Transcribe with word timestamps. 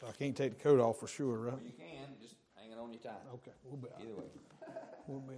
So 0.00 0.06
I 0.08 0.12
can't 0.12 0.36
take 0.36 0.56
the 0.56 0.62
coat 0.62 0.80
off 0.80 0.98
for 0.98 1.06
sure, 1.06 1.38
right? 1.38 1.54
You 1.62 1.72
can, 1.76 2.14
just 2.20 2.36
hang 2.56 2.72
it 2.72 2.78
on 2.78 2.92
your 2.92 3.02
tie. 3.02 3.10
Okay, 3.34 3.50
we'll 3.64 3.76
be 3.76 3.88
Either 4.00 4.14
way. 4.14 4.26
We'll 5.06 5.20
be. 5.20 5.34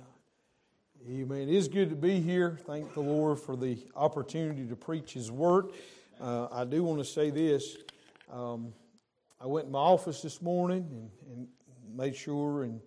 Amen. 1.10 1.48
It 1.48 1.48
is 1.48 1.66
good 1.66 1.90
to 1.90 1.96
be 1.96 2.20
here. 2.20 2.60
Thank 2.64 2.94
the 2.94 3.00
Lord 3.00 3.40
for 3.40 3.56
the 3.56 3.76
opportunity 3.96 4.66
to 4.66 4.76
preach 4.76 5.14
His 5.14 5.32
Word. 5.32 5.70
Uh, 6.20 6.46
I 6.52 6.64
do 6.64 6.84
want 6.84 7.00
to 7.00 7.04
say 7.04 7.30
this. 7.30 7.76
Um, 8.32 8.72
I 9.40 9.46
went 9.46 9.66
in 9.66 9.72
my 9.72 9.80
office 9.80 10.22
this 10.22 10.40
morning 10.40 10.86
and, 10.92 11.10
and 11.34 11.48
made 11.96 12.14
sure 12.14 12.62
and, 12.62 12.80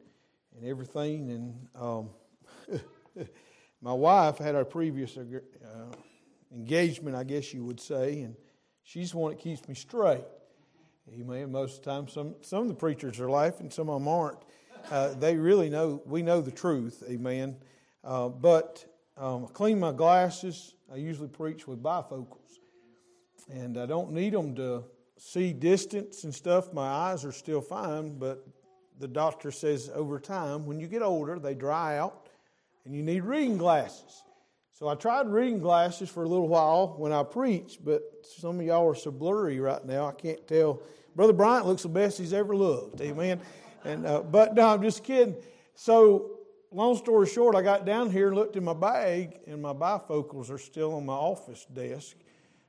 and 0.56 0.66
everything. 0.66 1.32
And 1.32 1.68
um, 1.76 2.10
my 3.82 3.92
wife 3.92 4.38
had 4.38 4.56
our 4.56 4.64
previous 4.64 5.18
uh, 5.18 5.22
engagement, 6.54 7.18
I 7.18 7.26
guess 7.26 7.54
you 7.54 7.66
would 7.66 7.82
say, 7.82 8.22
and 8.22 8.36
she's 8.84 9.12
the 9.12 9.18
one 9.18 9.32
that 9.32 9.40
keeps 9.42 9.68
me 9.68 9.76
straight. 9.76 10.24
Amen. 11.14 11.52
Most 11.52 11.78
of 11.78 11.84
the 11.84 11.92
time, 11.92 12.08
some, 12.08 12.36
some 12.42 12.64
of 12.64 12.68
the 12.68 12.74
preachers 12.74 13.20
are 13.20 13.30
laughing, 13.30 13.70
some 13.70 13.90
of 13.90 14.02
them 14.02 14.08
aren't. 14.08 14.40
Uh, 14.90 15.14
they 15.14 15.36
really 15.36 15.70
know, 15.70 16.02
we 16.06 16.22
know 16.22 16.42
the 16.42 16.52
truth. 16.52 17.04
Amen. 17.08 17.58
Uh, 18.04 18.30
but 18.30 18.86
um, 19.18 19.46
I 19.46 19.52
clean 19.54 19.80
my 19.80 19.92
glasses. 19.92 20.76
I 20.92 20.98
usually 20.98 21.28
preach 21.28 21.68
with 21.68 21.82
bifocals. 21.82 22.60
And 23.52 23.78
I 23.78 23.86
don't 23.86 24.12
need 24.12 24.34
them 24.34 24.56
to 24.56 24.84
see 25.18 25.54
distance 25.54 26.24
and 26.24 26.34
stuff. 26.34 26.74
My 26.74 26.88
eyes 26.88 27.24
are 27.24 27.32
still 27.32 27.62
fine, 27.62 28.18
but 28.18 28.46
the 29.00 29.08
doctor 29.08 29.52
says 29.52 29.92
over 29.94 30.20
time, 30.20 30.66
when 30.66 30.80
you 30.80 30.88
get 30.88 31.04
older, 31.04 31.38
they 31.38 31.54
dry 31.54 31.98
out 31.98 32.30
and 32.84 32.96
you 32.96 33.04
need 33.04 33.22
reading 33.24 33.58
glasses. 33.58 34.24
So 34.74 34.90
I 34.90 34.96
tried 34.96 35.28
reading 35.28 35.60
glasses 35.60 36.10
for 36.10 36.24
a 36.24 36.28
little 36.28 36.50
while 36.50 36.96
when 36.98 37.14
I 37.14 37.24
preached, 37.24 37.86
but 37.86 38.02
some 38.24 38.60
of 38.60 38.66
y'all 38.66 38.90
are 38.90 38.96
so 38.96 39.10
blurry 39.10 39.60
right 39.60 39.84
now, 39.86 40.08
I 40.08 40.12
can't 40.12 40.46
tell. 40.48 40.82
Brother 41.16 41.34
Bryant 41.34 41.66
looks 41.66 41.84
the 41.84 41.90
best 41.90 42.18
he's 42.18 42.34
ever 42.34 42.56
looked, 42.56 43.00
amen. 43.02 43.40
And 43.86 44.06
uh, 44.06 44.22
but 44.22 44.56
no, 44.56 44.68
I'm 44.68 44.82
just 44.82 45.04
kidding. 45.04 45.36
So 45.76 46.40
long 46.72 46.98
story 46.98 47.28
short, 47.28 47.56
I 47.56 47.62
got 47.62 47.86
down 47.86 48.10
here 48.10 48.28
and 48.28 48.36
looked 48.36 48.58
in 48.58 48.64
my 48.64 48.74
bag, 48.74 49.40
and 49.48 49.62
my 49.62 49.74
bifocals 49.74 50.50
are 50.50 50.58
still 50.58 50.94
on 50.94 51.06
my 51.06 51.14
office 51.14 51.66
desk. 51.66 52.18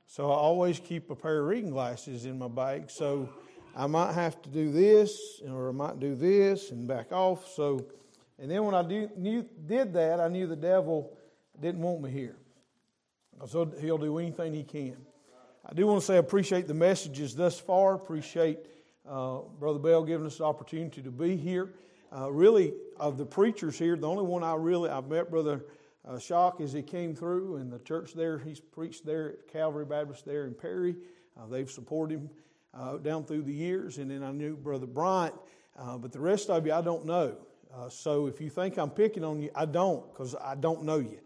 So 0.05 0.31
I 0.31 0.35
always 0.35 0.79
keep 0.79 1.09
a 1.09 1.15
pair 1.15 1.41
of 1.41 1.47
reading 1.47 1.71
glasses 1.71 2.25
in 2.25 2.39
my 2.39 2.47
bag. 2.47 2.89
So 2.89 3.29
I 3.75 3.85
might 3.87 4.13
have 4.13 4.41
to 4.43 4.49
do 4.49 4.71
this, 4.71 5.41
or 5.47 5.69
I 5.69 5.71
might 5.73 5.99
do 5.99 6.15
this 6.15 6.71
and 6.71 6.87
back 6.87 7.11
off. 7.11 7.47
So, 7.49 7.85
and 8.39 8.49
then 8.49 8.63
when 8.63 8.73
I 8.73 8.83
do, 8.83 9.09
knew, 9.17 9.45
did 9.65 9.93
that, 9.93 10.21
I 10.21 10.29
knew 10.29 10.47
the 10.47 10.55
devil 10.55 11.17
didn't 11.59 11.81
want 11.81 12.01
me 12.01 12.11
here. 12.11 12.37
So 13.45 13.71
he'll 13.81 13.97
do 13.97 14.17
anything 14.17 14.53
he 14.53 14.63
can. 14.63 14.97
I 15.69 15.73
do 15.73 15.85
want 15.85 15.99
to 15.99 16.05
say 16.05 16.13
I 16.13 16.19
appreciate 16.19 16.65
the 16.65 16.73
messages 16.73 17.35
thus 17.35 17.59
far. 17.59 17.95
Appreciate 17.95 18.59
uh, 19.05 19.39
Brother 19.59 19.79
Bell 19.79 20.01
giving 20.01 20.25
us 20.25 20.37
the 20.37 20.45
opportunity 20.45 21.01
to 21.01 21.11
be 21.11 21.35
here. 21.35 21.73
Uh, 22.15 22.31
really, 22.31 22.73
of 23.01 23.17
the 23.17 23.25
preachers 23.25 23.77
here, 23.77 23.97
the 23.97 24.07
only 24.07 24.23
one 24.23 24.45
I 24.45 24.55
really 24.55 24.89
I've 24.89 25.09
met 25.09 25.29
Brother 25.29 25.65
uh, 26.07 26.19
Shock 26.19 26.61
as 26.61 26.71
he 26.71 26.81
came 26.81 27.13
through, 27.13 27.57
and 27.57 27.69
the 27.69 27.79
church 27.79 28.13
there 28.13 28.37
he's 28.37 28.61
preached 28.61 29.05
there 29.05 29.31
at 29.31 29.49
Calvary 29.49 29.83
Baptist 29.83 30.25
there 30.25 30.45
in 30.45 30.53
Perry. 30.53 30.95
Uh, 31.37 31.47
they've 31.47 31.69
supported 31.69 32.19
him 32.19 32.29
uh, 32.73 32.95
down 32.99 33.25
through 33.25 33.41
the 33.41 33.53
years, 33.53 33.97
and 33.97 34.09
then 34.09 34.23
I 34.23 34.31
knew 34.31 34.55
Brother 34.55 34.87
Bryant, 34.87 35.35
uh, 35.77 35.97
but 35.97 36.13
the 36.13 36.21
rest 36.21 36.49
of 36.49 36.65
you 36.65 36.71
I 36.71 36.81
don't 36.81 37.05
know. 37.05 37.35
so 37.89 38.27
if 38.27 38.39
you 38.39 38.49
think 38.49 38.77
I'm 38.77 38.89
picking 38.89 39.25
on 39.25 39.41
you, 39.41 39.49
I 39.53 39.65
don't, 39.65 40.09
because 40.13 40.33
I 40.33 40.55
don't 40.55 40.83
know 40.83 40.99
you. 40.99 41.19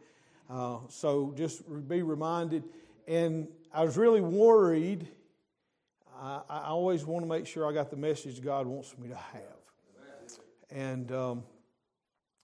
So 0.90 1.32
just 1.38 1.62
be 1.88 2.02
reminded. 2.02 2.64
And 3.08 3.48
I 3.74 3.86
was 3.86 3.98
really 3.98 4.20
worried. 4.20 5.08
I, 6.22 6.42
I, 6.50 6.68
always 6.68 7.06
want 7.06 7.24
to 7.24 7.30
make 7.30 7.48
sure 7.48 7.66
I 7.66 7.74
got 7.74 7.90
the 7.90 7.96
message 7.96 8.42
God 8.42 8.68
wants 8.68 8.98
me 8.98 9.08
to 9.08 9.16
have. 9.16 9.42
And 10.70 11.12
um, 11.14 11.44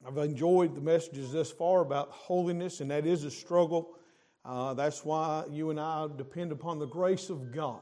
I've 0.07 0.17
enjoyed 0.17 0.73
the 0.73 0.81
messages 0.81 1.33
thus 1.33 1.51
far 1.51 1.81
about 1.81 2.09
holiness, 2.11 2.79
and 2.79 2.89
that 2.91 3.05
is 3.05 3.25
a 3.25 3.31
struggle. 3.31 3.97
Uh, 4.45 4.73
that's 4.73 5.03
why 5.03 5.43
you 5.51 5.69
and 5.69 5.79
I 5.79 6.07
depend 6.15 6.53
upon 6.53 6.79
the 6.79 6.87
grace 6.87 7.29
of 7.29 7.51
God. 7.51 7.81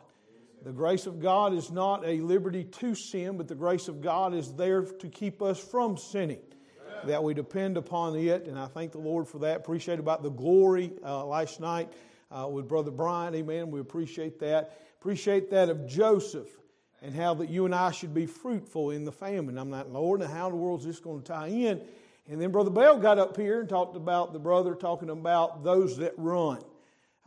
The 0.64 0.72
grace 0.72 1.06
of 1.06 1.20
God 1.20 1.54
is 1.54 1.70
not 1.70 2.04
a 2.04 2.20
liberty 2.22 2.64
to 2.64 2.96
sin, 2.96 3.38
but 3.38 3.48
the 3.48 3.54
grace 3.54 3.88
of 3.88 4.02
God 4.02 4.34
is 4.34 4.54
there 4.54 4.82
to 4.82 5.08
keep 5.08 5.44
us 5.44 5.60
from 5.60 5.98
sinning 5.98 6.42
that 7.04 7.24
we 7.24 7.36
depend 7.36 7.78
upon 7.78 8.16
it, 8.16 8.48
and 8.48 8.58
I 8.58 8.66
thank 8.66 8.92
the 8.92 8.98
Lord 8.98 9.28
for 9.28 9.38
that. 9.40 9.58
Appreciate 9.58 10.00
about 10.00 10.24
the 10.24 10.32
glory 10.32 10.94
uh, 11.04 11.24
last 11.26 11.60
night 11.60 11.94
uh, 12.32 12.48
with 12.48 12.68
Brother 12.68 12.92
Brian. 12.92 13.36
Amen. 13.36 13.72
We 13.72 13.80
appreciate 13.80 14.40
that. 14.40 14.80
Appreciate 15.00 15.50
that 15.52 15.70
of 15.70 15.88
Joseph 15.88 16.48
and 17.02 17.14
how 17.14 17.34
that 17.36 17.50
you 17.50 17.66
and 17.66 17.76
I 17.76 17.92
should 17.92 18.14
be 18.14 18.26
fruitful 18.26 18.92
in 18.92 19.06
the 19.06 19.12
famine. 19.12 19.58
I'm 19.58 19.70
not, 19.70 19.92
Lord, 19.92 20.22
and 20.22 20.32
how 20.32 20.48
in 20.48 20.54
the 20.54 20.58
world 20.58 20.80
is 20.80 20.86
this 20.88 21.00
going 21.00 21.22
to 21.22 21.28
tie 21.28 21.48
in? 21.48 21.82
And 22.28 22.42
then 22.42 22.52
Brother 22.52 22.72
Bell 22.72 22.98
got 22.98 23.20
up 23.20 23.38
here 23.38 23.60
and 23.60 23.70
talked 23.70 23.96
about 23.96 24.34
the 24.34 24.40
brother 24.40 24.74
talking 24.74 25.12
about 25.12 25.64
those 25.64 25.98
that 25.98 26.14
run. 26.18 26.64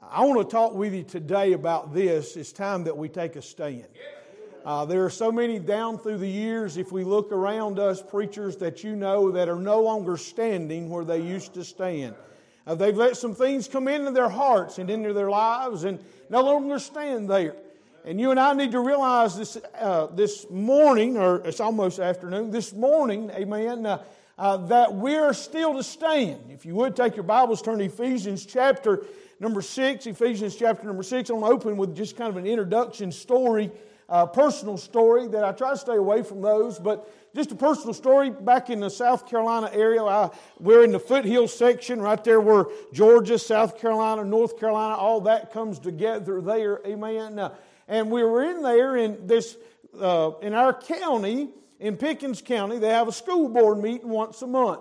I 0.03 0.25
want 0.25 0.41
to 0.41 0.53
talk 0.53 0.75
with 0.75 0.94
you 0.94 1.04
today 1.04 1.53
about 1.53 1.94
this. 1.94 2.36
It's 2.36 2.53
time 2.53 2.84
that 2.84 2.97
we 2.97 3.09
take 3.09 3.36
a 3.36 3.42
stand. 3.42 3.86
Uh, 4.65 4.84
there 4.84 5.04
are 5.04 5.10
so 5.10 5.30
many 5.30 5.59
down 5.59 5.98
through 5.98 6.19
the 6.19 6.28
years, 6.28 6.76
if 6.76 6.91
we 6.92 7.04
look 7.04 7.32
around 7.32 7.78
us, 7.78 8.03
preachers 8.03 8.56
that 8.56 8.82
you 8.82 8.97
know 8.97 9.30
that 9.30 9.48
are 9.48 9.56
no 9.56 9.80
longer 9.80 10.16
standing 10.16 10.91
where 10.91 11.04
they 11.04 11.20
used 11.20 11.54
to 11.54 11.65
stand. 11.65 12.15
Uh, 12.69 12.75
they've 12.75 12.99
let 12.99 13.17
some 13.17 13.34
things 13.34 13.67
come 13.67 13.89
into 13.89 14.11
their 14.11 14.29
hearts 14.29 14.77
and 14.77 14.91
into 14.91 15.15
their 15.15 15.31
lives 15.31 15.84
and 15.84 15.99
no 16.29 16.43
longer 16.43 16.79
stand 16.79 17.29
there. 17.31 17.56
And 18.05 18.21
you 18.21 18.31
and 18.31 18.39
I 18.39 18.53
need 18.53 18.73
to 18.73 18.81
realize 18.81 19.39
this, 19.39 19.56
uh, 19.81 20.09
this 20.09 20.49
morning, 20.51 21.17
or 21.17 21.37
it's 21.47 21.61
almost 21.61 21.99
afternoon, 21.99 22.51
this 22.51 22.75
morning, 22.75 23.31
amen, 23.31 23.87
uh, 23.87 24.05
uh, 24.37 24.59
that 24.69 24.93
we're 24.93 25.33
still 25.33 25.75
to 25.77 25.83
stand. 25.83 26.51
If 26.51 26.67
you 26.67 26.75
would 26.75 26.95
take 26.95 27.17
your 27.17 27.23
Bibles, 27.23 27.62
turn 27.62 27.78
to 27.78 27.87
Ephesians 27.87 28.45
chapter 28.45 29.03
number 29.41 29.62
6. 29.62 30.07
Ephesians 30.07 30.55
chapter 30.55 30.87
number 30.87 31.03
6. 31.03 31.31
I'm 31.31 31.41
going 31.41 31.51
to 31.51 31.55
open 31.55 31.78
with 31.78 31.97
just 31.97 32.17
kind 32.17 32.28
of 32.28 32.37
an 32.37 32.47
introduction 32.47 33.11
story 33.12 33.71
uh, 34.09 34.27
personal 34.27 34.77
story 34.77 35.29
that 35.29 35.45
I 35.45 35.53
try 35.53 35.71
to 35.71 35.77
stay 35.77 35.97
away 35.97 36.23
from 36.23 36.41
those, 36.41 36.79
but 36.79 37.13
just 37.35 37.53
a 37.53 37.55
personal 37.55 37.93
story 37.93 38.31
back 38.31 38.71
in 38.71 38.81
the 38.81 38.89
South 38.89 39.29
Carolina 39.29 39.71
area. 39.73 40.03
I, 40.03 40.31
we're 40.59 40.83
in 40.83 40.93
the 40.93 40.99
foothills 40.99 41.57
section 41.57 42.01
right 42.01 42.23
there 42.25 42.41
where 42.41 42.67
Georgia, 42.93 43.39
South 43.39 43.79
Carolina, 43.79 44.25
North 44.25 44.59
Carolina, 44.59 44.97
all 44.97 45.21
that 45.23 45.53
comes 45.53 45.79
together 45.79 46.41
there. 46.41 46.81
Amen. 46.87 47.39
Uh, 47.39 47.55
and 47.87 48.11
we 48.11 48.23
were 48.23 48.45
in 48.45 48.63
there 48.63 48.97
in 48.97 49.27
this, 49.27 49.57
uh, 50.01 50.33
in 50.41 50.55
our 50.55 50.73
county, 50.73 51.51
in 51.79 51.97
Pickens 51.97 52.43
County, 52.43 52.79
they 52.79 52.89
have 52.89 53.09
a 53.09 53.13
school 53.13 53.49
board 53.49 53.79
meeting 53.79 54.09
once 54.09 54.43
a 54.43 54.47
month. 54.47 54.81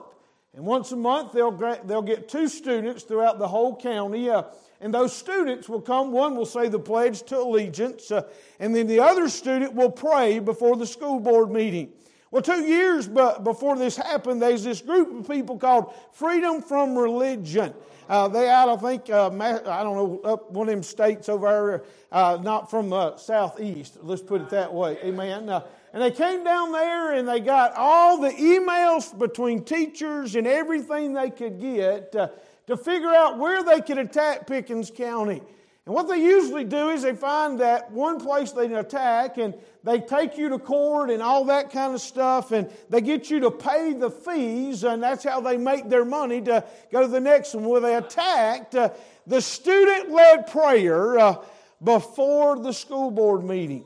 And 0.54 0.66
once 0.66 0.92
a 0.92 0.96
month, 0.96 1.34
they'll, 1.34 1.52
they'll 1.52 2.02
get 2.02 2.30
two 2.30 2.48
students 2.48 3.04
throughout 3.04 3.38
the 3.38 3.48
whole 3.48 3.76
county. 3.76 4.30
Uh, 4.30 4.44
and 4.82 4.94
those 4.94 5.16
students 5.16 5.68
will 5.68 5.82
come. 5.82 6.12
One 6.12 6.36
will 6.36 6.46
say 6.46 6.68
the 6.68 6.80
pledge 6.80 7.24
to 7.24 7.40
allegiance, 7.40 8.12
uh, 8.12 8.24
and 8.60 8.76
then 8.76 8.88
the 8.88 9.00
other 9.00 9.30
student 9.30 9.74
will 9.74 9.92
pray 9.92 10.40
before 10.40 10.76
the 10.76 10.88
school 10.88 11.20
board 11.20 11.52
meeting. 11.52 11.92
Well, 12.30 12.42
two 12.42 12.66
years 12.66 13.08
before 13.08 13.78
this 13.78 13.96
happened, 13.96 14.42
there's 14.42 14.64
this 14.64 14.82
group 14.82 15.18
of 15.18 15.30
people 15.30 15.58
called 15.58 15.94
Freedom 16.12 16.62
from 16.62 16.98
Religion. 16.98 17.74
Uh, 18.10 18.28
they 18.28 18.50
out, 18.50 18.70
I 18.70 18.76
think, 18.78 19.10
uh, 19.10 19.28
I 19.30 19.84
don't 19.84 19.96
know, 19.96 20.22
up 20.24 20.52
one 20.52 20.68
of 20.68 20.74
them 20.74 20.84
states 20.84 21.30
over 21.30 21.48
there, 21.48 21.84
uh, 22.12 22.38
not 22.42 22.70
from 22.70 22.90
the 22.90 23.18
southeast. 23.18 23.98
Let's 24.02 24.22
put 24.22 24.42
it 24.42 24.50
that 24.50 24.74
way. 24.74 24.98
Amen. 25.04 25.50
Uh, 25.50 25.66
and 25.94 26.02
they 26.02 26.12
came 26.12 26.44
down 26.44 26.72
there 26.72 27.14
and 27.14 27.28
they 27.28 27.40
got 27.40 27.74
all 27.76 28.20
the 28.20 28.32
emails 28.32 29.18
between 29.18 29.64
teachers 29.64 30.36
and 30.36 30.46
everything 30.46 31.14
they 31.14 31.30
could 31.30 31.59
get 31.59 32.16
uh, 32.16 32.28
to 32.67 32.78
figure 32.78 33.09
out 33.09 33.38
where 33.38 33.63
they 33.63 33.81
could 33.81 33.97
attack 33.97 34.45
Pickens 34.45 34.91
County. 34.91 35.41
And 35.85 35.95
what 35.95 36.09
they 36.09 36.17
usually 36.17 36.66
do 36.66 36.89
is 36.89 37.03
they 37.03 37.16
find 37.16 37.61
that 37.61 37.89
one 37.91 38.19
place 38.19 38.51
they 38.51 38.66
attack 38.73 39.38
and 39.38 39.55
they 39.85 40.02
take 40.02 40.37
you 40.37 40.49
to 40.49 40.59
court 40.59 41.09
and 41.09 41.23
all 41.23 41.46
that 41.46 41.72
kind 41.72 41.96
of 41.96 42.02
stuff 42.02 42.52
and 42.52 42.69
they 42.90 42.99
get 42.99 43.29
you 43.29 43.40
to 43.40 43.49
pay 43.49 43.93
the 43.93 44.11
fees 44.11 44.84
and 44.84 45.02
that's 45.02 45.23
how 45.23 45.40
they 45.40 45.55
make 45.55 45.87
their 45.87 46.03
money 46.03 46.41
to 46.41 46.61
go 46.91 47.03
to 47.03 47.08
the 47.08 47.22
next 47.22 47.53
one 47.53 47.64
where 47.64 47.79
they 47.79 47.96
attacked 47.96 48.75
uh, 48.75 48.90
the 49.28 49.40
student 49.40 50.11
led 50.11 50.47
prayer 50.47 51.17
uh, 51.17 51.35
before 51.81 52.59
the 52.59 52.73
school 52.73 53.09
board 53.09 53.46
meeting. 53.46 53.85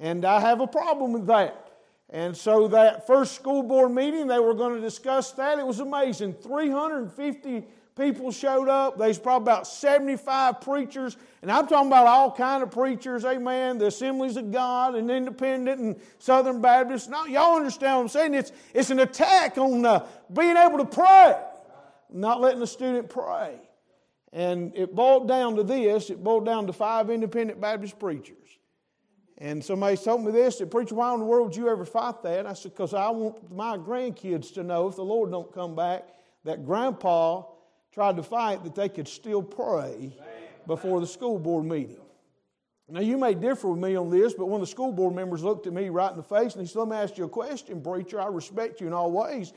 And 0.00 0.24
I 0.24 0.40
have 0.40 0.60
a 0.60 0.66
problem 0.66 1.12
with 1.12 1.26
that. 1.26 1.68
And 2.10 2.36
so 2.36 2.66
that 2.68 3.06
first 3.06 3.36
school 3.36 3.62
board 3.62 3.92
meeting, 3.92 4.26
they 4.26 4.40
were 4.40 4.54
going 4.54 4.74
to 4.74 4.80
discuss 4.80 5.30
that. 5.32 5.60
It 5.60 5.66
was 5.66 5.78
amazing. 5.78 6.34
350 6.34 7.62
people 7.96 8.30
showed 8.30 8.68
up. 8.68 8.98
There's 8.98 9.18
probably 9.18 9.44
about 9.44 9.66
75 9.66 10.60
preachers, 10.60 11.16
and 11.42 11.50
I'm 11.50 11.66
talking 11.66 11.88
about 11.88 12.06
all 12.06 12.32
kind 12.32 12.62
of 12.62 12.70
preachers, 12.70 13.24
amen, 13.24 13.78
the 13.78 13.86
Assemblies 13.86 14.36
of 14.36 14.50
God 14.50 14.94
and 14.94 15.10
Independent 15.10 15.80
and 15.80 16.00
Southern 16.18 16.60
Baptists. 16.60 17.08
Now, 17.08 17.24
y'all 17.24 17.56
understand 17.56 17.96
what 17.96 18.02
I'm 18.02 18.08
saying? 18.08 18.34
It's, 18.34 18.52
it's 18.74 18.90
an 18.90 19.00
attack 19.00 19.58
on 19.58 19.84
uh, 19.84 20.06
being 20.32 20.56
able 20.56 20.78
to 20.78 20.84
pray, 20.84 21.36
not 22.10 22.40
letting 22.40 22.60
the 22.60 22.66
student 22.66 23.08
pray. 23.08 23.58
And 24.32 24.72
it 24.74 24.94
boiled 24.94 25.28
down 25.28 25.56
to 25.56 25.62
this, 25.62 26.08
it 26.08 26.22
boiled 26.22 26.46
down 26.46 26.66
to 26.66 26.72
five 26.72 27.10
independent 27.10 27.60
Baptist 27.60 27.98
preachers. 27.98 28.38
And 29.38 29.62
somebody 29.62 29.96
told 29.96 30.24
me 30.24 30.30
this, 30.30 30.58
said, 30.58 30.70
Preacher, 30.70 30.94
why 30.94 31.12
in 31.12 31.18
the 31.18 31.26
world 31.26 31.48
would 31.48 31.56
you 31.56 31.68
ever 31.68 31.84
fight 31.84 32.22
that? 32.22 32.46
I 32.46 32.52
said, 32.52 32.72
Because 32.72 32.94
I 32.94 33.10
want 33.10 33.52
my 33.52 33.76
grandkids 33.76 34.54
to 34.54 34.62
know 34.62 34.88
if 34.88 34.94
the 34.94 35.04
Lord 35.04 35.32
don't 35.32 35.52
come 35.52 35.74
back, 35.74 36.08
that 36.44 36.64
grandpa 36.64 37.42
tried 37.92 38.16
to 38.16 38.22
fight 38.22 38.64
that 38.64 38.74
they 38.74 38.88
could 38.88 39.06
still 39.06 39.42
pray 39.42 40.16
before 40.66 41.00
the 41.00 41.06
school 41.06 41.38
board 41.38 41.64
meeting. 41.64 41.98
Now, 42.88 43.00
you 43.00 43.16
may 43.16 43.32
differ 43.34 43.68
with 43.68 43.82
me 43.82 43.96
on 43.96 44.10
this, 44.10 44.34
but 44.34 44.46
one 44.46 44.60
of 44.60 44.66
the 44.66 44.70
school 44.70 44.92
board 44.92 45.14
members 45.14 45.42
looked 45.42 45.66
at 45.66 45.72
me 45.72 45.88
right 45.88 46.10
in 46.10 46.16
the 46.16 46.22
face 46.22 46.54
and 46.54 46.60
he 46.60 46.66
said, 46.66 46.80
Let 46.80 46.88
me 46.88 46.96
ask 46.96 47.16
you 47.16 47.24
a 47.24 47.28
question, 47.28 47.80
preacher. 47.80 48.20
I 48.20 48.26
respect 48.26 48.82
you 48.82 48.86
in 48.86 48.92
all 48.92 49.10
ways. 49.10 49.54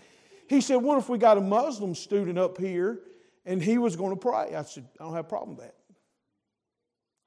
He 0.47 0.61
said, 0.61 0.77
What 0.77 0.97
if 0.97 1.09
we 1.09 1.17
got 1.17 1.37
a 1.37 1.41
Muslim 1.41 1.95
student 1.95 2.37
up 2.37 2.57
here 2.57 3.01
and 3.45 3.61
he 3.61 3.77
was 3.77 3.97
going 3.97 4.11
to 4.11 4.19
pray? 4.19 4.55
I 4.55 4.63
said, 4.63 4.87
I 5.01 5.03
don't 5.03 5.15
have 5.15 5.25
a 5.25 5.27
problem 5.27 5.57
with 5.57 5.65
that. 5.65 5.75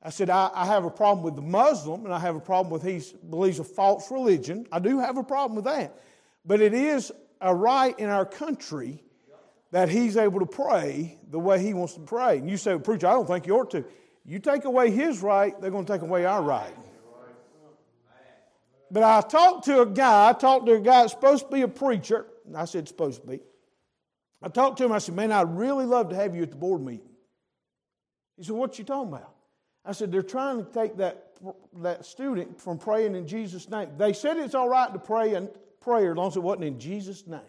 I 0.03 0.11
said, 0.11 0.31
I, 0.31 0.51
I 0.55 0.65
have 0.65 0.85
a 0.85 0.91
problem 0.91 1.25
with 1.25 1.37
the 1.37 1.43
Muslim 1.43 2.07
and 2.07 2.15
I 2.15 2.21
have 2.21 2.37
a 2.37 2.41
problem 2.41 2.73
with 2.73 2.83
he 2.83 3.03
believes 3.29 3.59
a 3.59 3.65
false 3.65 4.11
religion. 4.11 4.67
I 4.73 4.79
do 4.79 5.01
have 5.01 5.19
a 5.19 5.25
problem 5.25 5.57
with 5.57 5.65
that. 5.67 6.01
But 6.47 6.63
it 6.63 6.73
is 6.73 7.13
a 7.41 7.55
right 7.55 7.99
in 7.99 8.09
our 8.09 8.25
country 8.25 9.03
that 9.71 9.89
he's 9.89 10.17
able 10.17 10.41
to 10.41 10.47
pray 10.47 11.19
the 11.31 11.39
way 11.39 11.63
he 11.63 11.75
wants 11.75 11.95
to 11.95 12.01
pray. 12.01 12.39
And 12.39 12.49
you 12.49 12.57
say, 12.57 12.79
Preacher, 12.79 13.07
I 13.07 13.13
don't 13.13 13.27
think 13.27 13.47
you 13.47 13.57
ought 13.59 13.71
to. 13.73 13.85
You 14.25 14.39
take 14.39 14.65
away 14.65 14.91
his 14.91 15.21
right, 15.21 15.59
they're 15.61 15.71
going 15.71 15.87
to 15.87 15.93
take 15.93 16.03
away 16.03 16.25
our 16.25 16.43
right. 16.43 16.75
But 18.91 19.03
I 19.03 19.21
talked 19.21 19.67
to 19.67 19.83
a 19.83 19.87
guy, 19.87 20.31
I 20.31 20.33
talked 20.33 20.67
to 20.67 20.73
a 20.73 20.81
guy 20.81 21.03
that's 21.03 21.13
supposed 21.13 21.47
to 21.47 21.53
be 21.53 21.63
a 21.63 21.69
preacher. 21.69 22.27
I 22.55 22.65
said, 22.65 22.89
supposed 22.89 23.21
to 23.23 23.27
be. 23.27 23.41
I 24.43 24.49
talked 24.49 24.79
to 24.79 24.85
him, 24.85 24.93
I 24.93 24.99
said, 24.99 25.15
Man, 25.15 25.33
I'd 25.33 25.57
really 25.57 25.85
love 25.85 26.11
to 26.11 26.17
have 26.17 26.35
you 26.35 26.43
at 26.43 26.51
the 26.51 26.57
board 26.57 26.81
meeting. 26.81 27.09
He 28.37 28.45
said, 28.45 28.55
What 28.55 28.79
you 28.79 28.85
talking 28.85 29.13
about? 29.13 29.35
I 29.85 29.93
said, 29.93 30.13
They're 30.13 30.23
trying 30.23 30.65
to 30.65 30.73
take 30.73 30.97
that, 30.99 31.33
that 31.79 32.07
student 32.07 32.61
from 32.61 32.79
praying 32.79 33.15
in 33.15 33.27
Jesus' 33.27 33.69
name. 33.69 33.91
They 33.99 34.13
said 34.13 34.39
it's 34.39 34.55
all 34.55 34.69
right 34.69 34.93
to 34.93 34.99
pray 34.99 35.35
and 35.35 35.51
prayer 35.81 36.13
as 36.13 36.17
long 36.17 36.29
as 36.29 36.37
it 36.37 36.43
wasn't 36.43 36.65
in 36.65 36.79
Jesus' 36.79 37.27
name. 37.27 37.41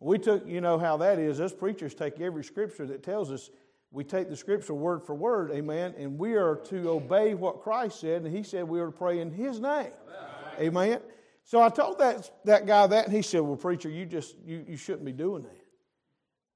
We 0.00 0.18
took, 0.18 0.46
you 0.46 0.60
know 0.60 0.78
how 0.78 0.96
that 0.98 1.18
is. 1.18 1.40
Us 1.40 1.52
preachers 1.52 1.94
take 1.94 2.20
every 2.20 2.44
scripture 2.44 2.86
that 2.86 3.02
tells 3.02 3.32
us, 3.32 3.50
we 3.90 4.04
take 4.04 4.28
the 4.28 4.36
scripture 4.36 4.74
word 4.74 5.02
for 5.02 5.14
word, 5.14 5.50
amen, 5.50 5.94
and 5.98 6.18
we 6.18 6.34
are 6.34 6.56
to 6.66 6.90
obey 6.90 7.34
what 7.34 7.62
Christ 7.62 8.00
said, 8.00 8.22
and 8.22 8.36
He 8.36 8.42
said 8.42 8.68
we 8.68 8.80
are 8.80 8.86
to 8.86 8.92
pray 8.92 9.20
in 9.20 9.30
His 9.30 9.60
name, 9.60 9.92
amen. 10.58 10.60
amen. 10.60 11.00
So 11.48 11.62
I 11.62 11.70
told 11.70 11.98
that, 11.98 12.30
that 12.44 12.66
guy 12.66 12.86
that, 12.86 13.06
and 13.06 13.14
he 13.16 13.22
said, 13.22 13.40
Well, 13.40 13.56
preacher, 13.56 13.88
you 13.88 14.04
just, 14.04 14.36
you, 14.44 14.66
you 14.68 14.76
shouldn't 14.76 15.06
be 15.06 15.12
doing 15.12 15.44
that. 15.44 15.64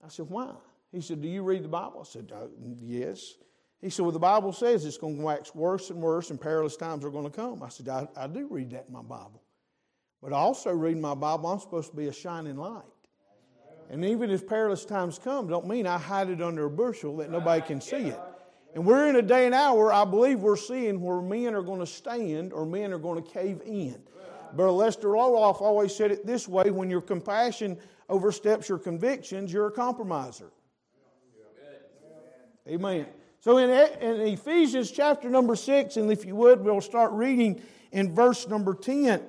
I 0.05 0.09
said, 0.09 0.29
Why? 0.29 0.53
He 0.93 1.01
said, 1.01 1.23
Do 1.23 1.29
you 1.29 1.43
read 1.43 1.65
the 1.65 1.69
Bible? 1.69 2.01
I 2.01 2.05
said, 2.05 2.31
uh, 2.31 2.49
Yes. 2.79 3.37
He 3.81 3.89
said, 3.89 4.03
Well, 4.03 4.13
the 4.13 4.19
Bible 4.19 4.53
says 4.53 4.85
it's 4.85 4.99
going 4.99 5.17
to 5.17 5.23
wax 5.23 5.55
worse 5.55 5.89
and 5.89 5.99
worse, 6.03 6.29
and 6.29 6.39
perilous 6.39 6.77
times 6.77 7.07
are 7.07 7.11
going 7.11 7.25
to 7.25 7.31
come. 7.31 7.63
I 7.63 7.71
said, 7.71 7.89
I, 7.89 8.07
I 8.15 8.27
do 8.27 8.47
read 8.51 8.69
that 8.73 8.85
in 8.87 8.93
my 8.93 9.01
Bible. 9.01 9.43
But 10.23 10.35
I 10.35 10.37
also 10.37 10.71
read 10.73 10.99
my 10.99 11.15
Bible, 11.15 11.49
I'm 11.49 11.59
supposed 11.59 11.91
to 11.93 11.97
be 11.97 12.09
a 12.09 12.13
shining 12.13 12.59
light. 12.59 12.83
And 13.91 14.05
even 14.05 14.31
if 14.31 14.47
perilous 14.47 14.85
times 14.85 15.19
come, 15.19 15.49
don't 15.49 15.67
mean 15.67 15.87
I 15.87 15.99
hide 15.99 16.31
it 16.31 16.41
under 16.41 16.67
a 16.67 16.71
bushel 16.71 17.17
that 17.19 17.31
nobody 17.31 17.61
can 17.61 17.81
see 17.81 18.09
it. 18.09 18.21
And 18.75 18.87
we're 18.87 19.09
in 19.09 19.17
a 19.17 19.23
day 19.23 19.45
and 19.45 19.55
hour, 19.55 19.93
I 19.93 20.05
believe 20.05 20.41
we're 20.41 20.57
seeing 20.57 21.01
where 21.01 21.21
men 21.21 21.55
are 21.55 21.63
going 21.63 21.81
to 21.81 21.87
stand 21.87 22.53
or 22.53 22.65
men 22.65 22.93
are 22.93 22.99
going 22.99 23.23
to 23.23 23.31
cave 23.31 23.61
in. 23.67 24.01
Brother 24.55 24.73
Lester 24.73 25.09
Roloff 25.09 25.61
always 25.61 25.95
said 25.95 26.11
it 26.11 26.27
this 26.27 26.49
way 26.49 26.71
when 26.71 26.91
your 26.91 27.01
compassion 27.01 27.79
oversteps 28.09 28.69
your 28.69 28.79
convictions, 28.79 29.53
you're 29.53 29.67
a 29.67 29.73
compromiser. 29.73 30.51
Amen. 32.69 33.07
So 33.41 33.59
in, 33.59 33.71
in 33.71 34.21
Ephesians 34.21 34.91
chapter 34.91 35.29
number 35.29 35.57
6, 35.57 35.97
and 35.97 36.13
if 36.13 36.25
you 36.25 36.37
would, 36.37 36.61
we'll 36.61 36.81
start 36.81 37.13
reading 37.13 37.61
in 37.91 38.15
verse 38.15 38.47
number 38.47 38.75
10. 38.75 39.21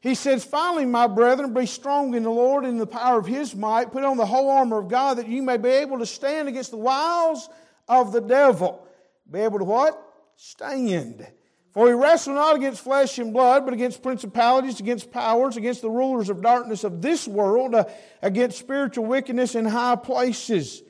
He 0.00 0.14
says, 0.14 0.44
Finally, 0.44 0.86
my 0.86 1.06
brethren, 1.06 1.52
be 1.52 1.66
strong 1.66 2.14
in 2.14 2.22
the 2.22 2.30
Lord 2.30 2.64
and 2.64 2.74
in 2.74 2.78
the 2.78 2.86
power 2.86 3.18
of 3.18 3.26
his 3.26 3.54
might. 3.54 3.92
Put 3.92 4.02
on 4.02 4.16
the 4.16 4.26
whole 4.26 4.50
armor 4.50 4.78
of 4.78 4.88
God 4.88 5.18
that 5.18 5.28
you 5.28 5.42
may 5.42 5.58
be 5.58 5.68
able 5.68 5.98
to 5.98 6.06
stand 6.06 6.48
against 6.48 6.70
the 6.70 6.78
wiles 6.78 7.48
of 7.86 8.12
the 8.12 8.20
devil. 8.20 8.86
Be 9.30 9.40
able 9.40 9.58
to 9.58 9.64
what? 9.64 10.02
Stand. 10.36 11.26
For 11.72 11.84
we 11.84 11.92
wrestle 11.92 12.34
not 12.34 12.56
against 12.56 12.82
flesh 12.82 13.18
and 13.18 13.32
blood, 13.32 13.64
but 13.64 13.74
against 13.74 14.02
principalities, 14.02 14.80
against 14.80 15.12
powers, 15.12 15.56
against 15.56 15.82
the 15.82 15.90
rulers 15.90 16.28
of 16.28 16.42
darkness 16.42 16.82
of 16.82 17.00
this 17.00 17.28
world, 17.28 17.74
uh, 17.74 17.84
against 18.22 18.58
spiritual 18.58 19.04
wickedness 19.04 19.54
in 19.54 19.66
high 19.66 19.96
places. 19.96 20.82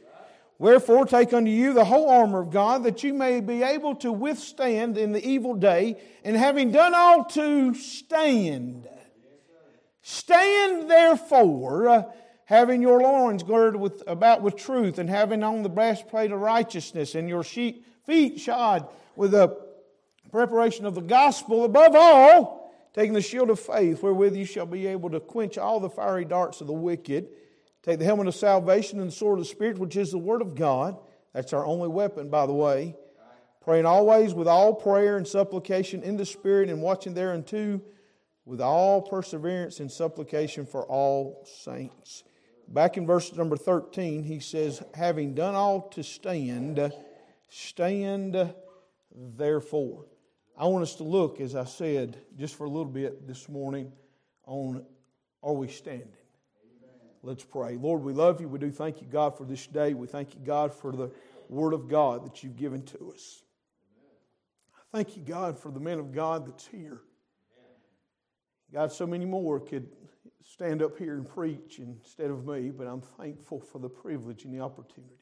Wherefore, 0.59 1.05
take 1.05 1.33
unto 1.33 1.51
you 1.51 1.73
the 1.73 1.85
whole 1.85 2.09
armor 2.09 2.41
of 2.41 2.51
God, 2.51 2.85
that 2.85 3.03
you 3.03 3.13
may 3.13 3.41
be 3.41 3.63
able 3.63 3.95
to 3.97 4.13
withstand 4.13 4.97
in 4.97 5.13
the 5.13 5.27
evil 5.27 5.55
day, 5.55 6.01
and 6.25 6.37
having 6.37 6.71
done 6.71 6.95
all 6.95 7.25
to 7.25 7.75
stand. 7.75 8.89
Stand 10.03 10.91
therefore, 10.91 11.89
uh, 11.89 12.03
having 12.47 12.83
your 12.83 13.01
loins 13.01 13.43
girded 13.43 13.81
with, 13.81 14.03
about 14.07 14.43
with 14.43 14.57
truth, 14.57 14.99
and 14.99 15.09
having 15.09 15.43
on 15.43 15.63
the 15.63 15.69
breastplate 15.69 16.33
of 16.33 16.41
righteousness, 16.41 17.15
and 17.15 17.29
your 17.29 17.45
feet 17.45 18.41
shod 18.41 18.89
with 19.15 19.33
the 19.33 19.57
preparation 20.31 20.87
of 20.87 20.95
the 20.95 21.01
gospel. 21.01 21.65
Above 21.65 21.95
all, 21.95 22.73
taking 22.95 23.13
the 23.13 23.21
shield 23.21 23.51
of 23.51 23.61
faith, 23.61 24.03
wherewith 24.03 24.35
you 24.35 24.45
shall 24.45 24.67
be 24.67 24.87
able 24.87 25.11
to 25.11 25.21
quench 25.21 25.59
all 25.59 25.81
the 25.81 25.91
fiery 25.91 26.25
darts 26.25 26.61
of 26.61 26.67
the 26.67 26.73
wicked. 26.73 27.29
Take 27.83 27.99
the 27.99 28.05
helmet 28.05 28.27
of 28.27 28.35
salvation 28.35 29.01
and 29.01 29.09
the 29.09 29.15
sword 29.15 29.39
of 29.39 29.45
the 29.45 29.51
Spirit, 29.51 29.79
which 29.79 29.97
is 29.97 30.11
the 30.11 30.19
Word 30.19 30.43
of 30.43 30.55
God. 30.55 30.99
That's 31.33 31.53
our 31.53 31.65
only 31.65 31.89
weapon, 31.89 32.29
by 32.29 32.47
the 32.47 32.53
way. 32.53 32.97
Praying 33.63 33.87
always 33.87 34.35
with 34.35 34.49
all 34.49 34.75
prayer 34.75 35.17
and 35.17 35.27
supplication 35.29 36.03
in 36.03 36.17
the 36.17 36.27
Spirit, 36.27 36.69
and 36.69 36.83
watching 36.83 37.15
thereunto 37.15 37.81
with 38.51 38.61
all 38.61 39.01
perseverance 39.01 39.79
and 39.79 39.93
supplication 39.93 40.67
for 40.67 40.83
all 40.87 41.47
saints. 41.63 42.25
Back 42.67 42.97
in 42.97 43.07
verse 43.07 43.33
number 43.37 43.57
13, 43.57 44.25
he 44.25 44.41
says, 44.41 44.83
Having 44.95 45.35
done 45.35 45.55
all 45.55 45.83
to 45.91 46.03
stand, 46.03 46.93
stand 47.49 48.53
therefore. 49.15 50.07
I 50.59 50.67
want 50.67 50.83
us 50.83 50.97
to 50.97 51.05
look, 51.05 51.41
as 51.41 51.55
I 51.55 51.63
said, 51.63 52.21
just 52.37 52.57
for 52.57 52.65
a 52.65 52.69
little 52.69 52.91
bit 52.91 53.29
this 53.29 53.49
morning, 53.49 53.93
on 54.47 54.85
are 55.45 55.53
we 55.53 55.69
standing? 55.69 56.09
Let's 57.23 57.45
pray. 57.45 57.77
Lord, 57.77 58.03
we 58.03 58.13
love 58.13 58.41
you. 58.41 58.49
We 58.49 58.59
do 58.59 58.73
thank 58.73 59.01
you, 59.01 59.07
God, 59.07 59.39
for 59.39 59.45
this 59.45 59.65
day. 59.69 59.95
We 59.95 60.09
thank 60.09 60.35
you, 60.35 60.41
God, 60.45 60.75
for 60.75 60.91
the 60.91 61.13
Word 61.49 61.73
of 61.73 61.89
God 61.89 62.27
that 62.27 62.43
you've 62.43 62.57
given 62.57 62.83
to 62.83 63.13
us. 63.15 63.45
I 64.77 64.97
thank 64.97 65.17
you, 65.17 65.23
God, 65.23 65.57
for 65.57 65.71
the 65.71 65.79
men 65.79 66.01
of 66.01 66.11
God 66.11 66.49
that's 66.49 66.67
here. 66.67 67.01
God, 68.73 68.93
so 68.93 69.07
many 69.07 69.25
more 69.25 69.59
could 69.61 69.89
stand 70.45 70.83
up 70.83 70.97
here 70.97 71.15
and 71.15 71.29
preach 71.29 71.79
instead 71.79 72.31
of 72.31 72.47
me, 72.47 72.71
but 72.71 72.87
I'm 72.87 73.01
thankful 73.01 73.61
for 73.61 73.79
the 73.79 73.89
privilege 73.89 74.45
and 74.45 74.55
the 74.55 74.61
opportunity. 74.61 75.15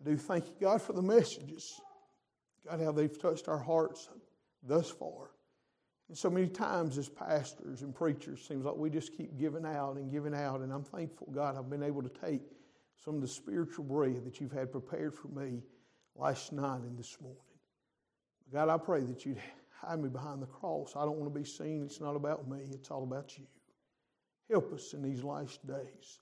I 0.00 0.08
do 0.08 0.16
thank 0.16 0.46
you, 0.46 0.54
God, 0.60 0.82
for 0.82 0.92
the 0.92 1.02
messages. 1.02 1.80
God, 2.68 2.80
how 2.80 2.92
they've 2.92 3.18
touched 3.18 3.48
our 3.48 3.58
hearts 3.58 4.08
thus 4.62 4.90
far. 4.90 5.30
And 6.08 6.16
so 6.16 6.28
many 6.28 6.46
times 6.46 6.98
as 6.98 7.08
pastors 7.08 7.82
and 7.82 7.94
preachers, 7.94 8.46
seems 8.46 8.64
like 8.64 8.76
we 8.76 8.90
just 8.90 9.16
keep 9.16 9.38
giving 9.38 9.64
out 9.64 9.96
and 9.96 10.10
giving 10.10 10.34
out. 10.34 10.60
And 10.60 10.72
I'm 10.72 10.84
thankful, 10.84 11.28
God, 11.32 11.56
I've 11.56 11.70
been 11.70 11.82
able 11.82 12.02
to 12.02 12.10
take 12.10 12.42
some 13.02 13.16
of 13.16 13.22
the 13.22 13.28
spiritual 13.28 13.84
bread 13.84 14.24
that 14.24 14.40
you've 14.40 14.52
had 14.52 14.70
prepared 14.70 15.14
for 15.14 15.28
me 15.28 15.62
last 16.14 16.52
night 16.52 16.82
and 16.82 16.98
this 16.98 17.16
morning. 17.20 17.40
God, 18.52 18.68
I 18.68 18.76
pray 18.76 19.00
that 19.00 19.24
you'd 19.24 19.40
hide 19.82 20.00
me 20.00 20.08
behind 20.08 20.40
the 20.40 20.46
cross. 20.46 20.94
I 20.96 21.04
don't 21.04 21.18
want 21.18 21.32
to 21.32 21.38
be 21.38 21.44
seen. 21.44 21.82
It's 21.82 22.00
not 22.00 22.16
about 22.16 22.48
me, 22.48 22.60
it's 22.72 22.90
all 22.90 23.02
about 23.02 23.36
you. 23.38 23.44
Help 24.50 24.72
us 24.72 24.92
in 24.92 25.02
these 25.02 25.22
last 25.22 25.66
days 25.66 26.20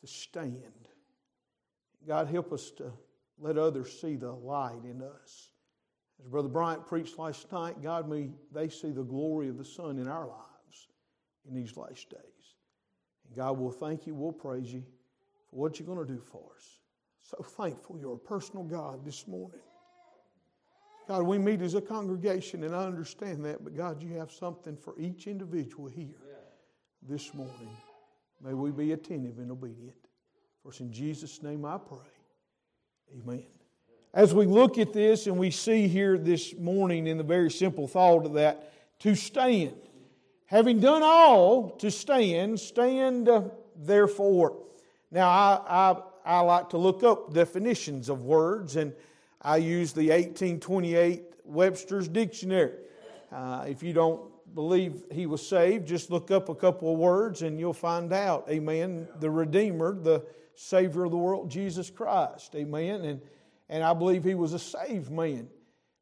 to 0.00 0.06
stand. 0.06 0.88
God, 2.06 2.28
help 2.28 2.52
us 2.52 2.70
to 2.72 2.92
let 3.38 3.58
others 3.58 3.98
see 4.00 4.16
the 4.16 4.32
light 4.32 4.84
in 4.84 5.02
us. 5.02 5.48
As 6.20 6.28
Brother 6.28 6.48
Bryant 6.48 6.86
preached 6.86 7.18
last 7.18 7.50
night, 7.50 7.82
God, 7.82 8.08
may 8.08 8.30
they 8.52 8.68
see 8.68 8.90
the 8.90 9.02
glory 9.02 9.48
of 9.48 9.58
the 9.58 9.64
Son 9.64 9.98
in 9.98 10.06
our 10.06 10.26
lives 10.26 10.88
in 11.48 11.54
these 11.54 11.76
last 11.76 12.10
days. 12.10 12.54
And 13.26 13.36
God, 13.36 13.58
we'll 13.58 13.70
thank 13.70 14.06
you, 14.06 14.14
we'll 14.14 14.32
praise 14.32 14.72
you 14.72 14.84
for 15.50 15.56
what 15.56 15.78
you're 15.78 15.86
going 15.86 16.06
to 16.06 16.12
do 16.12 16.20
for 16.20 16.52
us. 16.56 16.78
So 17.22 17.42
thankful 17.42 17.98
you're 17.98 18.14
a 18.14 18.18
personal 18.18 18.64
God 18.64 19.04
this 19.04 19.26
morning. 19.26 19.60
God, 21.06 21.22
we 21.22 21.38
meet 21.38 21.60
as 21.60 21.74
a 21.74 21.80
congregation, 21.80 22.64
and 22.64 22.74
I 22.74 22.84
understand 22.84 23.44
that, 23.44 23.62
but 23.62 23.76
God, 23.76 24.02
you 24.02 24.14
have 24.14 24.32
something 24.32 24.76
for 24.76 24.94
each 24.98 25.26
individual 25.26 25.86
here 25.86 26.14
this 27.06 27.34
morning. 27.34 27.76
May 28.42 28.54
we 28.54 28.70
be 28.70 28.92
attentive 28.92 29.38
and 29.38 29.50
obedient. 29.50 29.96
For 30.62 30.70
it's 30.70 30.80
in 30.80 30.90
Jesus' 30.90 31.42
name 31.42 31.66
I 31.66 31.76
pray. 31.76 31.98
Amen. 33.20 33.44
As 34.14 34.32
we 34.32 34.46
look 34.46 34.78
at 34.78 34.92
this 34.94 35.26
and 35.26 35.36
we 35.36 35.50
see 35.50 35.88
here 35.88 36.16
this 36.16 36.54
morning 36.56 37.06
in 37.06 37.18
the 37.18 37.24
very 37.24 37.50
simple 37.50 37.86
thought 37.86 38.24
of 38.24 38.32
that, 38.34 38.72
to 39.00 39.14
stand. 39.14 39.74
Having 40.46 40.80
done 40.80 41.02
all 41.02 41.70
to 41.78 41.90
stand, 41.90 42.60
stand 42.60 43.28
uh, 43.28 43.42
therefore. 43.76 44.56
Now, 45.10 45.28
I, 45.28 45.60
I, 45.68 46.02
I 46.24 46.40
like 46.40 46.70
to 46.70 46.78
look 46.78 47.02
up 47.02 47.34
definitions 47.34 48.08
of 48.08 48.22
words, 48.22 48.76
and 48.76 48.94
I 49.44 49.58
use 49.58 49.92
the 49.92 50.08
1828 50.08 51.22
Webster's 51.44 52.08
Dictionary. 52.08 52.72
Uh, 53.30 53.66
if 53.68 53.82
you 53.82 53.92
don't 53.92 54.22
believe 54.54 55.02
he 55.12 55.26
was 55.26 55.46
saved, 55.46 55.86
just 55.86 56.10
look 56.10 56.30
up 56.30 56.48
a 56.48 56.54
couple 56.54 56.90
of 56.90 56.98
words 56.98 57.42
and 57.42 57.60
you'll 57.60 57.74
find 57.74 58.10
out. 58.14 58.46
Amen. 58.48 59.06
The 59.20 59.28
Redeemer, 59.28 59.94
the 59.94 60.24
Savior 60.54 61.04
of 61.04 61.10
the 61.10 61.18
world, 61.18 61.50
Jesus 61.50 61.90
Christ. 61.90 62.54
Amen. 62.54 63.04
And, 63.04 63.20
and 63.68 63.84
I 63.84 63.92
believe 63.92 64.24
he 64.24 64.34
was 64.34 64.54
a 64.54 64.58
saved 64.58 65.10
man. 65.10 65.48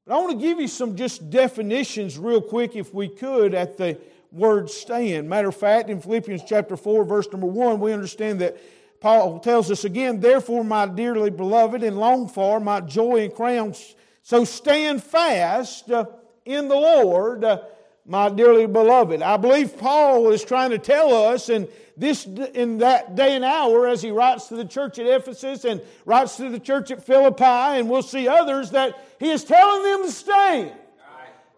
But 0.06 0.14
I 0.14 0.18
want 0.18 0.38
to 0.38 0.46
give 0.46 0.60
you 0.60 0.68
some 0.68 0.94
just 0.94 1.28
definitions 1.28 2.18
real 2.18 2.40
quick, 2.40 2.76
if 2.76 2.94
we 2.94 3.08
could, 3.08 3.54
at 3.54 3.76
the 3.76 3.98
word 4.30 4.70
stand. 4.70 5.28
Matter 5.28 5.48
of 5.48 5.56
fact, 5.56 5.90
in 5.90 6.00
Philippians 6.00 6.42
chapter 6.46 6.76
4, 6.76 7.04
verse 7.04 7.26
number 7.32 7.48
1, 7.48 7.80
we 7.80 7.92
understand 7.92 8.40
that 8.40 8.56
Paul 9.02 9.40
tells 9.40 9.68
us 9.68 9.84
again, 9.84 10.20
Therefore, 10.20 10.62
my 10.62 10.86
dearly 10.86 11.30
beloved 11.30 11.82
and 11.82 11.98
longed 11.98 12.30
for, 12.30 12.60
my 12.60 12.80
joy 12.80 13.24
and 13.24 13.34
crown, 13.34 13.74
so 14.22 14.44
stand 14.44 15.02
fast 15.02 15.90
uh, 15.90 16.04
in 16.44 16.68
the 16.68 16.76
Lord, 16.76 17.42
uh, 17.42 17.62
my 18.06 18.28
dearly 18.28 18.66
beloved. 18.66 19.20
I 19.20 19.38
believe 19.38 19.76
Paul 19.76 20.30
is 20.30 20.44
trying 20.44 20.70
to 20.70 20.78
tell 20.78 21.12
us 21.12 21.48
in 21.48 21.66
this 21.96 22.26
in 22.26 22.78
that 22.78 23.16
day 23.16 23.34
and 23.34 23.44
hour 23.44 23.88
as 23.88 24.02
he 24.02 24.12
writes 24.12 24.46
to 24.48 24.56
the 24.56 24.64
church 24.64 25.00
at 25.00 25.06
Ephesus 25.06 25.64
and 25.64 25.82
writes 26.04 26.36
to 26.36 26.48
the 26.48 26.60
church 26.60 26.92
at 26.92 27.04
Philippi 27.04 27.42
and 27.42 27.90
we'll 27.90 28.02
see 28.02 28.28
others 28.28 28.70
that 28.70 28.96
he 29.18 29.30
is 29.30 29.42
telling 29.42 29.82
them 29.82 30.04
to 30.04 30.12
stand. 30.12 30.72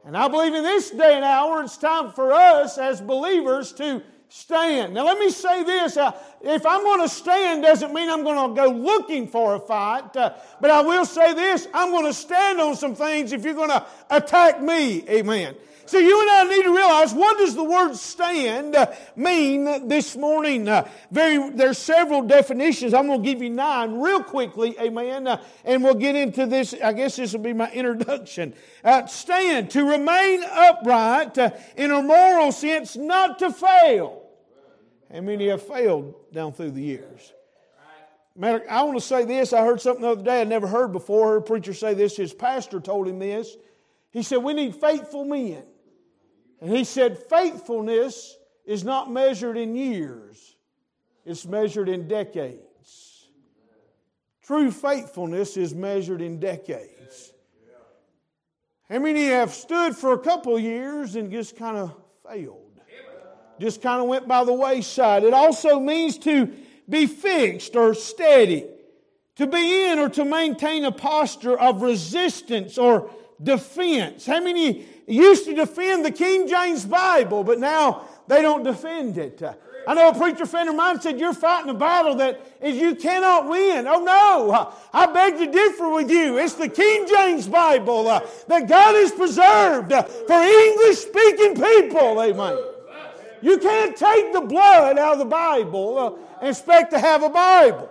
And 0.07 0.17
I 0.17 0.29
believe 0.29 0.55
in 0.55 0.63
this 0.63 0.91
day 0.91 1.15
and 1.15 1.25
hour 1.25 1.63
it's 1.63 1.77
time 1.77 2.11
for 2.11 2.33
us 2.33 2.79
as 2.79 3.03
believers 3.03 3.73
to 3.75 4.03
stand. 4.35 4.95
Now 4.95 5.05
let 5.05 5.19
me 5.21 5.31
say 5.31 5.63
this, 5.63 5.97
uh, 5.97 6.11
if 6.43 6.67
I'm 6.67 6.83
going 6.83 7.01
to 7.03 7.09
stand 7.09 7.63
doesn't 7.63 7.95
mean 7.95 8.11
I'm 8.11 8.25
going 8.25 8.49
to 8.49 8.61
go 8.61 8.69
looking 8.69 9.29
for 9.29 9.55
a 9.55 9.61
fight, 9.61 10.17
uh, 10.17 10.35
but 10.61 10.73
I 10.73 10.81
will 10.83 11.05
say 11.05 11.35
this, 11.35 11.69
I'm 11.73 11.91
going 11.91 12.07
to 12.07 12.13
stand 12.13 12.61
on 12.61 12.75
some 12.75 12.97
things 12.97 13.33
if 13.33 13.45
you're 13.45 13.55
going 13.55 13.71
to 13.71 13.87
attack 14.11 14.61
me. 14.61 15.09
Amen. 15.09 15.55
So 15.87 15.99
you 15.99 16.21
and 16.21 16.31
I 16.31 16.45
need 16.53 16.65
to 16.65 16.75
realize 16.75 17.13
what 17.13 17.39
does 17.39 17.55
the 17.55 17.63
word 17.63 17.95
stand 17.95 18.75
uh, 18.75 18.93
mean 19.15 19.87
this 19.87 20.17
morning? 20.17 20.67
Uh, 20.67 20.89
very, 21.13 21.51
there's 21.51 21.79
several 21.79 22.23
definitions. 22.23 22.93
I'm 22.93 23.07
going 23.07 23.23
to 23.23 23.25
give 23.25 23.41
you 23.41 23.51
nine 23.51 24.01
real 24.01 24.23
quickly, 24.23 24.75
amen. 24.81 25.29
Uh, 25.29 25.41
and 25.65 25.85
we'll 25.85 25.95
get 25.95 26.17
into 26.17 26.47
this. 26.47 26.75
I 26.83 26.93
guess 26.93 27.17
this 27.17 27.35
will 27.35 27.41
be 27.41 27.53
my 27.53 27.71
introduction. 27.71 28.55
Uh, 28.83 29.07
stand, 29.07 29.71
to 29.71 29.85
remain 29.85 30.43
upright 30.43 31.39
in 31.77 31.93
a 31.93 32.03
moral 32.03 32.51
sense, 32.51 32.97
not 32.97 33.39
to 33.39 33.53
fail. 33.53 34.24
How 35.13 35.21
many 35.21 35.49
have 35.49 35.63
failed 35.63 36.15
down 36.33 36.53
through 36.53 36.73
the 36.73 36.83
years? 36.83 37.33
Matter, 38.37 38.65
I 38.69 38.83
want 38.83 38.99
to 38.99 39.05
say 39.05 39.25
this. 39.25 39.53
I 39.53 39.65
heard 39.65 39.81
something 39.81 40.03
the 40.03 40.11
other 40.11 40.25
day 40.25 40.41
I 40.41 40.45
never 40.45 40.67
heard 40.67 40.93
before. 40.93 41.27
I 41.27 41.31
heard 41.31 41.43
a 41.43 41.43
preacher 41.43 41.73
say 41.73 41.95
this. 41.95 42.17
His 42.17 42.35
pastor 42.35 42.81
told 42.81 43.07
him 43.07 43.21
this. 43.21 43.57
He 44.11 44.23
said, 44.23 44.39
We 44.39 44.55
need 44.55 44.75
faithful 44.75 45.25
men. 45.25 45.63
And 46.65 46.75
he 46.75 46.85
said, 46.85 47.19
faithfulness 47.29 48.39
is 48.65 48.85
not 48.85 49.11
measured 49.11 49.59
in 49.59 49.75
years, 49.75 50.57
it's 51.27 51.45
measured 51.45 51.91
in 51.91 52.09
decades. 52.09 53.29
True 54.43 54.71
faithfulness 54.71 55.59
is 55.59 55.75
measured 55.75 56.23
in 56.23 56.41
decades. 56.41 57.35
How 58.89 58.99
many 58.99 59.27
have 59.27 59.53
stood 59.53 59.95
for 59.95 60.13
a 60.13 60.19
couple 60.19 60.59
years 60.59 61.17
and 61.17 61.31
just 61.31 61.57
kind 61.57 61.77
of 61.77 61.95
failed? 62.27 62.64
Just 63.61 63.83
kind 63.83 64.01
of 64.01 64.09
went 64.09 64.27
by 64.27 64.45
the 64.45 64.53
wayside. 64.53 65.25
It 65.25 65.35
also 65.35 65.79
means 65.79 66.19
to 66.19 66.53
be 66.89 67.07
fixed 67.07 67.77
or 67.77 67.95
steady, 67.95 68.67
to 69.37 69.47
be 69.47 69.87
in 69.87 69.99
or 69.99 70.09
to 70.11 70.25
maintain 70.25 70.85
a 70.85 70.93
posture 70.93 71.59
of 71.59 71.83
resistance 71.83 72.79
or 72.79 73.11
defense. 73.43 74.27
How 74.27 74.41
many 74.41 74.87
used 75.07 75.45
to 75.47 75.55
defend 75.55 76.05
the 76.05 76.11
King 76.11 76.49
James 76.49 76.85
Bible, 76.85 77.45
but 77.45 77.59
now 77.59 78.09
they 78.27 78.43
don't 78.43 78.63
defend 78.63 79.19
it? 79.19 79.43
I 79.87 79.95
know 79.95 80.09
a 80.09 80.15
preacher 80.15 80.47
friend 80.47 80.69
of 80.69 80.77
mine 80.77 81.01
said, 81.01 81.21
You're 81.21 81.35
fighting 81.35 81.71
a 81.71 81.75
battle 81.75 82.15
that 82.17 82.41
is 82.63 82.77
you 82.77 82.95
cannot 82.95 83.49
win. 83.49 83.87
Oh 83.87 84.03
no, 84.03 84.73
I 84.93 85.07
beg 85.13 85.37
to 85.39 85.51
differ 85.51 85.91
with 85.91 86.11
you. 86.11 86.39
It's 86.39 86.55
the 86.55 86.69
King 86.69 87.07
James 87.07 87.47
Bible 87.47 88.09
uh, 88.09 88.21
that 88.49 88.67
God 88.69 88.95
has 88.95 89.13
preserved 89.13 89.93
uh, 89.93 90.03
for 90.03 90.41
English 90.41 90.99
speaking 90.99 91.55
people. 91.55 92.23
Amen. 92.23 92.74
You 93.43 93.59
can't 93.59 93.97
take 93.97 94.33
the 94.33 94.41
blood 94.41 94.99
out 94.99 95.15
of 95.15 95.19
the 95.19 95.25
Bible 95.25 95.99
uh, 95.99 96.39
and 96.41 96.49
expect 96.49 96.93
to 96.93 96.99
have 96.99 97.23
a 97.23 97.29
Bible. 97.29 97.91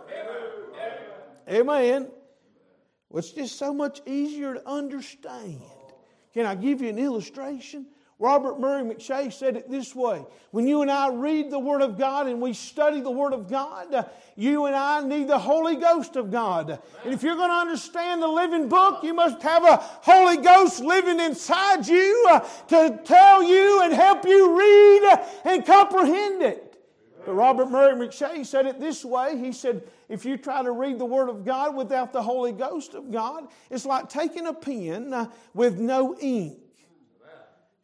Amen. 1.50 2.10
It's 3.14 3.32
just 3.32 3.58
so 3.58 3.74
much 3.74 4.02
easier 4.06 4.56
to 4.56 4.68
understand. 4.68 5.62
Can 6.34 6.46
I 6.46 6.56
give 6.56 6.82
you 6.82 6.90
an 6.90 6.98
illustration? 6.98 7.86
Robert 8.24 8.58
Murray 8.58 8.84
McCheyne 8.84 9.34
said 9.34 9.58
it 9.58 9.70
this 9.70 9.94
way 9.94 10.26
When 10.52 10.66
you 10.66 10.82
and 10.82 10.90
I 10.90 11.10
read 11.10 11.52
the 11.52 11.60
Word 11.60 11.82
of 11.82 11.98
God 11.98 12.26
and 12.28 12.42
we 12.42 12.54
study 12.54 13.02
the 13.02 13.12
Word 13.12 13.34
of 13.34 13.50
God, 13.50 14.10
you 14.38 14.66
and 14.66 14.74
I 14.74 15.06
need 15.06 15.28
the 15.28 15.38
Holy 15.38 15.76
Ghost 15.76 16.16
of 16.16 16.32
God. 16.32 16.80
And 17.04 17.14
if 17.14 17.22
you're 17.22 17.36
going 17.36 17.50
to 17.50 17.56
understand 17.56 18.22
the 18.22 18.30
living 18.30 18.70
book, 18.70 19.04
you 19.04 19.14
must 19.14 19.42
have 19.42 19.66
a 19.66 19.76
Holy 19.76 20.38
Ghost 20.38 20.80
living 20.80 21.20
inside 21.20 21.86
you 21.86 22.28
uh, 22.30 22.40
to 22.70 22.98
tell 23.04 23.44
you 23.44 23.82
and 23.82 23.94
help 23.94 24.24
you 24.24 24.58
read 24.58 25.20
and 25.44 25.66
comprehend 25.66 26.44
it. 26.44 26.82
But 27.26 27.34
Robert 27.34 27.70
Murray 27.70 28.08
McCheyne 28.08 28.46
said 28.46 28.66
it 28.68 28.80
this 28.80 29.04
way. 29.04 29.38
He 29.38 29.52
said, 29.52 29.84
if 30.08 30.24
you 30.24 30.38
try 30.38 30.64
to 30.64 30.72
read 30.72 30.98
the 30.98 31.06
Word 31.06 31.28
of 31.28 31.44
God 31.44 31.76
without 31.76 32.14
the 32.14 32.24
Holy 32.24 32.54
Ghost 32.54 32.94
of 32.94 33.12
God, 33.12 33.50
it's 33.70 33.86
like 33.86 34.08
taking 34.08 34.48
a 34.48 34.54
pen 34.54 35.14
uh, 35.14 35.30
with 35.54 35.78
no 35.78 36.16
ink. 36.22 36.63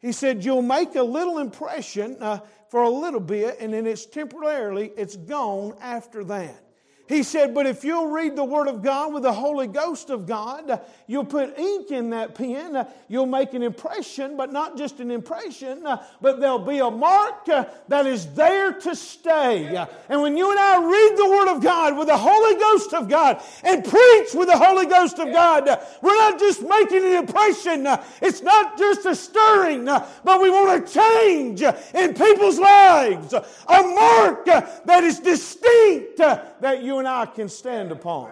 He 0.00 0.12
said, 0.12 0.44
you'll 0.44 0.62
make 0.62 0.94
a 0.94 1.02
little 1.02 1.38
impression 1.38 2.16
uh, 2.20 2.40
for 2.70 2.82
a 2.82 2.88
little 2.90 3.20
bit, 3.20 3.58
and 3.60 3.74
then 3.74 3.86
it's 3.86 4.06
temporarily, 4.06 4.92
it's 4.96 5.16
gone 5.16 5.74
after 5.80 6.24
that. 6.24 6.64
He 7.10 7.24
said, 7.24 7.56
But 7.56 7.66
if 7.66 7.82
you'll 7.82 8.06
read 8.06 8.36
the 8.36 8.44
Word 8.44 8.68
of 8.68 8.82
God 8.82 9.12
with 9.12 9.24
the 9.24 9.32
Holy 9.32 9.66
Ghost 9.66 10.10
of 10.10 10.28
God, 10.28 10.80
you'll 11.08 11.24
put 11.24 11.58
ink 11.58 11.90
in 11.90 12.10
that 12.10 12.36
pen, 12.36 12.86
you'll 13.08 13.26
make 13.26 13.52
an 13.52 13.64
impression, 13.64 14.36
but 14.36 14.52
not 14.52 14.78
just 14.78 15.00
an 15.00 15.10
impression, 15.10 15.84
but 16.20 16.38
there'll 16.38 16.60
be 16.60 16.78
a 16.78 16.88
mark 16.88 17.46
that 17.46 18.06
is 18.06 18.32
there 18.34 18.74
to 18.74 18.94
stay. 18.94 19.84
And 20.08 20.22
when 20.22 20.36
you 20.36 20.52
and 20.52 20.60
I 20.60 20.76
read 20.76 21.18
the 21.18 21.28
Word 21.28 21.52
of 21.52 21.60
God 21.60 21.98
with 21.98 22.06
the 22.06 22.16
Holy 22.16 22.54
Ghost 22.60 22.94
of 22.94 23.08
God 23.08 23.42
and 23.64 23.84
preach 23.84 24.32
with 24.32 24.46
the 24.46 24.56
Holy 24.56 24.86
Ghost 24.86 25.18
of 25.18 25.32
God, 25.32 25.66
we're 26.02 26.16
not 26.16 26.38
just 26.38 26.62
making 26.62 27.04
an 27.04 27.14
impression, 27.14 27.88
it's 28.22 28.40
not 28.40 28.78
just 28.78 29.04
a 29.06 29.16
stirring, 29.16 29.84
but 29.84 30.40
we 30.40 30.48
want 30.48 30.86
to 30.86 30.92
change 30.92 31.60
in 31.60 32.14
people's 32.14 32.60
lives. 32.60 33.32
A 33.34 33.82
mark 33.82 34.44
that 34.44 35.02
is 35.02 35.18
distinct 35.18 36.20
that 36.62 36.82
you 36.82 36.98
and 36.98 37.08
I 37.08 37.26
can 37.26 37.48
stand 37.48 37.92
upon. 37.92 38.30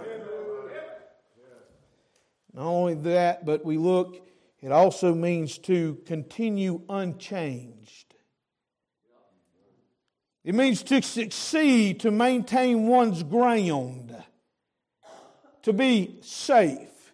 Not 2.55 2.67
only 2.67 2.95
that, 2.95 3.47
but 3.47 3.65
we 3.65 3.77
look, 3.77 4.27
it 4.61 4.73
also 4.73 5.15
means 5.15 5.59
to 5.59 5.99
continue 6.07 6.83
unchanged. 6.89 8.15
It 10.45 10.55
means 10.55 10.83
to 10.85 11.03
succeed, 11.03 12.01
to 12.01 12.11
maintain 12.11 12.87
one's 12.87 13.23
ground, 13.23 14.17
to 15.63 15.73
be 15.73 16.19
safe, 16.23 17.13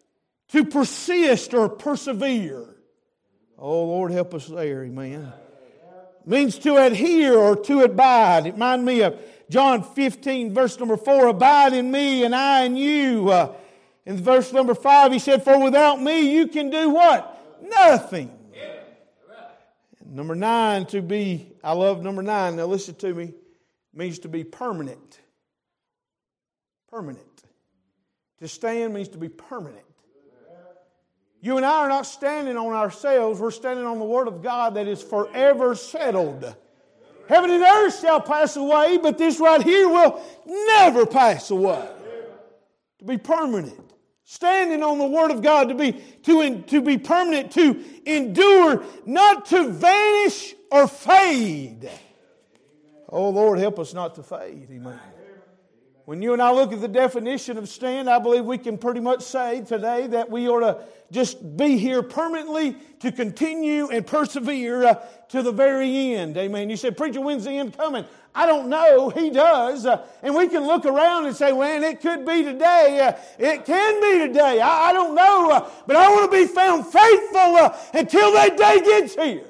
to 0.49 0.65
persist 0.65 1.53
or 1.53 1.69
persevere. 1.69 2.65
Oh, 3.59 3.85
Lord, 3.85 4.13
help 4.13 4.35
us 4.35 4.47
there, 4.47 4.85
amen. 4.85 5.33
Means 6.27 6.59
to 6.61 6.77
adhere 6.77 7.37
or 7.37 7.57
to 7.57 7.83
abide. 7.83 8.47
It 8.47 8.53
reminds 8.53 8.85
me 8.85 9.03
of 9.03 9.21
John 9.51 9.83
15, 9.83 10.55
verse 10.55 10.79
number 10.79 10.97
4, 10.97 11.29
abide 11.29 11.73
in 11.75 11.91
me 11.91 12.25
and 12.25 12.35
I 12.35 12.65
in 12.65 12.77
you. 12.77 13.29
Uh, 13.29 13.55
in 14.07 14.17
verse 14.17 14.53
number 14.53 14.75
5, 14.75 15.13
he 15.13 15.19
said, 15.19 15.45
For 15.45 15.63
without 15.63 16.01
me 16.01 16.35
you 16.35 16.49
can 16.49 16.71
do 16.71 16.91
what? 16.91 17.61
Nothing. 17.63 18.31
Number 20.07 20.35
9, 20.35 20.87
to 20.87 21.03
be, 21.03 21.49
I 21.63 21.73
love 21.73 22.03
number 22.03 22.23
9. 22.23 22.57
Now 22.57 22.67
listen 22.67 22.95
to 22.97 23.13
me, 23.13 23.35
means 23.93 24.21
to 24.21 24.29
be 24.29 24.45
permanent. 24.45 25.21
Permanent. 26.89 27.43
To 28.39 28.49
stand 28.49 28.95
means 28.95 29.09
to 29.09 29.19
be 29.19 29.29
permanent. 29.29 29.85
You 31.41 31.57
and 31.57 31.67
I 31.67 31.81
are 31.81 31.89
not 31.89 32.07
standing 32.07 32.57
on 32.57 32.73
ourselves, 32.73 33.41
we're 33.41 33.51
standing 33.51 33.85
on 33.85 33.99
the 33.99 34.05
Word 34.05 34.29
of 34.29 34.43
God 34.43 34.75
that 34.75 34.87
is 34.87 35.03
forever 35.03 35.75
settled. 35.75 36.55
Heaven 37.29 37.51
and 37.51 37.63
earth 37.63 38.01
shall 38.01 38.21
pass 38.21 38.57
away, 38.57 38.99
but 38.99 39.19
this 39.19 39.41
right 39.41 39.63
here 39.63 39.89
will 39.89 40.23
never 40.47 41.07
pass 41.07 41.51
away. 41.51 41.89
To 42.99 43.05
be 43.05 43.19
permanent. 43.19 43.81
Standing 44.25 44.83
on 44.83 44.99
the 44.99 45.07
Word 45.07 45.31
of 45.31 45.43
God, 45.43 45.69
to 45.69 45.75
be, 45.75 45.93
to, 46.23 46.63
to 46.63 46.81
be 46.81 46.97
permanent, 46.97 47.53
to 47.53 47.83
endure, 48.07 48.83
not 49.05 49.47
to 49.47 49.69
vanish 49.69 50.55
or 50.71 50.89
fade. 50.89 51.91
Oh 53.09 53.29
Lord, 53.29 53.59
help 53.59 53.79
us 53.79 53.93
not 53.93 54.15
to 54.17 54.23
fade. 54.23 54.69
Amen. 54.71 54.99
When 56.05 56.21
you 56.21 56.35
and 56.35 56.43
I 56.43 56.53
look 56.53 56.71
at 56.71 56.83
the 56.83 56.89
definition 56.89 57.57
of 57.57 57.67
stand, 57.67 58.11
I 58.11 58.19
believe 58.19 58.45
we 58.45 58.59
can 58.59 58.77
pretty 58.77 59.01
much 59.01 59.23
say 59.23 59.63
today 59.63 60.07
that 60.09 60.31
we 60.31 60.47
ought 60.49 60.61
to 60.61 60.85
just 61.11 61.57
be 61.57 61.79
here 61.79 62.03
permanently 62.03 62.77
to 63.01 63.11
continue 63.11 63.89
and 63.89 64.07
persevere 64.07 64.85
uh, 64.85 64.95
to 65.31 65.43
the 65.43 65.53
very 65.53 66.15
end. 66.15 66.37
Amen. 66.37 66.69
You 66.69 66.77
said, 66.77 66.99
Preacher, 66.99 67.23
when's 67.23 67.45
the 67.45 67.53
end 67.53 67.75
coming? 67.75 68.05
I 68.35 68.45
don't 68.45 68.69
know. 68.69 69.09
He 69.09 69.31
does. 69.31 69.87
Uh, 69.87 70.07
and 70.23 70.35
we 70.35 70.49
can 70.49 70.67
look 70.67 70.85
around 70.85 71.25
and 71.25 71.35
say, 71.35 71.53
well, 71.53 71.83
it 71.83 72.03
could 72.03 72.27
be 72.27 72.43
today. 72.43 73.01
Uh, 73.01 73.13
it 73.39 73.65
can 73.65 74.01
be 74.03 74.27
today. 74.27 74.61
I, 74.61 74.91
I 74.91 74.93
don't 74.93 75.15
know. 75.15 75.53
Uh, 75.53 75.71
but 75.87 75.97
I 75.97 76.11
want 76.11 76.31
to 76.31 76.37
be 76.37 76.47
found 76.47 76.85
faithful 76.85 77.57
uh, 77.57 77.79
until 77.95 78.31
that 78.33 78.59
day 78.59 78.81
gets 78.81 79.15
here. 79.15 79.45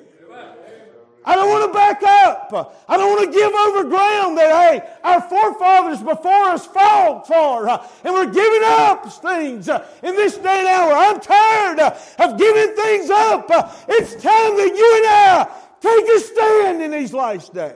I 1.25 1.37
don't 1.37 1.49
want 1.49 1.73
to 1.73 1.73
back 1.73 2.02
up. 2.02 2.85
I 2.87 2.97
don't 2.97 3.11
want 3.16 3.33
to 3.33 3.38
give 3.38 3.52
over 3.52 3.85
ground 3.85 4.37
that, 4.37 4.50
hey, 4.50 4.95
our 5.02 5.23
forefathers 5.23 6.02
before 6.02 6.45
us 6.49 6.66
fought 6.66 7.26
for, 7.26 7.69
uh, 7.69 7.87
and 8.04 8.12
we're 8.12 8.33
giving 8.33 8.62
up 8.64 9.11
things 9.11 9.69
uh, 9.69 9.87
in 10.02 10.14
this 10.16 10.37
day 10.37 10.59
and 10.59 10.66
hour. 10.66 10.93
I'm 10.93 11.21
tired 11.21 11.81
uh, 11.81 11.97
of 12.19 12.38
giving 12.38 12.76
things 12.76 13.09
up. 13.09 13.47
It's 13.88 14.12
time 14.12 14.57
that 14.57 14.75
you 14.76 14.97
and 14.97 15.07
I 15.07 15.49
take 15.81 16.09
a 16.09 16.21
stand 16.21 16.83
in 16.83 16.90
these 16.90 17.12
last 17.14 17.54
days. 17.54 17.73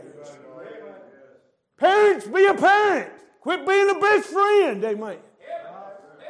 Parents, 1.78 2.26
be 2.26 2.44
a 2.44 2.54
parent. 2.54 3.10
Quit 3.40 3.66
being 3.66 3.88
a 3.88 3.98
best 3.98 4.28
friend. 4.28 4.84
Amen. 4.84 5.18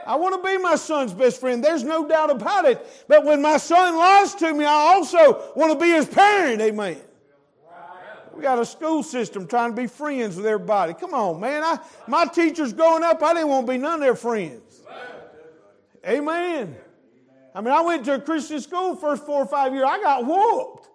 I 0.07 0.15
want 0.15 0.43
to 0.43 0.49
be 0.49 0.57
my 0.57 0.77
son's 0.77 1.13
best 1.13 1.41
friend. 1.41 1.63
There's 1.63 1.85
no 1.85 2.09
doubt 2.09 2.31
about 2.31 2.65
it. 2.65 3.05
But 3.09 3.25
when 3.25 3.43
my 3.43 3.59
son 3.59 3.97
lies 3.97 4.35
to 4.37 4.55
me, 4.55 4.65
I 4.65 4.95
also 4.95 5.53
want 5.55 5.73
to 5.73 5.79
be 5.79 5.91
his 5.91 6.07
parent. 6.07 6.63
Amen. 6.63 6.97
We 8.39 8.45
got 8.45 8.61
a 8.61 8.65
school 8.65 9.03
system 9.03 9.49
trying 9.49 9.73
to 9.73 9.77
be 9.77 9.89
friends 9.89 10.37
with 10.37 10.47
everybody. 10.47 10.95
Come 10.95 11.13
on, 11.13 11.41
man. 11.41 11.61
I, 11.65 11.81
my 12.07 12.25
teachers 12.25 12.73
growing 12.73 13.03
up, 13.03 13.21
I 13.21 13.35
didn't 13.35 13.49
want 13.49 13.67
to 13.67 13.73
be 13.73 13.79
none 13.79 13.95
of 13.95 14.01
their 14.01 14.15
friends. 14.15 14.81
Amen. 16.07 16.77
I 17.53 17.61
mean, 17.61 17.75
I 17.75 17.81
went 17.81 18.05
to 18.05 18.15
a 18.15 18.21
Christian 18.21 18.61
school 18.61 18.95
first 18.95 19.27
four 19.27 19.43
or 19.43 19.47
five 19.47 19.75
years. 19.75 19.87
I 19.89 20.01
got 20.01 20.25
whooped. 20.25 20.89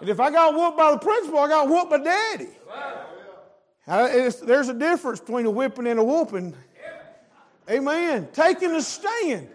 And 0.00 0.08
if 0.08 0.18
I 0.18 0.32
got 0.32 0.54
whooped 0.54 0.76
by 0.76 0.90
the 0.90 0.98
principal, 0.98 1.38
I 1.38 1.46
got 1.46 1.68
whooped 1.68 1.88
by 1.88 1.98
daddy. 1.98 2.48
there's 3.86 4.68
a 4.68 4.74
difference 4.74 5.20
between 5.20 5.46
a 5.46 5.50
whipping 5.52 5.86
and 5.86 6.00
a 6.00 6.04
whooping. 6.04 6.52
Amen. 7.70 8.28
Taking 8.32 8.72
a 8.72 8.82
stand. 8.82 9.48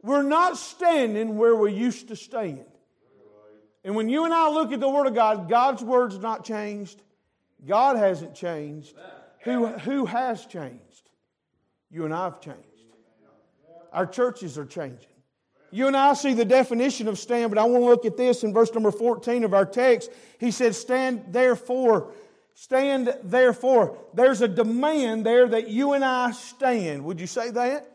We're 0.00 0.22
not 0.22 0.56
standing 0.56 1.36
where 1.36 1.54
we 1.54 1.74
used 1.74 2.08
to 2.08 2.16
stand. 2.16 2.64
And 3.86 3.94
when 3.94 4.08
you 4.08 4.24
and 4.24 4.34
I 4.34 4.50
look 4.50 4.72
at 4.72 4.80
the 4.80 4.88
Word 4.88 5.06
of 5.06 5.14
God, 5.14 5.48
God's 5.48 5.80
Word's 5.80 6.18
not 6.18 6.44
changed. 6.44 7.00
God 7.64 7.96
hasn't 7.96 8.34
changed. 8.34 8.96
Who, 9.44 9.68
who 9.68 10.06
has 10.06 10.44
changed? 10.44 11.10
You 11.88 12.04
and 12.04 12.12
I 12.12 12.24
have 12.24 12.40
changed. 12.40 12.58
Our 13.92 14.04
churches 14.04 14.58
are 14.58 14.66
changing. 14.66 15.06
You 15.70 15.86
and 15.86 15.96
I 15.96 16.14
see 16.14 16.34
the 16.34 16.44
definition 16.44 17.06
of 17.06 17.16
stand, 17.16 17.52
but 17.52 17.58
I 17.58 17.64
want 17.64 17.84
to 17.84 17.86
look 17.86 18.04
at 18.04 18.16
this 18.16 18.42
in 18.42 18.52
verse 18.52 18.74
number 18.74 18.90
14 18.90 19.44
of 19.44 19.54
our 19.54 19.64
text. 19.64 20.10
He 20.40 20.50
said, 20.50 20.74
Stand 20.74 21.26
therefore. 21.28 22.12
Stand 22.54 23.14
therefore. 23.22 23.98
There's 24.14 24.40
a 24.40 24.48
demand 24.48 25.24
there 25.24 25.46
that 25.46 25.68
you 25.68 25.92
and 25.92 26.04
I 26.04 26.32
stand. 26.32 27.04
Would 27.04 27.20
you 27.20 27.28
say 27.28 27.52
that? 27.52 27.88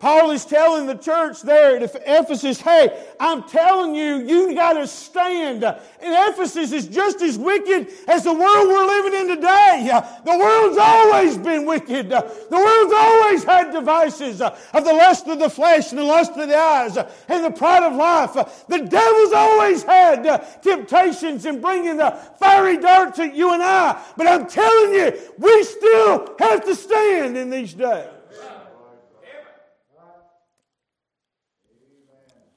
Paul 0.00 0.30
is 0.30 0.44
telling 0.44 0.86
the 0.86 0.94
church 0.94 1.42
there 1.42 1.76
at 1.76 1.82
Ephesus, 1.82 2.60
hey, 2.60 3.04
I'm 3.18 3.42
telling 3.42 3.96
you, 3.96 4.18
you 4.18 4.54
got 4.54 4.74
to 4.74 4.86
stand. 4.86 5.64
And 5.64 5.76
Ephesus 6.00 6.70
is 6.70 6.86
just 6.86 7.20
as 7.20 7.36
wicked 7.36 7.88
as 8.06 8.22
the 8.22 8.32
world 8.32 8.68
we're 8.68 8.86
living 8.86 9.20
in 9.20 9.36
today. 9.36 9.90
The 10.24 10.38
world's 10.38 10.78
always 10.78 11.36
been 11.36 11.66
wicked. 11.66 12.10
The 12.10 12.32
world's 12.50 12.94
always 12.96 13.42
had 13.42 13.72
devices 13.72 14.40
of 14.40 14.56
the 14.72 14.92
lust 14.92 15.26
of 15.26 15.40
the 15.40 15.50
flesh 15.50 15.90
and 15.90 15.98
the 15.98 16.04
lust 16.04 16.30
of 16.36 16.48
the 16.48 16.56
eyes 16.56 16.96
and 16.96 17.44
the 17.44 17.50
pride 17.50 17.82
of 17.82 17.96
life. 17.96 18.34
The 18.68 18.78
devil's 18.78 19.32
always 19.32 19.82
had 19.82 20.62
temptations 20.62 21.44
in 21.44 21.60
bringing 21.60 21.96
the 21.96 22.12
fiery 22.38 22.76
darts 22.76 23.18
at 23.18 23.34
you 23.34 23.52
and 23.52 23.62
I. 23.62 24.00
But 24.16 24.28
I'm 24.28 24.46
telling 24.46 24.94
you, 24.94 25.18
we 25.38 25.64
still 25.64 26.36
have 26.38 26.64
to 26.66 26.74
stand 26.76 27.36
in 27.36 27.50
these 27.50 27.74
days. 27.74 28.06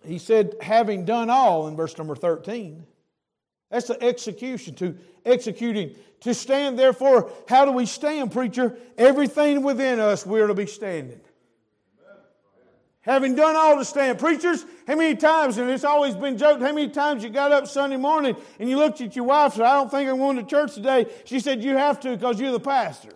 He 0.06 0.18
said, 0.18 0.56
having 0.62 1.06
done 1.06 1.30
all 1.30 1.68
in 1.68 1.76
verse 1.76 1.98
number 1.98 2.16
13. 2.16 2.86
That's 3.70 3.88
the 3.88 4.02
execution, 4.04 4.76
to 4.76 4.98
executing. 5.26 5.96
To 6.22 6.34
stand, 6.34 6.78
therefore, 6.78 7.32
how 7.48 7.66
do 7.66 7.72
we 7.72 7.86
stand, 7.86 8.32
preacher? 8.32 8.78
Everything 8.98 9.64
within 9.64 10.00
us, 10.00 10.26
we 10.26 10.42
are 10.42 10.48
to 10.48 10.54
be 10.54 10.68
standing. 10.68 11.20
Having 13.02 13.36
done 13.36 13.56
all 13.56 13.78
to 13.78 13.86
stand. 13.86 14.20
Preachers, 14.20 14.64
how 14.86 14.96
many 14.96 15.16
times, 15.16 15.58
and 15.58 15.70
it's 15.72 15.84
always 15.84 16.14
been 16.14 16.38
joked, 16.38 16.62
how 16.62 16.72
many 16.72 16.90
times 16.90 17.24
you 17.24 17.30
got 17.32 17.52
up 17.52 17.66
Sunday 17.66 17.98
morning 17.98 18.36
and 18.60 18.70
you 18.70 18.78
looked 18.78 19.02
at 19.02 19.16
your 19.16 19.26
wife 19.26 19.54
and 19.54 19.58
said, 19.62 19.66
I 19.66 19.74
don't 19.74 19.90
think 19.90 20.08
I'm 20.08 20.18
going 20.18 20.38
to 20.38 20.44
church 20.44 20.76
today. 20.76 21.08
She 21.26 21.40
said, 21.40 21.64
You 21.64 21.78
have 21.78 22.00
to 22.02 22.12
because 22.12 22.40
you're 22.40 22.52
the 22.52 22.60
pastor. 22.60 23.10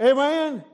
Amen? 0.00 0.64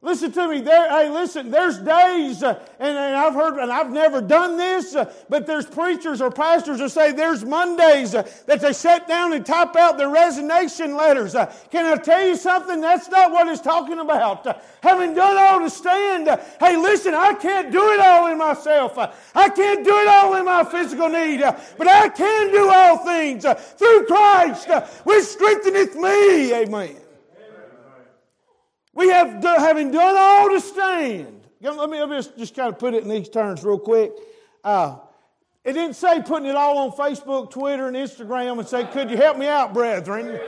Listen 0.00 0.30
to 0.30 0.48
me. 0.48 0.60
There, 0.60 0.88
hey, 0.88 1.10
listen. 1.10 1.50
There's 1.50 1.76
days, 1.78 2.44
uh, 2.44 2.64
and, 2.78 2.96
and, 2.96 3.16
I've 3.16 3.34
heard, 3.34 3.58
and 3.58 3.72
I've 3.72 3.90
never 3.90 4.20
done 4.20 4.56
this, 4.56 4.94
uh, 4.94 5.12
but 5.28 5.44
there's 5.44 5.66
preachers 5.66 6.20
or 6.20 6.30
pastors 6.30 6.78
who 6.78 6.88
say 6.88 7.10
there's 7.10 7.44
Mondays 7.44 8.14
uh, 8.14 8.22
that 8.46 8.60
they 8.60 8.72
sit 8.72 9.08
down 9.08 9.32
and 9.32 9.44
type 9.44 9.74
out 9.74 9.98
their 9.98 10.08
resignation 10.08 10.94
letters. 10.96 11.34
Uh, 11.34 11.52
can 11.72 11.84
I 11.84 12.00
tell 12.00 12.24
you 12.24 12.36
something? 12.36 12.80
That's 12.80 13.08
not 13.08 13.32
what 13.32 13.48
it's 13.48 13.60
talking 13.60 13.98
about. 13.98 14.46
Uh, 14.46 14.54
having 14.84 15.14
done 15.14 15.36
all 15.36 15.58
to 15.58 15.70
stand, 15.70 16.28
uh, 16.28 16.36
hey, 16.60 16.76
listen. 16.76 17.14
I 17.14 17.34
can't 17.34 17.72
do 17.72 17.90
it 17.90 17.98
all 17.98 18.30
in 18.30 18.38
myself. 18.38 18.96
I 18.96 19.48
can't 19.48 19.84
do 19.84 19.98
it 19.98 20.06
all 20.06 20.36
in 20.36 20.44
my 20.44 20.62
physical 20.62 21.08
need, 21.08 21.40
but 21.40 21.88
I 21.88 22.08
can 22.08 22.52
do 22.52 22.70
all 22.70 22.98
things 22.98 23.44
through 23.76 24.06
Christ, 24.06 24.70
which 25.02 25.24
strengtheneth 25.24 25.96
me. 25.96 26.54
Amen. 26.54 27.07
We 28.98 29.10
have, 29.10 29.44
having 29.44 29.92
done 29.92 30.16
all 30.18 30.50
to 30.50 30.60
stand. 30.60 31.46
Let 31.60 31.88
me, 31.88 32.00
let 32.00 32.08
me 32.08 32.16
just, 32.16 32.36
just 32.36 32.56
kind 32.56 32.68
of 32.68 32.80
put 32.80 32.94
it 32.94 33.04
in 33.04 33.08
these 33.08 33.28
terms 33.28 33.62
real 33.62 33.78
quick. 33.78 34.10
Uh, 34.64 34.96
it 35.64 35.74
didn't 35.74 35.94
say 35.94 36.20
putting 36.20 36.48
it 36.48 36.56
all 36.56 36.78
on 36.78 36.90
Facebook, 36.90 37.52
Twitter, 37.52 37.86
and 37.86 37.96
Instagram 37.96 38.58
and 38.58 38.66
say, 38.66 38.84
Could 38.86 39.08
you 39.08 39.16
help 39.16 39.38
me 39.38 39.46
out, 39.46 39.72
brethren? 39.72 40.40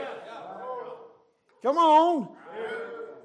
Come 1.63 1.79
on. 1.79 2.29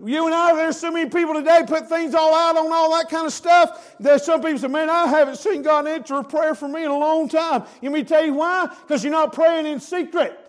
You 0.04 0.28
and 0.28 0.36
I, 0.36 0.54
there's 0.54 0.78
so 0.80 0.92
many 0.92 1.10
people 1.10 1.34
today 1.34 1.64
put 1.66 1.90
things 1.90 2.14
all 2.14 2.36
out 2.36 2.56
on 2.56 2.72
all 2.72 2.92
that 2.92 3.10
kind 3.10 3.26
of 3.26 3.34
stuff. 3.34 3.96
There's 4.00 4.24
some 4.24 4.44
people 4.44 4.60
say, 4.60 4.68
Man, 4.68 4.92
I 4.92 5.08
haven't 5.08 5.38
seen 5.38 5.64
God 5.64 5.88
answer 5.88 6.18
a 6.18 6.24
prayer 6.24 6.54
for 6.54 6.68
me 6.68 6.84
in 6.84 6.92
a 6.92 6.98
long 6.98 7.30
time. 7.30 7.64
You 7.82 7.90
me 7.90 8.04
tell 8.04 8.24
you 8.24 8.36
why? 8.36 8.68
Because 8.68 9.04
you're 9.04 9.12
not 9.12 9.34
praying 9.34 9.66
in 9.66 9.80
secret. 9.80 10.45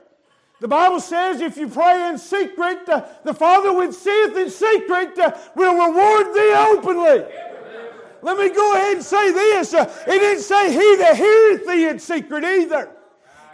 The 0.58 0.68
Bible 0.68 1.00
says 1.00 1.40
if 1.40 1.56
you 1.58 1.68
pray 1.68 2.08
in 2.08 2.18
secret, 2.18 2.88
uh, 2.88 3.04
the 3.24 3.34
Father 3.34 3.74
which 3.74 3.92
seeth 3.92 4.36
in 4.36 4.48
secret 4.48 5.18
uh, 5.18 5.36
will 5.54 5.74
reward 5.74 6.34
thee 6.34 6.54
openly. 6.56 7.24
Let 8.22 8.38
me 8.38 8.48
go 8.48 8.74
ahead 8.74 8.96
and 8.96 9.04
say 9.04 9.32
this. 9.32 9.74
Uh, 9.74 9.92
it 10.06 10.18
didn't 10.18 10.42
say 10.42 10.72
he 10.72 10.96
that 10.96 11.16
heareth 11.16 11.66
thee 11.66 11.88
in 11.88 11.98
secret 11.98 12.42
either. 12.42 12.90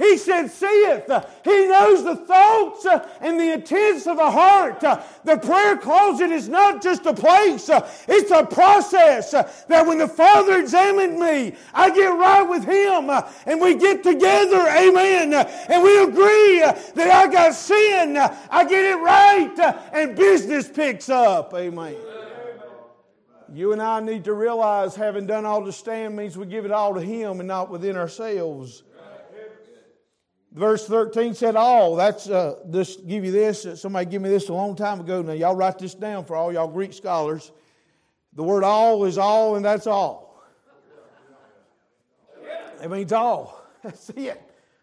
He 0.03 0.17
said, 0.17 0.49
seeth. 0.49 1.09
He 1.45 1.69
knows 1.69 2.03
the 2.03 2.17
thoughts 2.17 2.85
uh, 2.85 3.09
and 3.21 3.39
the 3.39 3.53
intents 3.53 4.09
of 4.09 4.17
the 4.17 4.29
heart. 4.29 4.83
Uh, 4.83 5.01
the 5.23 5.37
prayer 5.37 5.77
closet 5.77 6.33
is 6.33 6.49
not 6.49 6.83
just 6.83 7.07
a 7.07 7.15
place, 7.15 7.69
uh, 7.69 7.89
it's 8.09 8.33
a 8.33 8.45
process 8.45 9.31
that 9.31 9.87
when 9.87 9.99
the 9.99 10.09
Father 10.09 10.59
examined 10.59 11.21
me, 11.21 11.55
I 11.73 11.91
get 11.95 12.09
right 12.09 12.43
with 12.43 12.65
Him 12.65 13.11
and 13.47 13.61
we 13.61 13.77
get 13.77 14.03
together, 14.03 14.67
amen, 14.67 15.35
and 15.35 15.83
we 15.85 16.03
agree 16.03 16.59
that 16.59 16.99
I 16.99 17.31
got 17.31 17.55
sin, 17.55 18.17
I 18.17 18.65
get 18.65 18.85
it 18.85 18.97
right, 18.97 19.77
and 19.93 20.17
business 20.17 20.69
picks 20.69 21.11
up, 21.11 21.55
amen. 21.55 21.95
You 23.55 23.73
and 23.73 23.81
I 23.81 24.01
need 24.01 24.25
to 24.25 24.33
realize 24.33 24.97
having 24.97 25.27
done 25.27 25.45
all 25.45 25.65
to 25.65 25.73
stand 25.73 26.17
means 26.17 26.37
we 26.37 26.47
give 26.47 26.65
it 26.65 26.73
all 26.73 26.93
to 26.95 27.01
Him 27.01 27.39
and 27.39 27.47
not 27.47 27.71
within 27.71 27.97
ourselves. 27.97 28.83
Verse 30.53 30.87
13 30.87 31.35
said 31.35 31.57
all. 31.57 31.97
That's 31.97 32.29
uh, 32.29 32.57
just 32.71 33.07
give 33.07 33.25
you 33.25 33.33
this. 33.33 33.67
Somebody 33.81 34.07
gave 34.07 34.21
me 34.21 34.29
this 34.29 34.49
a 34.49 34.53
long 34.53 34.77
time 34.77 35.01
ago. 35.01 35.23
Now, 35.23 35.33
y'all 35.33 35.57
write 35.57 35.79
this 35.79 35.95
down 35.95 36.25
for 36.27 36.37
all 36.37 36.53
y'all 36.53 36.69
Greek 36.69 36.93
scholars. 36.93 37.51
The 38.35 38.43
word 38.43 38.63
all 38.63 39.05
is 39.05 39.19
all, 39.19 39.57
and 39.57 39.65
that's 39.65 39.87
all. 39.87 40.43
It 42.83 42.91
means 42.91 43.13
all. 43.13 43.65
That's 43.83 44.11
it. 44.11 44.41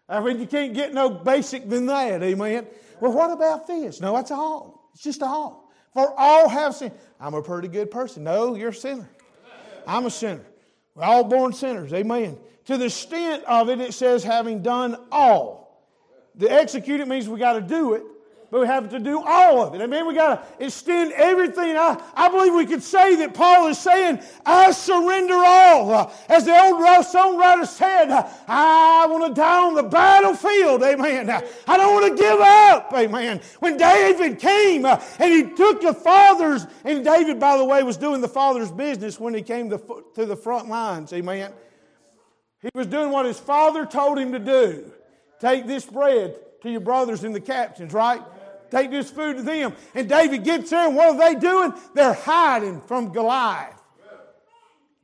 I 0.07 0.21
mean, 0.21 0.39
you 0.39 0.47
can't 0.47 0.73
get 0.73 0.93
no 0.93 1.09
basic 1.09 1.69
than 1.69 1.85
that. 1.85 2.23
Amen. 2.23 2.65
Well, 2.99 3.11
what 3.11 3.31
about 3.31 3.67
this? 3.67 4.01
No, 4.01 4.13
that's 4.13 4.31
all. 4.31 4.89
It's 4.93 5.03
just 5.03 5.21
all. 5.21 5.71
For 5.93 6.13
all 6.17 6.49
have 6.49 6.75
sinned. 6.75 6.93
I'm 7.19 7.33
a 7.33 7.41
pretty 7.41 7.67
good 7.67 7.91
person. 7.91 8.23
No, 8.23 8.55
you're 8.55 8.69
a 8.69 8.73
sinner. 8.73 9.09
I'm 9.85 10.05
a 10.05 10.09
sinner. 10.09 10.45
We're 10.95 11.03
all 11.03 11.23
born 11.23 11.53
sinners. 11.53 11.93
Amen. 11.93 12.37
To 12.65 12.77
the 12.77 12.85
extent 12.85 13.43
of 13.45 13.69
it, 13.69 13.79
it 13.79 13.93
says, 13.93 14.23
having 14.23 14.61
done 14.61 14.97
all. 15.11 15.58
The 16.39 16.49
execute 16.49 17.01
it 17.01 17.07
means 17.07 17.27
we 17.27 17.37
got 17.37 17.53
to 17.53 17.61
do 17.61 17.93
it. 17.95 18.03
but 18.49 18.61
we 18.61 18.65
have 18.65 18.89
to 18.89 18.97
do 18.97 19.21
all 19.21 19.61
of 19.61 19.75
it. 19.75 19.81
Amen. 19.81 20.07
We 20.07 20.15
got 20.15 20.57
to 20.57 20.65
extend 20.65 21.11
everything. 21.11 21.75
I, 21.75 22.01
I 22.15 22.29
believe 22.29 22.53
we 22.53 22.65
could 22.65 22.81
say 22.81 23.17
that 23.17 23.33
Paul 23.33 23.67
is 23.67 23.77
saying, 23.77 24.21
I 24.45 24.71
surrender 24.71 25.35
all. 25.35 25.93
Uh, 25.93 26.11
as 26.29 26.45
the 26.45 26.57
old 26.57 26.81
songwriter 27.05 27.67
said, 27.67 28.09
I 28.47 29.05
want 29.09 29.27
to 29.27 29.39
die 29.39 29.65
on 29.65 29.75
the 29.75 29.83
battlefield. 29.83 30.81
Amen. 30.81 31.29
I 31.29 31.77
don't 31.77 31.93
want 31.93 32.17
to 32.17 32.23
give 32.23 32.39
up. 32.39 32.93
Amen. 32.93 33.41
When 33.59 33.75
David 33.75 34.39
came 34.39 34.85
uh, 34.85 35.03
and 35.19 35.31
he 35.33 35.53
took 35.53 35.81
the 35.81 35.93
father's, 35.93 36.65
and 36.85 37.03
David, 37.03 37.37
by 37.37 37.57
the 37.57 37.65
way, 37.65 37.83
was 37.83 37.97
doing 37.97 38.21
the 38.21 38.29
father's 38.29 38.71
business 38.71 39.19
when 39.19 39.33
he 39.33 39.41
came 39.41 39.69
to 39.69 40.25
the 40.25 40.37
front 40.37 40.69
lines. 40.69 41.11
Amen. 41.11 41.51
He 42.61 42.69
was 42.73 42.87
doing 42.87 43.11
what 43.11 43.25
his 43.25 43.39
father 43.39 43.85
told 43.85 44.17
him 44.17 44.31
to 44.31 44.39
do. 44.39 44.93
Take 45.39 45.67
this 45.67 45.85
bread 45.85 46.37
to 46.61 46.69
your 46.69 46.81
brothers 46.81 47.23
in 47.23 47.31
the 47.31 47.41
captains, 47.41 47.93
right? 47.93 48.21
Take 48.71 48.91
this 48.91 49.09
food 49.09 49.37
to 49.37 49.43
them. 49.43 49.73
And 49.95 50.07
David 50.07 50.43
gets 50.43 50.69
there, 50.69 50.87
and 50.87 50.95
what 50.95 51.15
are 51.15 51.17
they 51.17 51.39
doing? 51.39 51.73
They're 51.95 52.13
hiding 52.13 52.81
from 52.81 53.11
Goliath. 53.11 53.75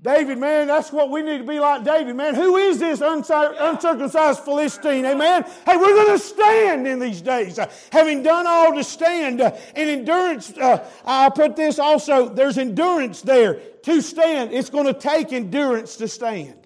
David, 0.02 0.38
man, 0.38 0.68
that's 0.68 0.92
what 0.92 1.10
we 1.10 1.24
need 1.24 1.40
to 1.40 1.44
be 1.46 1.60
like 1.60 1.84
David, 1.84 2.16
man. 2.16 2.36
Who 2.36 2.58
is 2.58 2.78
this 2.78 3.02
uncircumcised 3.02 4.42
Philistine? 4.42 5.04
Amen. 5.04 5.44
Hey, 5.66 5.78
we're 5.78 5.96
going 5.96 6.16
to 6.16 6.24
stand 6.24 6.86
in 6.86 7.00
these 7.00 7.22
days. 7.22 7.58
Having 7.92 8.22
done 8.22 8.46
all 8.46 8.76
to 8.76 8.84
stand, 8.84 9.42
uh, 9.42 9.58
and 9.76 9.90
endurance, 9.90 10.56
uh, 10.58 10.88
I 11.06 11.30
put 11.30 11.56
this 11.56 11.80
also, 11.80 12.30
there's 12.30 12.60
endurance 12.60 13.24
there 13.24 13.56
to 13.56 14.02
stand. 14.02 14.54
It's 14.54 14.70
going 14.70 14.86
to 14.86 14.94
take 14.94 15.34
endurance 15.34 15.96
to 15.96 16.08
stand. 16.08 16.65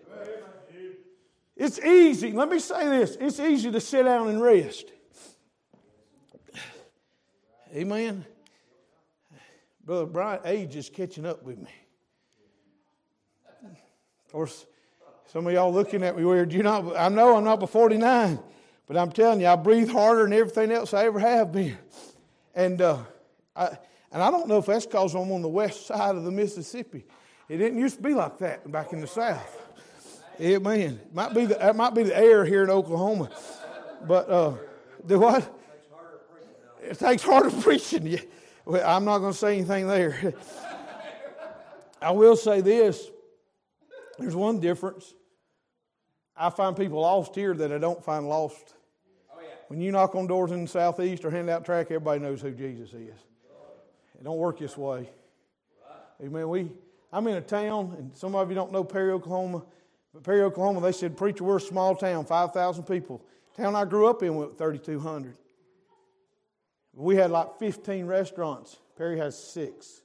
It's 1.60 1.78
easy. 1.78 2.32
Let 2.32 2.50
me 2.50 2.58
say 2.58 2.88
this 2.88 3.18
it's 3.20 3.40
easy 3.40 3.70
to 3.70 3.82
sit 3.82 4.04
down 4.04 4.30
and 4.30 4.42
rest. 4.42 4.86
Amen. 7.76 8.26
Brother 9.86 10.06
Brian, 10.06 10.40
age 10.46 10.76
is 10.78 10.90
catching 10.90 11.26
up 11.26 11.44
with 11.44 11.58
me. 11.58 11.70
Of 13.64 14.32
course, 14.32 14.66
some 15.28 15.46
of 15.48 15.54
y'all 15.54 15.74
looking 15.74 16.02
at 16.04 16.16
me 16.16 16.24
weird. 16.24 16.54
You 16.54 16.64
know, 16.64 16.96
I 16.96 17.10
know 17.10 17.36
I'm 17.36 17.44
not 17.44 17.60
but 17.60 17.70
49, 17.70 18.40
but 18.88 18.96
I'm 18.96 19.12
telling 19.12 19.42
you, 19.42 19.48
I 19.48 19.56
breathe 19.58 19.90
harder 19.90 20.24
than 20.24 20.34
everything 20.34 20.72
else 20.72 20.94
I 20.94 21.06
ever 21.06 21.20
have 21.20 21.52
been. 21.52 21.78
And, 22.56 22.82
uh, 22.82 23.00
I, 23.56 23.78
and 24.12 24.24
I 24.24 24.32
don't 24.32 24.48
know 24.48 24.60
if 24.60 24.68
that's 24.68 24.86
because 24.86 25.14
I'm 25.14 25.32
on 25.32 25.42
the 25.42 25.50
west 25.50 25.88
side 25.88 26.16
of 26.16 26.24
the 26.24 26.32
Mississippi. 26.32 27.06
It 27.50 27.58
didn't 27.58 27.80
used 27.80 27.98
to 27.98 28.04
be 28.04 28.14
like 28.14 28.38
that 28.38 28.72
back 28.72 28.94
in 28.94 29.02
the 29.02 29.08
South. 29.08 29.59
Amen. 30.42 31.02
Might 31.14 31.34
be 31.34 31.46
the, 31.46 31.68
it 31.68 31.76
might 31.76 31.94
be 31.94 32.04
the 32.04 32.18
air 32.18 32.46
here 32.46 32.64
in 32.64 32.70
Oklahoma. 32.70 33.30
But 34.08 34.30
uh, 34.30 34.54
the 35.04 35.20
what? 35.20 35.56
It 36.82 36.98
takes 36.98 37.24
harder 37.24 37.50
preaching. 37.50 38.08
Yeah. 38.08 38.20
Well, 38.66 38.88
I'm 38.88 39.04
not 39.04 39.20
going 39.20 39.34
to 39.34 39.38
say 39.38 39.58
anything 39.58 39.88
there. 39.88 40.34
I 42.02 42.12
will 42.12 42.36
say 42.36 42.62
this. 42.62 43.10
There's 44.18 44.36
one 44.36 44.60
difference. 44.60 45.14
I 46.38 46.50
find 46.50 46.76
people 46.76 47.02
lost 47.02 47.36
here 47.36 47.54
that 47.54 47.72
I 47.72 47.78
don't 47.78 48.02
find 48.02 48.30
lost. 48.30 48.76
Oh, 49.34 49.40
yeah. 49.42 49.48
When 49.68 49.82
you 49.82 49.92
knock 49.92 50.16
on 50.16 50.26
doors 50.28 50.52
in 50.52 50.62
the 50.62 50.68
southeast 50.70 51.26
or 51.26 51.32
hand 51.32 51.50
out 51.50 51.66
track, 51.66 51.88
everybody 51.88 52.22
knows 52.22 52.42
who 52.42 52.52
Jesus 52.52 52.94
is. 52.94 53.18
It 54.16 54.24
don't 54.24 54.38
work 54.38 54.60
this 54.60 54.78
way. 54.78 55.10
Amen. 56.22 56.48
We, 56.48 56.70
I'm 57.12 57.28
in 57.28 57.36
a 57.36 57.42
town, 57.42 57.96
and 57.98 58.16
some 58.16 58.36
of 58.36 58.50
you 58.50 58.56
don't 58.56 58.72
know 58.72 58.84
Perry, 58.84 59.12
Oklahoma. 59.12 59.64
But 60.14 60.24
Perry, 60.24 60.42
Oklahoma, 60.42 60.82
they 60.82 60.92
said, 60.92 61.16
Preacher, 61.16 61.44
we're 61.44 61.58
a 61.58 61.62
small 61.62 61.96
town, 61.96 62.26
5,000 62.26 62.84
people. 62.84 63.22
Town 63.56 63.76
I 63.76 63.86
grew 63.86 64.08
up 64.08 64.24
in 64.24 64.36
went 64.36 64.58
3,200. 64.58 65.38
We 66.94 67.16
had 67.16 67.32
like 67.32 67.60
15 67.60 68.06
restaurants. 68.06 68.78
Perry 68.98 69.18
has 69.20 69.42
six. 69.42 70.02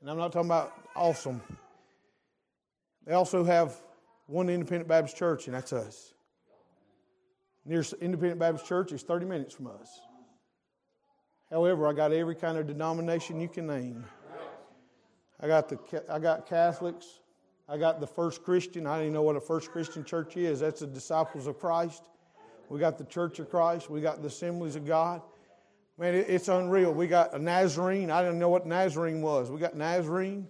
And 0.00 0.10
I'm 0.10 0.16
not 0.16 0.32
talking 0.32 0.48
about 0.48 0.72
awesome. 0.96 1.42
They 3.06 3.12
also 3.12 3.44
have 3.44 3.76
one 4.26 4.48
independent 4.48 4.88
Baptist 4.88 5.16
church, 5.16 5.46
and 5.46 5.54
that's 5.54 5.72
us. 5.72 6.14
Nearest 7.64 7.92
independent 7.94 8.40
Baptist 8.40 8.66
church 8.66 8.92
is 8.92 9.02
30 9.02 9.26
minutes 9.26 9.54
from 9.54 9.66
us. 9.66 10.00
However, 11.50 11.86
I 11.88 11.92
got 11.92 12.12
every 12.12 12.36
kind 12.36 12.56
of 12.56 12.66
denomination 12.66 13.40
you 13.40 13.48
can 13.48 13.66
name. 13.66 14.04
I 15.40 15.46
got 15.46 15.68
the 15.68 16.04
I 16.08 16.18
got 16.18 16.46
Catholics, 16.46 17.06
I 17.70 17.78
got 17.78 18.00
the 18.00 18.06
First 18.06 18.42
Christian. 18.42 18.84
I 18.84 18.98
didn't 18.98 19.12
know 19.12 19.22
what 19.22 19.36
a 19.36 19.40
First 19.40 19.70
Christian 19.70 20.04
church 20.04 20.36
is. 20.36 20.58
That's 20.58 20.80
the 20.80 20.88
disciples 20.88 21.46
of 21.46 21.60
Christ. 21.60 22.02
We 22.68 22.80
got 22.80 22.98
the 22.98 23.04
Church 23.04 23.38
of 23.38 23.48
Christ. 23.48 23.88
We 23.88 24.00
got 24.00 24.22
the 24.22 24.26
Assemblies 24.26 24.74
of 24.74 24.84
God. 24.84 25.22
Man, 25.96 26.14
it's 26.14 26.48
unreal. 26.48 26.92
We 26.92 27.06
got 27.06 27.32
a 27.32 27.38
Nazarene. 27.38 28.10
I 28.10 28.22
didn't 28.22 28.40
know 28.40 28.48
what 28.48 28.66
Nazarene 28.66 29.22
was. 29.22 29.52
We 29.52 29.60
got 29.60 29.76
Nazarene. 29.76 30.48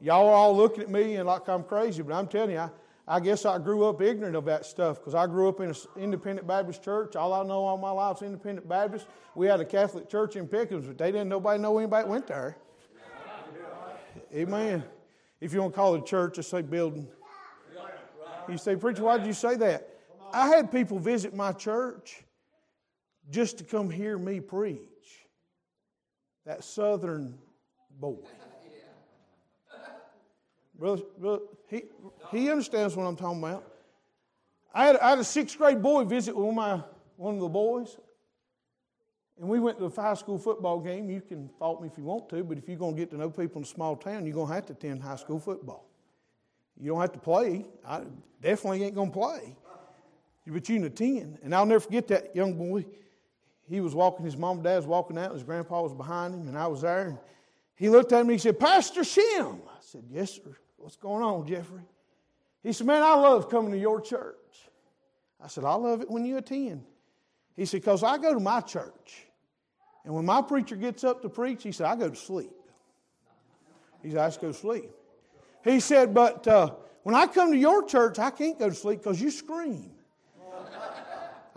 Y'all 0.00 0.28
are 0.28 0.34
all 0.34 0.56
looking 0.56 0.82
at 0.82 0.90
me 0.90 1.16
and 1.16 1.26
like 1.26 1.46
I'm 1.46 1.62
crazy, 1.62 2.02
but 2.02 2.14
I'm 2.14 2.26
telling 2.26 2.52
you, 2.52 2.58
I, 2.58 2.70
I 3.06 3.20
guess 3.20 3.44
I 3.44 3.58
grew 3.58 3.84
up 3.84 4.00
ignorant 4.00 4.36
of 4.36 4.46
that 4.46 4.64
stuff 4.64 4.98
because 4.98 5.14
I 5.14 5.26
grew 5.26 5.48
up 5.48 5.60
in 5.60 5.70
an 5.70 5.76
independent 5.98 6.46
Baptist 6.46 6.82
church. 6.82 7.16
All 7.16 7.34
I 7.34 7.42
know 7.42 7.64
all 7.64 7.76
my 7.76 7.90
life 7.90 8.18
is 8.18 8.22
independent 8.22 8.66
Baptist. 8.66 9.06
We 9.34 9.46
had 9.46 9.60
a 9.60 9.64
Catholic 9.64 10.08
church 10.08 10.36
in 10.36 10.48
Pickens, 10.48 10.86
but 10.86 10.96
they 10.96 11.12
didn't 11.12 11.28
nobody 11.28 11.60
know 11.60 11.76
anybody 11.76 12.08
went 12.08 12.26
there. 12.26 12.56
Amen. 14.34 14.84
If 15.40 15.52
you 15.52 15.60
want 15.60 15.74
to 15.74 15.76
call 15.76 15.94
it 15.94 16.02
a 16.02 16.04
church, 16.04 16.36
just 16.36 16.50
say 16.50 16.62
building. 16.62 17.08
You 18.48 18.58
say, 18.58 18.76
Preacher, 18.76 19.02
why 19.02 19.18
did 19.18 19.26
you 19.26 19.32
say 19.32 19.56
that? 19.56 19.88
I 20.32 20.48
had 20.48 20.70
people 20.70 20.98
visit 20.98 21.34
my 21.34 21.52
church 21.52 22.22
just 23.30 23.58
to 23.58 23.64
come 23.64 23.90
hear 23.90 24.18
me 24.18 24.40
preach. 24.40 24.80
That 26.44 26.62
southern 26.62 27.38
boy. 27.98 28.18
Brother, 30.78 31.02
he, 31.68 31.84
he 32.30 32.50
understands 32.50 32.94
what 32.94 33.04
I'm 33.04 33.16
talking 33.16 33.38
about. 33.38 33.64
I 34.74 34.86
had, 34.86 34.96
I 34.98 35.10
had 35.10 35.18
a 35.18 35.24
sixth 35.24 35.56
grade 35.56 35.82
boy 35.82 36.04
visit 36.04 36.34
of, 36.36 36.54
my, 36.54 36.82
one 37.16 37.34
of 37.34 37.40
the 37.40 37.48
boys. 37.48 37.96
And 39.38 39.48
we 39.48 39.60
went 39.60 39.78
to 39.78 39.84
a 39.84 39.90
high 39.90 40.14
school 40.14 40.38
football 40.38 40.80
game. 40.80 41.10
You 41.10 41.20
can 41.20 41.50
fault 41.58 41.82
me 41.82 41.88
if 41.88 41.98
you 41.98 42.04
want 42.04 42.28
to, 42.30 42.42
but 42.42 42.56
if 42.56 42.68
you're 42.68 42.78
going 42.78 42.94
to 42.94 42.98
get 42.98 43.10
to 43.10 43.16
know 43.18 43.28
people 43.28 43.58
in 43.58 43.64
a 43.64 43.66
small 43.66 43.94
town, 43.96 44.24
you're 44.24 44.34
going 44.34 44.48
to 44.48 44.54
have 44.54 44.66
to 44.66 44.72
attend 44.72 45.02
high 45.02 45.16
school 45.16 45.38
football. 45.38 45.86
You 46.80 46.90
don't 46.90 47.00
have 47.00 47.12
to 47.12 47.18
play. 47.18 47.66
I 47.86 48.02
definitely 48.40 48.84
ain't 48.84 48.94
going 48.94 49.10
to 49.10 49.18
play. 49.18 49.56
But 50.46 50.68
you 50.68 50.76
can 50.76 50.84
attend. 50.84 51.38
And 51.42 51.54
I'll 51.54 51.66
never 51.66 51.80
forget 51.80 52.08
that 52.08 52.34
young 52.34 52.54
boy. 52.54 52.86
He 53.68 53.80
was 53.80 53.94
walking, 53.94 54.24
his 54.24 54.36
mom 54.36 54.58
and 54.58 54.64
dad 54.64 54.76
was 54.76 54.86
walking 54.86 55.18
out, 55.18 55.26
and 55.26 55.34
his 55.34 55.42
grandpa 55.42 55.82
was 55.82 55.92
behind 55.92 56.34
him, 56.34 56.46
and 56.48 56.56
I 56.56 56.68
was 56.68 56.82
there. 56.82 57.08
And 57.08 57.18
he 57.74 57.88
looked 57.88 58.12
at 58.12 58.18
me 58.18 58.20
and 58.20 58.30
he 58.32 58.38
said, 58.38 58.58
Pastor 58.58 59.00
Shim. 59.00 59.60
I 59.66 59.80
said, 59.80 60.04
Yes, 60.10 60.34
sir. 60.34 60.56
What's 60.76 60.96
going 60.96 61.22
on, 61.22 61.46
Jeffrey? 61.46 61.82
He 62.62 62.72
said, 62.72 62.86
Man, 62.86 63.02
I 63.02 63.14
love 63.14 63.50
coming 63.50 63.72
to 63.72 63.78
your 63.78 64.00
church. 64.00 64.36
I 65.42 65.48
said, 65.48 65.64
I 65.64 65.74
love 65.74 66.00
it 66.00 66.10
when 66.10 66.24
you 66.24 66.36
attend. 66.38 66.84
He 67.56 67.64
said, 67.64 67.80
Because 67.80 68.02
I 68.02 68.18
go 68.18 68.34
to 68.34 68.40
my 68.40 68.60
church. 68.60 69.26
And 70.04 70.14
when 70.14 70.24
my 70.24 70.40
preacher 70.40 70.76
gets 70.76 71.02
up 71.02 71.22
to 71.22 71.28
preach, 71.28 71.62
he 71.62 71.72
said, 71.72 71.86
I 71.86 71.96
go 71.96 72.08
to 72.08 72.16
sleep. 72.16 72.52
He 74.02 74.10
said, 74.10 74.18
I 74.18 74.28
just 74.28 74.40
go 74.40 74.48
to 74.48 74.54
sleep. 74.54 74.90
He 75.64 75.80
said, 75.80 76.14
But 76.14 76.46
uh, 76.46 76.74
when 77.02 77.14
I 77.14 77.26
come 77.26 77.50
to 77.50 77.58
your 77.58 77.84
church, 77.84 78.18
I 78.18 78.30
can't 78.30 78.58
go 78.58 78.68
to 78.68 78.74
sleep 78.74 79.00
because 79.00 79.20
you 79.20 79.30
scream. 79.30 79.90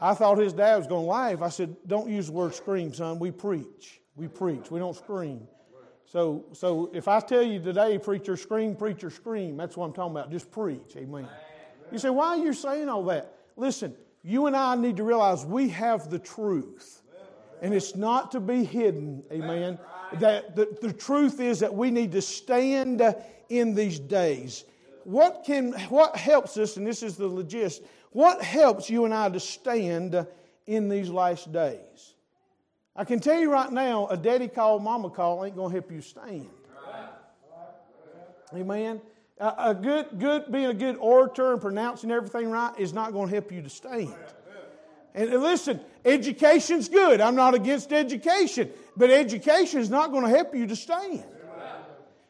I 0.01 0.13
thought 0.13 0.37
his 0.37 0.53
dad 0.53 0.77
was 0.77 0.87
going 0.87 1.03
to 1.03 1.11
laugh. 1.11 1.41
I 1.41 1.49
said, 1.49 1.75
Don't 1.85 2.09
use 2.09 2.27
the 2.27 2.31
word 2.31 2.55
scream, 2.55 2.93
son. 2.93 3.19
We 3.19 3.31
preach. 3.31 4.01
We 4.15 4.27
preach. 4.27 4.71
We 4.71 4.79
don't 4.79 4.95
scream. 4.95 5.47
So, 6.05 6.45
so 6.53 6.89
if 6.91 7.07
I 7.07 7.19
tell 7.19 7.43
you 7.43 7.59
today, 7.61 7.99
preacher, 7.99 8.35
scream, 8.35 8.75
preacher, 8.75 9.11
scream, 9.11 9.57
that's 9.57 9.77
what 9.77 9.85
I'm 9.85 9.93
talking 9.93 10.17
about. 10.17 10.31
Just 10.31 10.49
preach. 10.49 10.95
Amen. 10.97 11.27
You 11.91 11.99
say, 11.99 12.09
Why 12.09 12.29
are 12.29 12.37
you 12.37 12.53
saying 12.53 12.89
all 12.89 13.03
that? 13.05 13.35
Listen, 13.55 13.93
you 14.29 14.45
and 14.45 14.55
I 14.55 14.75
need 14.75 14.97
to 14.97 15.03
realize 15.03 15.45
we 15.45 15.69
have 15.69 16.09
the 16.09 16.19
truth 16.19 17.01
and 17.61 17.73
it's 17.73 17.95
not 17.95 18.31
to 18.31 18.39
be 18.39 18.63
hidden. 18.63 19.23
Amen. 19.31 19.79
That 20.19 20.55
the, 20.55 20.77
the 20.81 20.93
truth 20.93 21.39
is 21.39 21.59
that 21.59 21.73
we 21.73 21.91
need 21.91 22.11
to 22.13 22.21
stand 22.21 23.01
in 23.49 23.73
these 23.75 23.99
days. 23.99 24.65
What 25.03 25.43
can 25.45 25.73
what 25.89 26.15
helps 26.15 26.57
us, 26.57 26.77
and 26.77 26.85
this 26.85 27.03
is 27.03 27.17
the 27.17 27.29
legist, 27.29 27.81
what 28.11 28.41
helps 28.41 28.89
you 28.89 29.05
and 29.05 29.13
I 29.13 29.29
to 29.29 29.39
stand 29.39 30.25
in 30.67 30.89
these 30.89 31.09
last 31.09 31.51
days? 31.51 32.13
I 32.95 33.05
can 33.05 33.19
tell 33.19 33.39
you 33.39 33.51
right 33.51 33.71
now, 33.71 34.07
a 34.07 34.17
daddy 34.17 34.47
call, 34.47 34.79
mama 34.79 35.09
call 35.09 35.45
ain't 35.45 35.55
gonna 35.55 35.71
help 35.71 35.91
you 35.91 36.01
stand. 36.01 36.49
Amen. 38.53 39.01
A 39.39 39.73
good, 39.73 40.19
good, 40.19 40.51
being 40.51 40.65
a 40.65 40.73
good 40.73 40.97
orator 40.97 41.53
and 41.53 41.61
pronouncing 41.61 42.11
everything 42.11 42.51
right 42.51 42.77
is 42.77 42.91
not 42.91 43.13
going 43.13 43.29
to 43.29 43.33
help 43.33 43.51
you 43.51 43.61
to 43.61 43.69
stand. 43.69 44.13
And 45.15 45.31
listen, 45.31 45.79
education's 46.03 46.89
good. 46.89 47.21
I'm 47.21 47.35
not 47.35 47.53
against 47.53 47.93
education, 47.93 48.69
but 48.97 49.09
education 49.09 49.79
is 49.79 49.89
not 49.89 50.11
going 50.11 50.23
to 50.23 50.29
help 50.29 50.53
you 50.53 50.67
to 50.67 50.75
stand. 50.75 51.23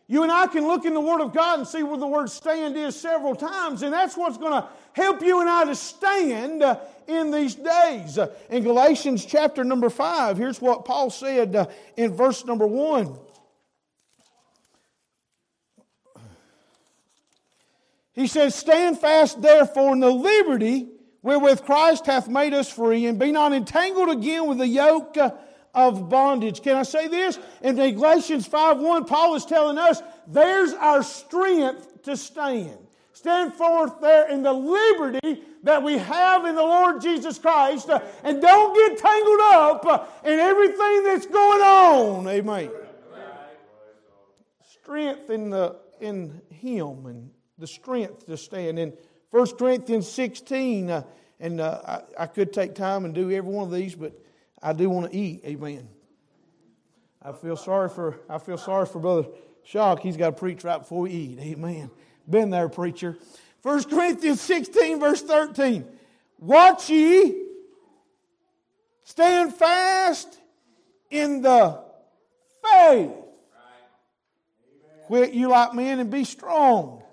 You 0.09 0.23
and 0.23 0.31
I 0.31 0.47
can 0.47 0.65
look 0.65 0.85
in 0.85 0.95
the 0.95 0.99
Word 0.99 1.21
of 1.21 1.35
God 1.35 1.59
and 1.59 1.67
see 1.67 1.83
where 1.83 1.97
the 1.97 2.07
word 2.07 2.31
stand 2.31 2.75
is 2.75 2.99
several 2.99 3.35
times, 3.35 3.83
and 3.83 3.93
that's 3.93 4.17
what's 4.17 4.39
going 4.39 4.59
to 4.59 4.67
help 4.93 5.21
you 5.21 5.39
and 5.39 5.47
I 5.47 5.65
to 5.65 5.75
stand 5.75 6.63
uh, 6.63 6.79
in 7.07 7.29
these 7.29 7.53
days. 7.53 8.17
Uh, 8.17 8.33
in 8.49 8.63
Galatians 8.63 9.23
chapter 9.23 9.63
number 9.63 9.87
5, 9.87 10.35
here's 10.35 10.59
what 10.59 10.83
Paul 10.83 11.11
said 11.11 11.55
uh, 11.55 11.67
in 11.95 12.15
verse 12.15 12.43
number 12.43 12.65
1. 12.65 13.15
He 18.13 18.27
says, 18.27 18.55
Stand 18.55 18.99
fast 18.99 19.41
therefore 19.41 19.93
in 19.93 19.99
the 19.99 20.09
liberty 20.09 20.87
wherewith 21.21 21.63
Christ 21.63 22.05
hath 22.05 22.27
made 22.27 22.53
us 22.53 22.69
free, 22.69 23.05
and 23.05 23.19
be 23.19 23.31
not 23.31 23.53
entangled 23.53 24.09
again 24.09 24.47
with 24.47 24.57
the 24.57 24.67
yoke 24.67 25.17
of 25.73 26.09
bondage. 26.09 26.61
Can 26.61 26.75
I 26.75 26.83
say 26.83 27.07
this? 27.07 27.37
In 27.61 27.75
Galatians 27.75 28.47
5 28.47 28.79
1, 28.79 29.05
Paul 29.05 29.35
is 29.35 29.45
telling 29.45 29.77
us 29.77 30.01
there's 30.27 30.73
our 30.73 31.03
strength 31.03 32.03
to 32.03 32.15
stand. 32.17 32.77
Stand 33.13 33.53
forth 33.53 33.99
there 33.99 34.29
in 34.29 34.43
the 34.43 34.53
liberty 34.53 35.43
that 35.63 35.83
we 35.83 35.97
have 35.97 36.45
in 36.45 36.55
the 36.55 36.61
Lord 36.61 37.01
Jesus 37.01 37.37
Christ 37.37 37.89
uh, 37.89 37.99
and 38.23 38.41
don't 38.41 38.73
get 38.73 38.97
tangled 38.97 39.39
up 39.41 39.85
uh, 39.85 40.05
in 40.23 40.39
everything 40.39 41.03
that's 41.03 41.25
going 41.25 41.61
on. 41.61 42.27
Amen. 42.29 42.71
Strength 44.63 45.29
in, 45.29 45.49
the, 45.49 45.75
in 45.99 46.41
Him 46.49 47.07
and 47.07 47.29
the 47.59 47.67
strength 47.67 48.25
to 48.25 48.37
stand. 48.37 48.79
In 48.79 48.93
1 49.31 49.57
Corinthians 49.57 50.07
16, 50.09 50.89
uh, 50.89 51.03
and 51.39 51.61
uh, 51.61 52.01
I, 52.17 52.23
I 52.23 52.25
could 52.25 52.51
take 52.51 52.75
time 52.75 53.05
and 53.05 53.13
do 53.13 53.31
every 53.31 53.51
one 53.51 53.65
of 53.65 53.73
these, 53.73 53.95
but 53.95 54.13
I 54.61 54.73
do 54.73 54.89
want 54.89 55.11
to 55.11 55.17
eat. 55.17 55.41
Amen. 55.45 55.87
I 57.21 57.33
feel 57.33 57.57
sorry 57.57 57.89
for 57.89 58.19
I 58.29 58.37
feel 58.37 58.57
sorry 58.57 58.85
for 58.85 58.99
Brother 58.99 59.27
Shock. 59.63 59.99
He's 59.99 60.17
got 60.17 60.27
to 60.27 60.31
preach 60.31 60.63
right 60.63 60.79
before 60.79 61.01
we 61.01 61.11
eat. 61.11 61.39
Amen. 61.39 61.91
Been 62.29 62.49
there, 62.49 62.69
preacher. 62.69 63.17
1 63.61 63.83
Corinthians 63.85 64.39
16, 64.41 64.99
verse 64.99 65.21
13. 65.21 65.85
Watch 66.39 66.89
ye, 66.89 67.43
stand 69.03 69.53
fast 69.53 70.39
in 71.09 71.41
the 71.41 71.83
faith. 72.63 73.11
Quit 75.07 75.33
you 75.33 75.49
like 75.49 75.73
men 75.73 75.99
and 75.99 76.09
be 76.09 76.23
strong. 76.23 77.03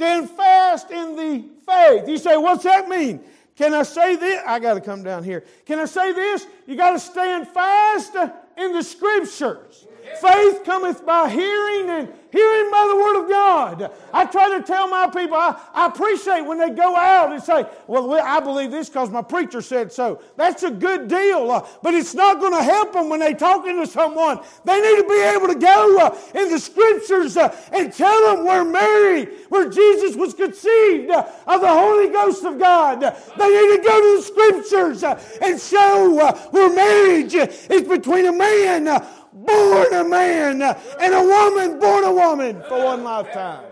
Stand 0.00 0.30
fast 0.30 0.90
in 0.90 1.14
the 1.14 1.44
faith. 1.66 2.08
You 2.08 2.16
say, 2.16 2.34
what's 2.38 2.64
that 2.64 2.88
mean? 2.88 3.20
Can 3.54 3.74
I 3.74 3.82
say 3.82 4.16
this? 4.16 4.42
I 4.46 4.58
got 4.58 4.72
to 4.72 4.80
come 4.80 5.02
down 5.02 5.22
here. 5.22 5.44
Can 5.66 5.78
I 5.78 5.84
say 5.84 6.14
this? 6.14 6.46
You 6.66 6.74
got 6.74 6.92
to 6.92 6.98
stand 6.98 7.46
fast 7.46 8.16
in 8.56 8.72
the 8.72 8.82
scriptures. 8.82 9.86
Faith 10.20 10.64
cometh 10.64 11.04
by 11.06 11.28
hearing, 11.28 11.88
and 11.90 12.08
hearing 12.32 12.70
by 12.70 12.86
the 12.88 12.96
Word 12.96 13.22
of 13.22 13.28
God. 13.28 13.92
I 14.12 14.24
try 14.26 14.56
to 14.58 14.62
tell 14.62 14.88
my 14.88 15.06
people, 15.06 15.36
I, 15.36 15.60
I 15.74 15.86
appreciate 15.86 16.42
when 16.42 16.58
they 16.58 16.70
go 16.70 16.96
out 16.96 17.32
and 17.32 17.42
say, 17.42 17.66
Well, 17.86 18.12
I 18.20 18.40
believe 18.40 18.70
this 18.70 18.88
because 18.88 19.10
my 19.10 19.22
preacher 19.22 19.60
said 19.60 19.92
so. 19.92 20.22
That's 20.36 20.62
a 20.62 20.70
good 20.70 21.08
deal, 21.08 21.50
uh, 21.50 21.66
but 21.82 21.94
it's 21.94 22.14
not 22.14 22.40
going 22.40 22.52
to 22.52 22.62
help 22.62 22.92
them 22.92 23.08
when 23.08 23.20
they're 23.20 23.34
talking 23.34 23.76
to 23.80 23.86
someone. 23.86 24.40
They 24.64 24.80
need 24.80 25.02
to 25.02 25.08
be 25.08 25.22
able 25.22 25.48
to 25.48 25.54
go 25.54 25.98
uh, 25.98 26.18
in 26.34 26.50
the 26.50 26.58
Scriptures 26.58 27.36
uh, 27.36 27.54
and 27.72 27.92
tell 27.92 28.34
them 28.34 28.44
where 28.44 28.64
Mary, 28.64 29.26
where 29.48 29.68
Jesus 29.68 30.16
was 30.16 30.34
conceived 30.34 31.10
uh, 31.10 31.26
of 31.46 31.60
the 31.60 31.68
Holy 31.68 32.08
Ghost 32.08 32.44
of 32.44 32.58
God. 32.58 33.00
They 33.00 33.48
need 33.48 33.76
to 33.76 33.82
go 33.82 34.00
to 34.00 34.16
the 34.16 34.22
Scriptures 34.22 35.02
uh, 35.02 35.22
and 35.42 35.60
show 35.60 36.18
uh, 36.20 36.36
where 36.50 36.72
marriage 36.74 37.34
is 37.34 37.88
between 37.88 38.26
a 38.26 38.32
man 38.32 38.88
born 39.32 39.94
a 39.94 40.04
man 40.04 40.62
and 40.62 41.14
a 41.14 41.22
woman 41.22 41.78
born 41.78 42.04
a 42.04 42.12
woman 42.12 42.62
for 42.68 42.84
one 42.84 43.04
lifetime. 43.04 43.64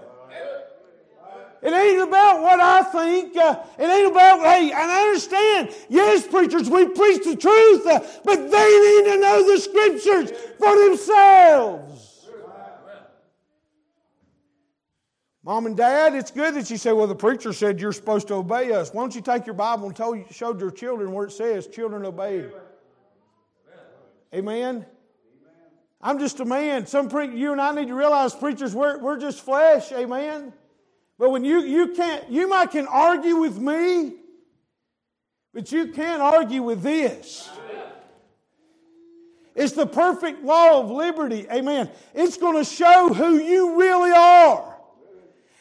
It 1.61 1.73
ain't 1.73 2.09
about 2.09 2.41
what 2.41 2.61
I 2.61 2.83
think. 2.85 3.37
Uh, 3.37 3.59
it 3.79 3.85
ain't 3.85 4.13
about, 4.13 4.41
hey, 4.41 4.71
and 4.71 4.91
I 4.93 5.03
understand, 5.09 5.75
yes, 5.89 6.27
preachers, 6.27 6.71
we 6.71 6.87
preach 6.87 7.25
the 7.25 7.35
truth, 7.35 7.85
uh, 7.85 7.99
but 8.25 8.51
they 8.51 9.03
need 9.03 9.13
to 9.13 9.21
know 9.21 9.51
the 9.51 9.59
scriptures 9.59 10.31
for 10.57 10.89
themselves. 10.89 12.29
Mom 15.43 15.67
and 15.67 15.77
dad, 15.77 16.15
it's 16.15 16.31
good 16.31 16.55
that 16.55 16.71
you 16.71 16.77
say, 16.77 16.93
well, 16.93 17.07
the 17.07 17.15
preacher 17.15 17.53
said 17.53 17.81
you're 17.81 17.93
supposed 17.93 18.29
to 18.29 18.35
obey 18.35 18.71
us. 18.71 18.93
Why 18.93 19.03
don't 19.03 19.15
you 19.15 19.23
take 19.23 19.47
your 19.47 19.55
Bible 19.55 19.87
and 19.87 19.97
tell, 19.97 20.15
show 20.31 20.57
your 20.57 20.71
children 20.71 21.11
where 21.11 21.27
it 21.27 21.33
says, 21.33 21.67
children 21.67 22.05
obey. 22.05 22.51
Amen? 24.33 24.85
I'm 26.01 26.19
just 26.19 26.41
a 26.41 26.45
man. 26.45 26.87
Some 26.87 27.09
pre- 27.09 27.37
you 27.37 27.53
and 27.53 27.61
I 27.61 27.73
need 27.73 27.89
to 27.89 27.95
realize, 27.95 28.35
preachers, 28.35 28.75
we're, 28.75 28.99
we're 28.99 29.19
just 29.19 29.41
flesh, 29.41 29.91
amen. 29.93 30.53
But 31.19 31.31
when 31.31 31.45
you 31.45 31.63
you 31.63 31.89
can't, 31.95 32.31
you 32.31 32.49
might 32.49 32.71
can 32.71 32.87
argue 32.87 33.37
with 33.37 33.59
me, 33.59 34.15
but 35.53 35.73
you 35.73 35.89
can't 35.89 36.23
argue 36.23 36.63
with 36.63 36.83
this. 36.83 37.51
It's 39.57 39.73
the 39.73 39.87
perfect 39.87 40.45
law 40.45 40.79
of 40.79 40.89
liberty, 40.89 41.45
amen. 41.53 41.91
It's 42.15 42.37
going 42.37 42.57
to 42.57 42.65
show 42.65 43.13
who 43.13 43.39
you 43.39 43.77
really 43.77 44.13
are. 44.13 44.77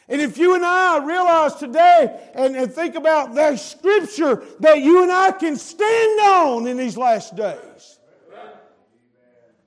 And 0.08 0.20
if 0.20 0.38
you 0.38 0.54
and 0.54 0.64
I 0.64 1.04
realize 1.04 1.56
today 1.56 2.30
and, 2.34 2.54
and 2.54 2.72
think 2.72 2.94
about 2.94 3.34
that 3.34 3.58
scripture 3.58 4.44
that 4.60 4.80
you 4.80 5.02
and 5.02 5.10
I 5.10 5.32
can 5.32 5.56
stand 5.56 6.20
on 6.20 6.68
in 6.68 6.76
these 6.76 6.96
last 6.96 7.34
days. 7.34 7.97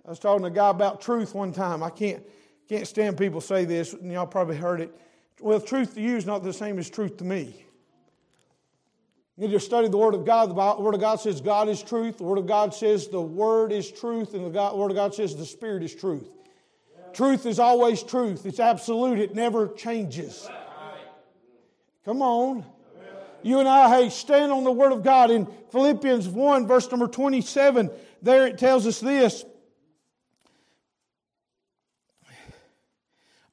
I 0.05 0.09
was 0.09 0.19
talking 0.19 0.41
to 0.41 0.47
a 0.47 0.51
guy 0.51 0.69
about 0.69 1.01
truth 1.01 1.35
one 1.35 1.53
time. 1.53 1.83
I 1.83 1.89
can't, 1.89 2.23
can't 2.67 2.87
stand 2.87 3.17
people 3.17 3.41
say 3.41 3.65
this, 3.65 3.93
and 3.93 4.11
y'all 4.11 4.25
probably 4.25 4.57
heard 4.57 4.81
it. 4.81 4.95
Well, 5.39 5.59
truth 5.59 5.95
to 5.95 6.01
you 6.01 6.17
is 6.17 6.25
not 6.25 6.43
the 6.43 6.53
same 6.53 6.79
as 6.79 6.89
truth 6.89 7.17
to 7.17 7.23
me. 7.23 7.65
You 9.37 9.47
need 9.47 9.53
to 9.53 9.59
study 9.59 9.87
the 9.87 9.97
Word 9.97 10.13
of 10.13 10.25
God. 10.25 10.49
The 10.49 10.81
Word 10.81 10.93
of 10.93 11.01
God 11.01 11.19
says 11.19 11.41
God 11.41 11.69
is 11.69 11.81
truth. 11.81 12.17
The 12.17 12.23
Word 12.23 12.37
of 12.37 12.47
God 12.47 12.73
says 12.73 13.07
the 13.07 13.21
Word 13.21 13.71
is 13.71 13.91
truth, 13.91 14.33
and 14.33 14.45
the 14.45 14.49
God, 14.49 14.75
Word 14.77 14.91
of 14.91 14.97
God 14.97 15.15
says 15.15 15.35
the 15.35 15.45
Spirit 15.45 15.83
is 15.83 15.95
truth. 15.95 16.29
Yeah. 16.95 17.11
Truth 17.13 17.45
is 17.45 17.59
always 17.59 18.03
truth. 18.03 18.45
It's 18.45 18.59
absolute. 18.59 19.19
It 19.19 19.35
never 19.35 19.67
changes. 19.69 20.47
Come 22.05 22.21
on. 22.21 22.65
You 23.43 23.59
and 23.59 23.67
I, 23.67 23.89
hey, 23.89 24.09
stand 24.09 24.51
on 24.51 24.63
the 24.63 24.71
Word 24.71 24.91
of 24.91 25.03
God. 25.03 25.31
In 25.31 25.47
Philippians 25.71 26.27
1, 26.27 26.67
verse 26.67 26.89
number 26.91 27.07
27, 27.07 27.89
there 28.21 28.45
it 28.45 28.57
tells 28.57 28.85
us 28.85 28.99
this 28.99 29.43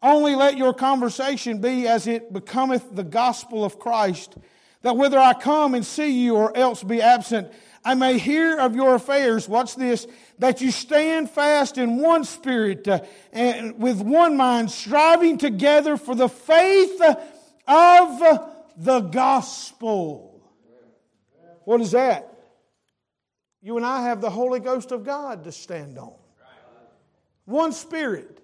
Only 0.03 0.37
let 0.37 0.57
your 0.57 0.73
conversation 0.73 1.61
be 1.61 1.89
as 1.89 2.07
it 2.07 2.33
becometh 2.33 2.95
the 2.95 3.05
gospel 3.05 3.65
of 3.65 3.79
Christ, 3.79 4.37
that 4.83 4.97
whether 4.97 5.19
I 5.19 5.35
come 5.35 5.75
and 5.75 5.85
see 5.85 6.25
you 6.25 6.37
or 6.37 6.57
else 6.57 6.85
be 6.85 7.03
absent, 7.03 7.53
I 7.85 7.95
may 7.95 8.19
hear 8.19 8.59
of 8.59 8.77
your 8.77 8.95
affairs. 8.95 9.49
Watch 9.49 9.75
this. 9.75 10.07
That 10.39 10.61
you 10.61 10.71
stand 10.71 11.31
fast 11.31 11.79
in 11.79 11.99
one 11.99 12.25
spirit 12.25 12.87
uh, 12.87 13.01
and 13.33 13.79
with 13.79 14.01
one 14.01 14.37
mind, 14.37 14.71
striving 14.71 15.39
together 15.39 15.97
for 15.97 16.15
the 16.15 16.29
faith 16.29 17.01
of 17.67 18.51
the 18.77 19.01
gospel. 19.01 20.41
What 21.65 21.81
is 21.81 21.91
that? 21.91 22.33
You 23.61 23.77
and 23.77 23.85
I 23.85 24.03
have 24.03 24.21
the 24.21 24.31
Holy 24.31 24.61
Ghost 24.61 24.93
of 24.93 25.05
God 25.05 25.45
to 25.45 25.53
stand 25.53 25.99
on. 25.99 26.15
One 27.47 27.73
spirit. 27.73 28.38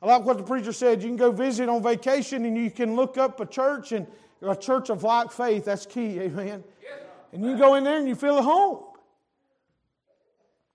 I 0.00 0.06
like 0.06 0.24
what 0.24 0.38
the 0.38 0.44
preacher 0.44 0.72
said. 0.72 1.02
You 1.02 1.08
can 1.08 1.16
go 1.16 1.32
visit 1.32 1.68
on 1.68 1.82
vacation 1.82 2.44
and 2.44 2.56
you 2.56 2.70
can 2.70 2.94
look 2.94 3.18
up 3.18 3.40
a 3.40 3.46
church 3.46 3.92
and 3.92 4.06
a 4.42 4.54
church 4.54 4.90
of 4.90 5.02
like 5.02 5.32
faith. 5.32 5.64
That's 5.64 5.86
key, 5.86 6.20
amen. 6.20 6.62
And 7.32 7.44
you 7.44 7.56
go 7.56 7.74
in 7.74 7.84
there 7.84 7.98
and 7.98 8.08
you 8.08 8.14
feel 8.14 8.38
at 8.38 8.44
home. 8.44 8.84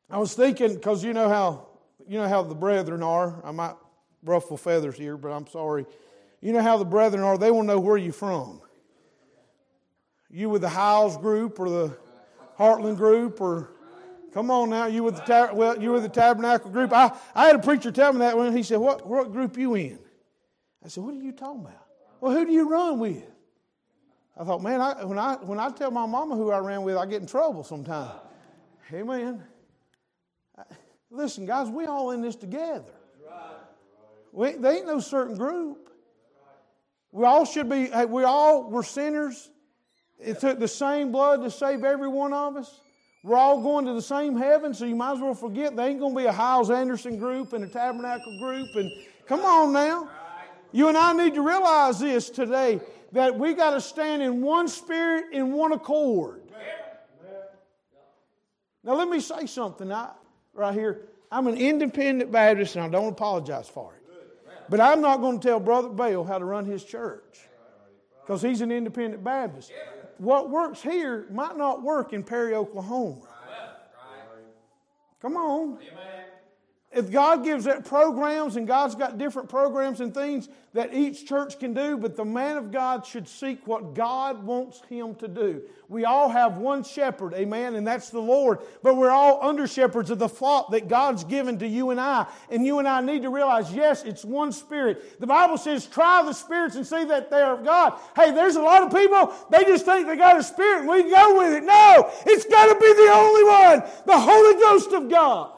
I 0.09 0.17
was 0.17 0.33
thinking 0.33 0.73
because 0.73 1.03
you 1.03 1.13
know 1.13 1.29
how 1.29 1.67
you 2.07 2.17
know 2.19 2.27
how 2.27 2.43
the 2.43 2.55
brethren 2.55 3.01
are. 3.01 3.41
I 3.43 3.51
might 3.51 3.75
ruffle 4.23 4.57
feathers 4.57 4.95
here, 4.95 5.17
but 5.17 5.29
I'm 5.29 5.47
sorry. 5.47 5.85
You 6.41 6.53
know 6.53 6.61
how 6.61 6.77
the 6.77 6.85
brethren 6.85 7.23
are. 7.23 7.37
They 7.37 7.49
want 7.49 7.67
to 7.67 7.73
know 7.73 7.79
where 7.79 7.97
you're 7.97 8.13
from. 8.13 8.61
You 10.29 10.49
with 10.49 10.61
the 10.61 10.69
Hyles 10.69 11.17
group 11.17 11.59
or 11.59 11.69
the 11.69 11.97
Heartland 12.59 12.97
group 12.97 13.39
or 13.39 13.71
Come 14.33 14.49
on 14.49 14.71
now, 14.71 14.87
you 14.87 15.03
with 15.03 15.15
the 15.15 15.21
tab- 15.21 15.55
well, 15.55 15.79
you 15.79 15.91
with 15.91 16.01
the 16.03 16.09
tabernacle 16.09 16.71
group. 16.71 16.91
I, 16.91 17.11
I 17.35 17.45
had 17.45 17.55
a 17.55 17.59
preacher 17.59 17.91
tell 17.91 18.13
me 18.13 18.19
that 18.19 18.35
when 18.35 18.55
he 18.55 18.63
said, 18.63 18.77
"What 18.77 19.05
what 19.07 19.31
group 19.31 19.57
you 19.57 19.75
in?" 19.75 19.99
I 20.83 20.87
said, 20.87 21.03
"What 21.03 21.13
are 21.13 21.21
you 21.21 21.31
talking 21.31 21.61
about?" 21.61 21.85
Well, 22.19 22.31
who 22.31 22.45
do 22.45 22.51
you 22.51 22.67
run 22.67 22.99
with? 22.99 23.23
I 24.35 24.43
thought, 24.43 24.63
man, 24.63 24.81
I, 24.81 25.03
when 25.03 25.19
I 25.19 25.35
when 25.35 25.59
I 25.59 25.69
tell 25.69 25.91
my 25.91 26.07
mama 26.07 26.35
who 26.35 26.49
I 26.49 26.57
ran 26.57 26.81
with, 26.81 26.97
I 26.97 27.05
get 27.05 27.21
in 27.21 27.27
trouble 27.27 27.63
sometimes. 27.63 28.11
Hey, 28.89 29.01
Amen. 29.01 29.43
Listen, 31.11 31.45
guys, 31.45 31.69
we 31.69 31.85
all 31.85 32.09
in 32.11 32.21
this 32.21 32.35
together. 32.35 32.91
We, 34.31 34.53
they 34.53 34.77
ain't 34.77 34.87
no 34.87 34.99
certain 34.99 35.37
group. 35.37 35.91
We 37.11 37.23
all 37.23 37.45
should 37.45 37.69
be. 37.69 37.89
We 38.07 38.23
all 38.23 38.67
were 38.67 38.81
sinners. 38.81 39.51
It 40.19 40.39
took 40.39 40.57
the 40.57 40.67
same 40.67 41.11
blood 41.11 41.43
to 41.43 41.51
save 41.51 41.83
every 41.83 42.07
one 42.07 42.33
of 42.33 42.55
us. 42.55 42.79
We're 43.23 43.37
all 43.37 43.61
going 43.61 43.85
to 43.85 43.93
the 43.93 44.01
same 44.01 44.35
heaven, 44.35 44.73
so 44.73 44.85
you 44.85 44.95
might 44.95 45.13
as 45.13 45.19
well 45.19 45.33
forget 45.33 45.75
there 45.75 45.87
ain't 45.87 45.99
going 45.99 46.13
to 46.13 46.19
be 46.19 46.25
a 46.25 46.31
Hyles 46.31 46.69
Anderson 46.69 47.17
group 47.17 47.53
and 47.53 47.63
a 47.63 47.67
Tabernacle 47.67 48.37
group 48.37 48.67
and 48.75 48.91
Come 49.27 49.41
on 49.41 49.73
now. 49.73 50.09
You 50.71 50.89
and 50.89 50.97
I 50.97 51.13
need 51.13 51.35
to 51.35 51.41
realize 51.41 51.99
this 51.99 52.29
today 52.29 52.81
that 53.11 53.37
we 53.37 53.53
got 53.53 53.71
to 53.71 53.81
stand 53.81 54.21
in 54.21 54.41
one 54.41 54.67
spirit, 54.67 55.25
in 55.31 55.53
one 55.53 55.71
accord. 55.71 56.41
Now, 58.83 58.95
let 58.95 59.07
me 59.07 59.21
say 59.21 59.45
something 59.45 59.91
I, 59.91 60.11
right 60.53 60.73
here. 60.73 61.07
I'm 61.31 61.47
an 61.47 61.55
independent 61.55 62.31
Baptist 62.31 62.75
and 62.75 62.83
I 62.83 62.89
don't 62.89 63.13
apologize 63.13 63.69
for 63.69 63.93
it. 63.95 64.01
But 64.69 64.81
I'm 64.81 64.99
not 64.99 65.21
going 65.21 65.39
to 65.39 65.47
tell 65.47 65.59
Brother 65.59 65.89
Bale 65.89 66.23
how 66.23 66.37
to 66.37 66.45
run 66.45 66.65
his 66.65 66.83
church 66.83 67.47
because 68.21 68.41
he's 68.41 68.61
an 68.61 68.71
independent 68.71 69.23
Baptist. 69.23 69.71
What 70.17 70.49
works 70.49 70.81
here 70.81 71.25
might 71.31 71.57
not 71.57 71.81
work 71.81 72.13
in 72.13 72.23
Perry, 72.23 72.55
Oklahoma. 72.55 73.21
Come 75.21 75.37
on. 75.37 75.79
If 76.95 77.11
God 77.11 77.43
gives 77.43 77.67
programs 77.85 78.55
and 78.55 78.67
God's 78.67 78.95
got 78.95 79.17
different 79.17 79.49
programs 79.49 79.99
and 79.99 80.13
things 80.13 80.47
that 80.73 80.93
each 80.93 81.27
church 81.27 81.59
can 81.59 81.73
do, 81.73 81.97
but 81.97 82.15
the 82.15 82.25
man 82.25 82.57
of 82.57 82.71
God 82.71 83.05
should 83.05 83.27
seek 83.27 83.65
what 83.67 83.93
God 83.93 84.43
wants 84.43 84.81
him 84.89 85.15
to 85.15 85.27
do. 85.27 85.61
We 85.87 86.05
all 86.05 86.29
have 86.29 86.57
one 86.57 86.83
shepherd, 86.83 87.35
amen, 87.35 87.75
and 87.75 87.85
that's 87.85 88.09
the 88.09 88.19
Lord. 88.19 88.59
But 88.81 88.95
we're 88.95 89.11
all 89.11 89.47
under 89.47 89.67
shepherds 89.67 90.09
of 90.09 90.17
the 90.17 90.29
flock 90.29 90.71
that 90.71 90.87
God's 90.87 91.23
given 91.23 91.59
to 91.59 91.67
you 91.67 91.91
and 91.91 91.99
I. 91.99 92.25
And 92.49 92.65
you 92.65 92.79
and 92.79 92.87
I 92.87 93.01
need 93.01 93.21
to 93.23 93.29
realize, 93.29 93.71
yes, 93.71 94.03
it's 94.03 94.25
one 94.25 94.51
spirit. 94.51 95.19
The 95.19 95.27
Bible 95.27 95.57
says, 95.57 95.85
try 95.85 96.23
the 96.23 96.33
spirits 96.33 96.75
and 96.75 96.85
see 96.85 97.03
that 97.05 97.29
they 97.29 97.41
are 97.41 97.53
of 97.53 97.63
God. 97.63 97.99
Hey, 98.15 98.31
there's 98.31 98.55
a 98.55 98.61
lot 98.61 98.81
of 98.81 98.91
people, 98.91 99.33
they 99.51 99.63
just 99.65 99.85
think 99.85 100.07
they 100.07 100.15
got 100.15 100.39
a 100.39 100.43
spirit 100.43 100.79
and 100.81 100.89
we 100.89 101.03
go 101.03 101.37
with 101.37 101.53
it. 101.53 101.63
No, 101.63 102.09
it's 102.25 102.45
got 102.45 102.73
to 102.73 102.79
be 102.79 102.93
the 102.93 103.11
only 103.13 103.43
one, 103.43 103.83
the 104.07 104.19
Holy 104.19 104.59
Ghost 104.59 104.91
of 104.93 105.09
God. 105.09 105.51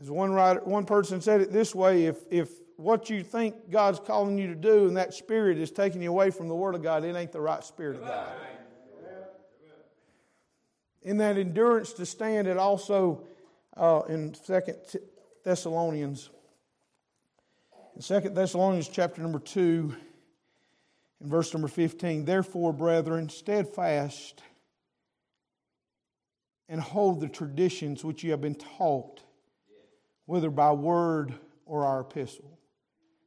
As 0.00 0.10
one 0.10 0.32
writer, 0.32 0.60
one 0.64 0.86
person 0.86 1.20
said 1.20 1.40
it 1.40 1.52
this 1.52 1.74
way: 1.74 2.06
if 2.06 2.16
if 2.30 2.48
what 2.76 3.10
you 3.10 3.22
think 3.22 3.70
God's 3.70 4.00
calling 4.00 4.38
you 4.38 4.46
to 4.46 4.54
do 4.54 4.88
and 4.88 4.96
that 4.96 5.12
spirit 5.12 5.58
is 5.58 5.70
taking 5.70 6.00
you 6.00 6.08
away 6.08 6.30
from 6.30 6.48
the 6.48 6.54
Word 6.54 6.74
of 6.74 6.82
God, 6.82 7.04
it 7.04 7.14
ain't 7.14 7.32
the 7.32 7.40
right 7.40 7.62
spirit 7.62 7.96
of 7.96 8.06
God. 8.06 8.32
In 11.02 11.18
that 11.18 11.36
endurance 11.36 11.92
to 11.94 12.06
stand, 12.06 12.48
it 12.48 12.56
also 12.56 13.26
uh, 13.76 14.02
in 14.08 14.34
Second 14.34 14.78
Thessalonians, 15.44 16.30
in 17.96 18.02
Second 18.02 18.34
Thessalonians 18.34 18.88
chapter 18.88 19.20
number 19.20 19.38
two, 19.38 19.94
in 21.20 21.28
verse 21.28 21.52
number 21.52 21.68
fifteen. 21.68 22.24
Therefore, 22.24 22.72
brethren, 22.72 23.28
steadfast 23.28 24.42
and 26.70 26.80
hold 26.80 27.20
the 27.20 27.28
traditions 27.28 28.02
which 28.04 28.22
you 28.22 28.30
have 28.30 28.40
been 28.40 28.54
taught 28.54 29.20
whether 30.30 30.48
by 30.48 30.70
word 30.70 31.34
or 31.66 31.84
our 31.84 32.02
epistle. 32.02 32.56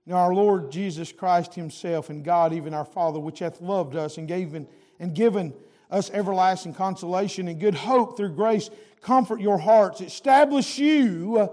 Now, 0.06 0.16
our 0.16 0.34
Lord 0.34 0.72
Jesus 0.72 1.12
Christ 1.12 1.54
Himself 1.54 2.10
and 2.10 2.24
God, 2.24 2.54
even 2.54 2.74
our 2.74 2.86
Father, 2.86 3.20
which 3.20 3.40
hath 3.40 3.60
loved 3.60 3.98
us 3.98 4.18
and 4.18 4.26
given, 4.26 4.70
and 5.02 5.14
given 5.14 5.54
us 5.92 6.10
everlasting 6.12 6.74
consolation 6.74 7.50
and 7.50 7.60
good 7.60 7.76
hope 7.76 8.16
through 8.16 8.36
grace, 8.36 8.70
comfort 9.02 9.42
your 9.42 9.58
hearts, 9.58 10.00
establish 10.00 10.80
you 10.80 11.50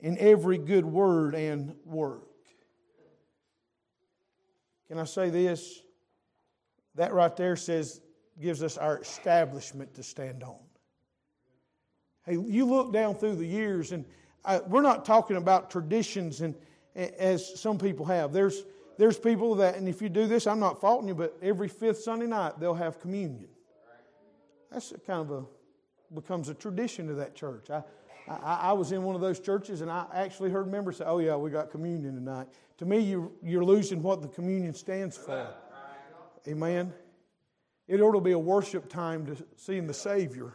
in 0.00 0.18
every 0.18 0.58
good 0.58 0.84
word 0.84 1.36
and 1.36 1.76
work. 1.84 2.24
Can 4.88 4.98
I 4.98 5.04
say 5.04 5.30
this? 5.30 5.80
That 6.96 7.12
right 7.12 7.36
there 7.36 7.54
says, 7.54 8.00
gives 8.40 8.64
us 8.64 8.76
our 8.76 8.98
establishment 8.98 9.94
to 9.94 10.02
stand 10.02 10.42
on. 10.42 10.58
Hey, 12.26 12.32
you 12.32 12.64
look 12.64 12.92
down 12.92 13.14
through 13.14 13.36
the 13.36 13.46
years 13.46 13.92
and 13.92 14.04
I, 14.48 14.60
we're 14.60 14.82
not 14.82 15.04
talking 15.04 15.36
about 15.36 15.70
traditions 15.70 16.40
and 16.40 16.54
as 16.96 17.60
some 17.60 17.78
people 17.78 18.06
have. 18.06 18.32
There's 18.32 18.64
there's 18.96 19.16
people 19.16 19.54
that, 19.56 19.76
and 19.76 19.88
if 19.88 20.02
you 20.02 20.08
do 20.08 20.26
this, 20.26 20.48
I'm 20.48 20.58
not 20.58 20.80
faulting 20.80 21.06
you, 21.06 21.14
but 21.14 21.36
every 21.40 21.68
fifth 21.68 22.00
Sunday 22.00 22.26
night 22.26 22.58
they'll 22.58 22.74
have 22.74 22.98
communion. 22.98 23.46
That's 24.72 24.92
kind 25.06 25.20
of 25.20 25.30
a 25.30 25.44
becomes 26.14 26.48
a 26.48 26.54
tradition 26.54 27.08
of 27.10 27.16
that 27.16 27.34
church. 27.34 27.70
I, 27.70 27.82
I, 28.26 28.54
I, 28.62 28.72
was 28.72 28.92
in 28.92 29.02
one 29.02 29.14
of 29.14 29.20
those 29.20 29.38
churches 29.38 29.82
and 29.82 29.90
I 29.90 30.06
actually 30.14 30.50
heard 30.50 30.66
members 30.66 30.96
say, 30.96 31.04
Oh, 31.06 31.18
yeah, 31.18 31.36
we 31.36 31.50
got 31.50 31.70
communion 31.70 32.14
tonight. 32.14 32.48
To 32.78 32.86
me, 32.86 32.98
you, 32.98 33.32
you're 33.42 33.64
losing 33.64 34.02
what 34.02 34.22
the 34.22 34.28
communion 34.28 34.72
stands 34.72 35.16
for. 35.16 35.48
Amen. 36.46 36.92
It 37.86 38.00
ought 38.00 38.12
to 38.12 38.20
be 38.20 38.32
a 38.32 38.38
worship 38.38 38.88
time 38.88 39.26
to 39.26 39.36
seeing 39.56 39.86
the 39.86 39.94
Savior. 39.94 40.54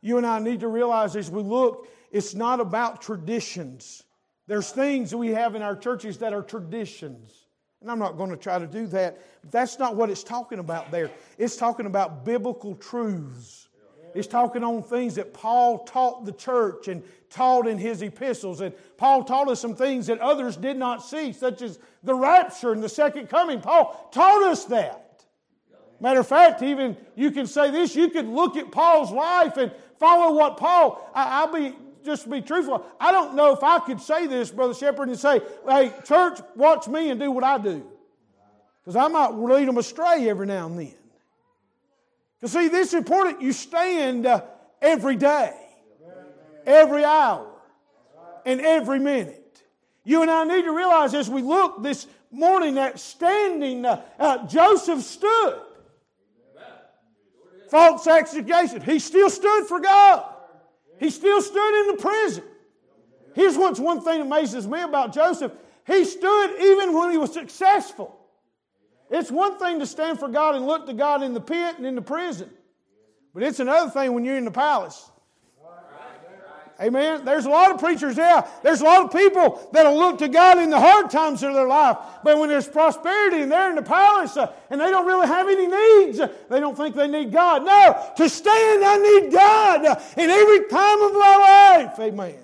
You 0.00 0.16
and 0.16 0.26
I 0.26 0.38
need 0.38 0.60
to 0.60 0.68
realize 0.68 1.16
as 1.16 1.30
we 1.30 1.42
look, 1.42 1.88
it's 2.10 2.34
not 2.34 2.60
about 2.60 3.02
traditions. 3.02 4.02
There's 4.46 4.70
things 4.70 5.14
we 5.14 5.28
have 5.28 5.54
in 5.54 5.62
our 5.62 5.76
churches 5.76 6.18
that 6.18 6.32
are 6.32 6.42
traditions. 6.42 7.48
And 7.80 7.90
I'm 7.90 7.98
not 7.98 8.16
going 8.16 8.30
to 8.30 8.36
try 8.36 8.58
to 8.58 8.66
do 8.66 8.86
that. 8.88 9.18
That's 9.50 9.78
not 9.78 9.94
what 9.94 10.10
it's 10.10 10.24
talking 10.24 10.58
about 10.58 10.90
there. 10.90 11.10
It's 11.36 11.56
talking 11.56 11.86
about 11.86 12.24
biblical 12.24 12.74
truths. 12.74 13.68
It's 14.14 14.26
talking 14.26 14.64
on 14.64 14.82
things 14.82 15.14
that 15.16 15.34
Paul 15.34 15.84
taught 15.84 16.24
the 16.24 16.32
church 16.32 16.88
and 16.88 17.02
taught 17.30 17.68
in 17.68 17.78
his 17.78 18.02
epistles. 18.02 18.60
And 18.62 18.74
Paul 18.96 19.22
taught 19.22 19.48
us 19.48 19.60
some 19.60 19.76
things 19.76 20.06
that 20.06 20.18
others 20.18 20.56
did 20.56 20.76
not 20.76 21.04
see, 21.04 21.32
such 21.32 21.62
as 21.62 21.78
the 22.02 22.14
rapture 22.14 22.72
and 22.72 22.82
the 22.82 22.88
second 22.88 23.28
coming. 23.28 23.60
Paul 23.60 24.08
taught 24.12 24.42
us 24.44 24.64
that. 24.66 25.24
Matter 26.00 26.20
of 26.20 26.28
fact, 26.28 26.62
even 26.62 26.96
you 27.16 27.30
can 27.30 27.46
say 27.46 27.70
this 27.70 27.96
you 27.96 28.08
could 28.08 28.26
look 28.26 28.56
at 28.56 28.70
Paul's 28.70 29.10
life 29.10 29.56
and 29.56 29.72
follow 29.98 30.34
what 30.34 30.56
Paul, 30.56 31.10
I, 31.14 31.44
will 31.44 31.54
be 31.54 31.76
just 32.04 32.30
be 32.30 32.40
truthful. 32.40 32.84
I 32.98 33.12
don't 33.12 33.34
know 33.34 33.52
if 33.52 33.62
I 33.62 33.78
could 33.80 34.00
say 34.00 34.26
this, 34.26 34.50
Brother 34.50 34.74
Shepherd, 34.74 35.08
and 35.08 35.18
say, 35.18 35.40
hey, 35.68 35.92
church, 36.04 36.40
watch 36.56 36.88
me 36.88 37.10
and 37.10 37.20
do 37.20 37.30
what 37.30 37.44
I 37.44 37.58
do. 37.58 37.86
Because 38.82 38.96
I 38.96 39.08
might 39.08 39.34
lead 39.34 39.68
them 39.68 39.76
astray 39.76 40.28
every 40.28 40.46
now 40.46 40.66
and 40.66 40.78
then. 40.78 40.94
Because, 42.40 42.52
see, 42.52 42.68
this 42.68 42.88
is 42.88 42.94
important. 42.94 43.42
You 43.42 43.52
stand 43.52 44.24
uh, 44.24 44.42
every 44.80 45.16
day, 45.16 45.54
every 46.64 47.04
hour, 47.04 47.50
and 48.46 48.60
every 48.60 49.00
minute. 49.00 49.62
You 50.04 50.22
and 50.22 50.30
I 50.30 50.44
need 50.44 50.62
to 50.62 50.72
realize 50.72 51.12
as 51.12 51.28
we 51.28 51.42
look 51.42 51.82
this 51.82 52.06
morning 52.30 52.76
that 52.76 52.98
standing, 52.98 53.84
uh, 53.84 54.02
uh, 54.18 54.46
Joseph 54.46 55.02
stood 55.02 55.60
false 57.70 58.06
accusation. 58.06 58.80
He 58.82 58.98
still 58.98 59.30
stood 59.30 59.66
for 59.66 59.80
God. 59.80 60.24
He 60.98 61.10
still 61.10 61.40
stood 61.40 61.80
in 61.80 61.96
the 61.96 62.02
prison. 62.02 62.44
Here's 63.34 63.56
what's 63.56 63.78
one 63.78 64.00
thing 64.00 64.18
that 64.18 64.26
amazes 64.26 64.66
me 64.66 64.82
about 64.82 65.12
Joseph. 65.12 65.52
He 65.86 66.04
stood 66.04 66.60
even 66.60 66.92
when 66.92 67.10
he 67.10 67.16
was 67.16 67.32
successful. 67.32 68.18
It's 69.10 69.30
one 69.30 69.58
thing 69.58 69.78
to 69.78 69.86
stand 69.86 70.18
for 70.18 70.28
God 70.28 70.54
and 70.54 70.66
look 70.66 70.86
to 70.86 70.92
God 70.92 71.22
in 71.22 71.34
the 71.34 71.40
pit 71.40 71.76
and 71.76 71.86
in 71.86 71.94
the 71.94 72.02
prison. 72.02 72.50
But 73.32 73.42
it's 73.42 73.60
another 73.60 73.90
thing 73.90 74.12
when 74.12 74.24
you're 74.24 74.36
in 74.36 74.44
the 74.44 74.50
palace. 74.50 75.10
Amen. 76.80 77.24
There's 77.24 77.44
a 77.44 77.50
lot 77.50 77.72
of 77.72 77.80
preachers 77.80 78.14
there. 78.14 78.44
There's 78.62 78.80
a 78.80 78.84
lot 78.84 79.04
of 79.04 79.12
people 79.12 79.68
that'll 79.72 79.96
look 79.96 80.18
to 80.18 80.28
God 80.28 80.58
in 80.58 80.70
the 80.70 80.78
hard 80.78 81.10
times 81.10 81.42
of 81.42 81.52
their 81.52 81.66
life. 81.66 81.96
But 82.22 82.38
when 82.38 82.48
there's 82.48 82.68
prosperity 82.68 83.42
and 83.42 83.50
they're 83.50 83.70
in 83.70 83.74
the 83.74 83.82
palace 83.82 84.36
uh, 84.36 84.52
and 84.70 84.80
they 84.80 84.88
don't 84.88 85.04
really 85.04 85.26
have 85.26 85.48
any 85.48 85.66
needs, 85.66 86.20
uh, 86.20 86.32
they 86.48 86.60
don't 86.60 86.76
think 86.76 86.94
they 86.94 87.08
need 87.08 87.32
God. 87.32 87.64
No, 87.64 88.12
to 88.16 88.28
stand, 88.28 88.84
I 88.84 88.96
need 88.96 89.32
God 89.32 90.02
in 90.16 90.30
every 90.30 90.68
time 90.68 91.02
of 91.02 91.12
my 91.14 91.86
life. 91.88 91.98
Amen. 91.98 92.38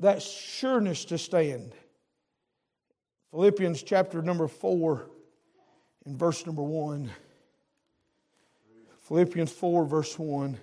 That 0.00 0.22
sureness 0.22 1.04
to 1.06 1.18
stand. 1.18 1.72
Philippians 3.30 3.84
chapter 3.84 4.22
number 4.22 4.48
4 4.48 5.08
and 6.04 6.18
verse 6.18 6.44
number 6.46 6.62
1. 6.62 7.10
Philippians 9.08 9.50
4, 9.50 9.86
verse 9.86 10.18
1. 10.18 10.58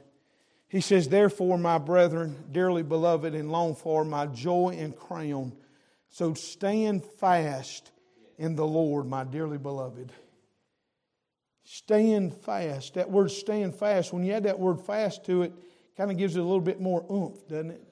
He 0.68 0.80
says, 0.80 1.10
Therefore, 1.10 1.58
my 1.58 1.80
brethren, 1.80 2.36
dearly 2.52 2.84
beloved 2.84 3.34
and 3.34 3.52
longed 3.52 3.80
for, 3.80 4.06
my 4.06 4.28
joy 4.28 4.78
and 4.80 4.96
crown, 4.96 5.54
so 6.10 6.36
stand 6.36 7.04
fast 7.04 7.92
in 8.38 8.56
the 8.56 8.66
Lord, 8.66 9.08
my 9.08 9.24
dearly 9.24 9.58
beloved. 9.58 10.12
Stand 11.64 12.36
fast. 12.36 12.94
That 12.94 13.10
word 13.10 13.32
stand 13.32 13.74
fast, 13.74 14.14
when 14.14 14.24
you 14.24 14.34
add 14.34 14.44
that 14.44 14.60
word 14.60 14.82
fast 14.82 15.26
to 15.26 15.42
it, 15.42 15.54
kind 15.98 16.12
of 16.12 16.18
gives 16.18 16.36
it 16.36 16.40
a 16.40 16.44
little 16.44 16.62
bit 16.62 16.80
more 16.80 17.04
oomph, 17.12 17.48
doesn't 17.48 17.72
it? 17.72 17.84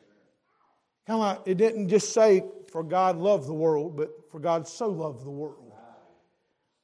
Kind 1.08 1.20
of 1.20 1.38
like 1.38 1.40
it 1.48 1.56
didn't 1.56 1.90
just 1.90 2.14
say, 2.14 2.44
for 2.72 2.84
God 2.84 3.18
loved 3.18 3.48
the 3.48 3.54
world, 3.54 3.98
but 3.98 4.30
for 4.30 4.40
God 4.40 4.68
so 4.68 4.90
loved 4.90 5.26
the 5.26 5.32
world. 5.32 5.74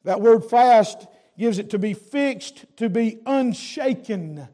That 0.05 0.21
word 0.21 0.45
fast 0.45 1.05
gives 1.39 1.57
it 1.57 1.69
to 1.69 1.79
be 1.79 1.93
fixed, 1.93 2.65
to 2.75 2.89
be 2.89 3.19
unshaken, 3.25 4.47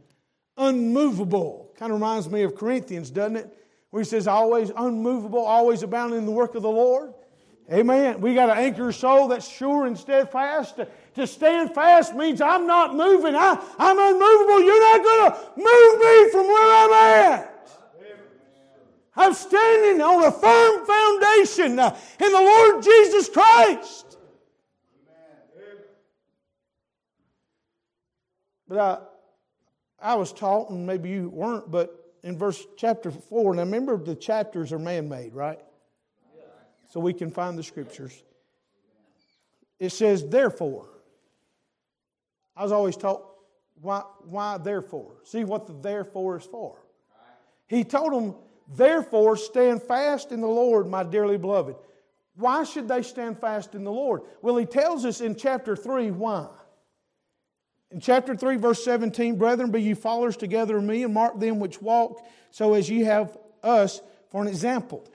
unmovable. 0.55 1.73
Kind 1.77 1.91
of 1.91 1.99
reminds 1.99 2.29
me 2.29 2.43
of 2.43 2.55
Corinthians, 2.55 3.09
doesn't 3.09 3.37
it? 3.37 3.57
Where 3.89 4.03
he 4.03 4.07
says, 4.07 4.27
always 4.27 4.71
unmovable, 4.75 5.39
always 5.39 5.81
abounding 5.81 6.19
in 6.19 6.25
the 6.25 6.31
work 6.31 6.53
of 6.53 6.61
the 6.61 6.69
Lord. 6.69 7.13
Amen. 7.71 8.21
We 8.21 8.35
got 8.35 8.45
to 8.47 8.53
anchor 8.53 8.91
soul 8.91 9.29
that's 9.29 9.47
sure 9.47 9.87
and 9.87 9.97
steadfast. 9.97 10.79
To, 11.15 11.25
stand 11.25 11.73
fast 11.73 12.13
means 12.13 12.39
I'm 12.39 12.67
not 12.67 12.95
moving. 12.95 13.33
I, 13.35 13.59
I'm 13.79 13.97
unmovable. 13.97 14.61
You're 14.61 14.97
not 14.97 15.03
going 15.03 15.31
to 15.31 15.37
move 15.57 15.99
me 15.99 16.31
from 16.31 16.47
where 16.47 16.85
I'm 16.85 16.93
at. 16.93 17.51
I'm 19.15 19.33
standing 19.33 20.01
on 20.01 20.25
a 20.25 20.31
firm 20.31 20.85
foundation 20.85 21.79
uh, 21.79 21.97
in 22.19 22.31
the 22.31 22.41
Lord 22.41 22.83
Jesus 22.83 23.29
Christ. 23.29 24.14
But 28.67 28.77
I, 28.77 30.11
I 30.13 30.15
was 30.15 30.33
taught, 30.33 30.69
and 30.69 30.85
maybe 30.85 31.09
you 31.09 31.29
weren't, 31.29 31.69
but 31.69 32.13
in 32.23 32.37
verse 32.37 32.65
chapter 32.77 33.11
4, 33.11 33.55
now 33.55 33.61
remember 33.61 33.97
the 33.97 34.15
chapters 34.15 34.73
are 34.73 34.79
man 34.79 35.07
made, 35.07 35.33
right? 35.33 35.59
So 36.89 36.99
we 36.99 37.13
can 37.13 37.29
find 37.31 37.57
the 37.57 37.63
scriptures. 37.63 38.23
It 39.79 39.91
says, 39.91 40.27
therefore. 40.27 40.89
I 42.55 42.63
was 42.63 42.71
always 42.71 42.95
taught, 42.95 43.21
why, 43.81 44.01
why 44.23 44.57
therefore? 44.57 45.17
See 45.23 45.43
what 45.43 45.67
the 45.67 45.73
therefore 45.73 46.37
is 46.37 46.45
for. 46.45 46.77
He 47.67 47.83
told 47.83 48.13
them, 48.13 48.35
therefore, 48.75 49.35
stand 49.35 49.83
fast 49.83 50.31
in 50.31 50.41
the 50.41 50.47
Lord, 50.47 50.87
my 50.87 51.03
dearly 51.03 51.37
beloved. 51.37 51.75
Why 52.35 52.63
should 52.63 52.87
they 52.87 53.01
stand 53.01 53.39
fast 53.39 53.75
in 53.75 53.83
the 53.83 53.91
Lord? 53.91 54.21
Well, 54.41 54.57
he 54.57 54.65
tells 54.65 55.05
us 55.05 55.21
in 55.21 55.35
chapter 55.35 55.75
3 55.75 56.11
why. 56.11 56.47
In 57.95 58.01
chapter 58.01 58.35
3, 58.35 58.57
verse 58.57 58.83
17, 58.83 59.37
Brethren, 59.37 59.71
be 59.71 59.81
ye 59.81 59.93
followers 59.93 60.35
together 60.35 60.75
of 60.75 60.83
me, 60.83 61.03
and 61.03 61.13
mark 61.13 61.39
them 61.39 61.61
which 61.61 61.81
walk, 61.81 62.27
so 62.51 62.73
as 62.73 62.89
ye 62.89 63.05
have 63.05 63.37
us 63.63 64.01
for 64.31 64.41
an 64.41 64.49
example. 64.49 65.07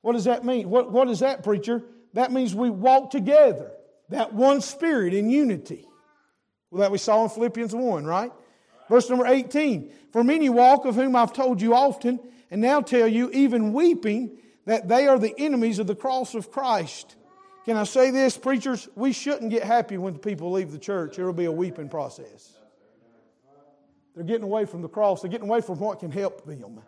What 0.00 0.14
does 0.14 0.24
that 0.24 0.44
mean? 0.44 0.68
What, 0.68 0.90
what 0.90 1.08
is 1.08 1.20
that, 1.20 1.44
preacher? 1.44 1.84
That 2.14 2.32
means 2.32 2.52
we 2.52 2.68
walk 2.68 3.12
together, 3.12 3.70
that 4.08 4.34
one 4.34 4.60
spirit 4.60 5.14
in 5.14 5.30
unity. 5.30 5.86
Well, 6.72 6.80
that 6.80 6.90
we 6.90 6.98
saw 6.98 7.22
in 7.22 7.30
Philippians 7.30 7.76
1, 7.76 8.04
right? 8.04 8.32
Verse 8.88 9.08
number 9.08 9.28
18 9.28 9.92
For 10.12 10.24
many 10.24 10.48
walk, 10.48 10.86
of 10.86 10.96
whom 10.96 11.14
I've 11.14 11.32
told 11.32 11.62
you 11.62 11.76
often, 11.76 12.18
and 12.50 12.60
now 12.60 12.80
tell 12.80 13.06
you, 13.06 13.30
even 13.30 13.72
weeping, 13.72 14.36
that 14.66 14.88
they 14.88 15.06
are 15.06 15.20
the 15.20 15.38
enemies 15.38 15.78
of 15.78 15.86
the 15.86 15.94
cross 15.94 16.34
of 16.34 16.50
Christ 16.50 17.14
can 17.70 17.76
I 17.76 17.84
say 17.84 18.10
this, 18.10 18.36
preachers? 18.36 18.88
We 18.96 19.12
shouldn't 19.12 19.52
get 19.52 19.62
happy 19.62 19.96
when 19.96 20.18
people 20.18 20.50
leave 20.50 20.72
the 20.72 20.78
church. 20.78 21.20
It'll 21.20 21.32
be 21.32 21.44
a 21.44 21.52
weeping 21.52 21.88
process. 21.88 22.52
They're 24.12 24.24
getting 24.24 24.42
away 24.42 24.64
from 24.64 24.82
the 24.82 24.88
cross, 24.88 25.22
they're 25.22 25.30
getting 25.30 25.48
away 25.48 25.60
from 25.60 25.78
what 25.78 26.00
can 26.00 26.10
help 26.10 26.44
them. 26.44 26.80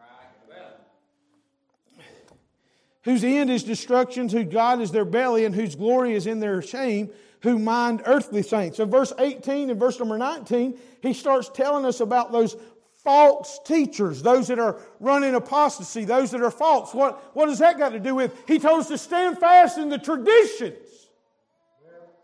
Whose 3.04 3.22
end 3.22 3.48
is 3.48 3.62
destruction, 3.62 4.28
whose 4.28 4.52
God 4.52 4.80
is 4.80 4.90
their 4.90 5.04
belly, 5.04 5.44
and 5.44 5.54
whose 5.54 5.76
glory 5.76 6.14
is 6.14 6.26
in 6.26 6.40
their 6.40 6.60
shame, 6.60 7.10
who 7.42 7.60
mind 7.60 8.02
earthly 8.04 8.42
saints. 8.42 8.78
So, 8.78 8.84
verse 8.84 9.12
18 9.16 9.70
and 9.70 9.78
verse 9.78 10.00
number 10.00 10.18
19, 10.18 10.76
he 11.00 11.12
starts 11.12 11.48
telling 11.48 11.84
us 11.84 12.00
about 12.00 12.32
those 12.32 12.56
false 13.04 13.58
teachers, 13.64 14.22
those 14.22 14.48
that 14.48 14.58
are 14.58 14.78
running 15.00 15.34
apostasy, 15.34 16.04
those 16.04 16.30
that 16.30 16.40
are 16.40 16.50
false. 16.50 16.94
What, 16.94 17.34
what 17.34 17.46
does 17.46 17.58
that 17.58 17.78
got 17.78 17.90
to 17.90 18.00
do 18.00 18.14
with? 18.14 18.34
He 18.46 18.58
told 18.58 18.80
us 18.80 18.88
to 18.88 18.98
stand 18.98 19.38
fast 19.38 19.78
in 19.78 19.88
the 19.88 19.98
traditions. 19.98 20.76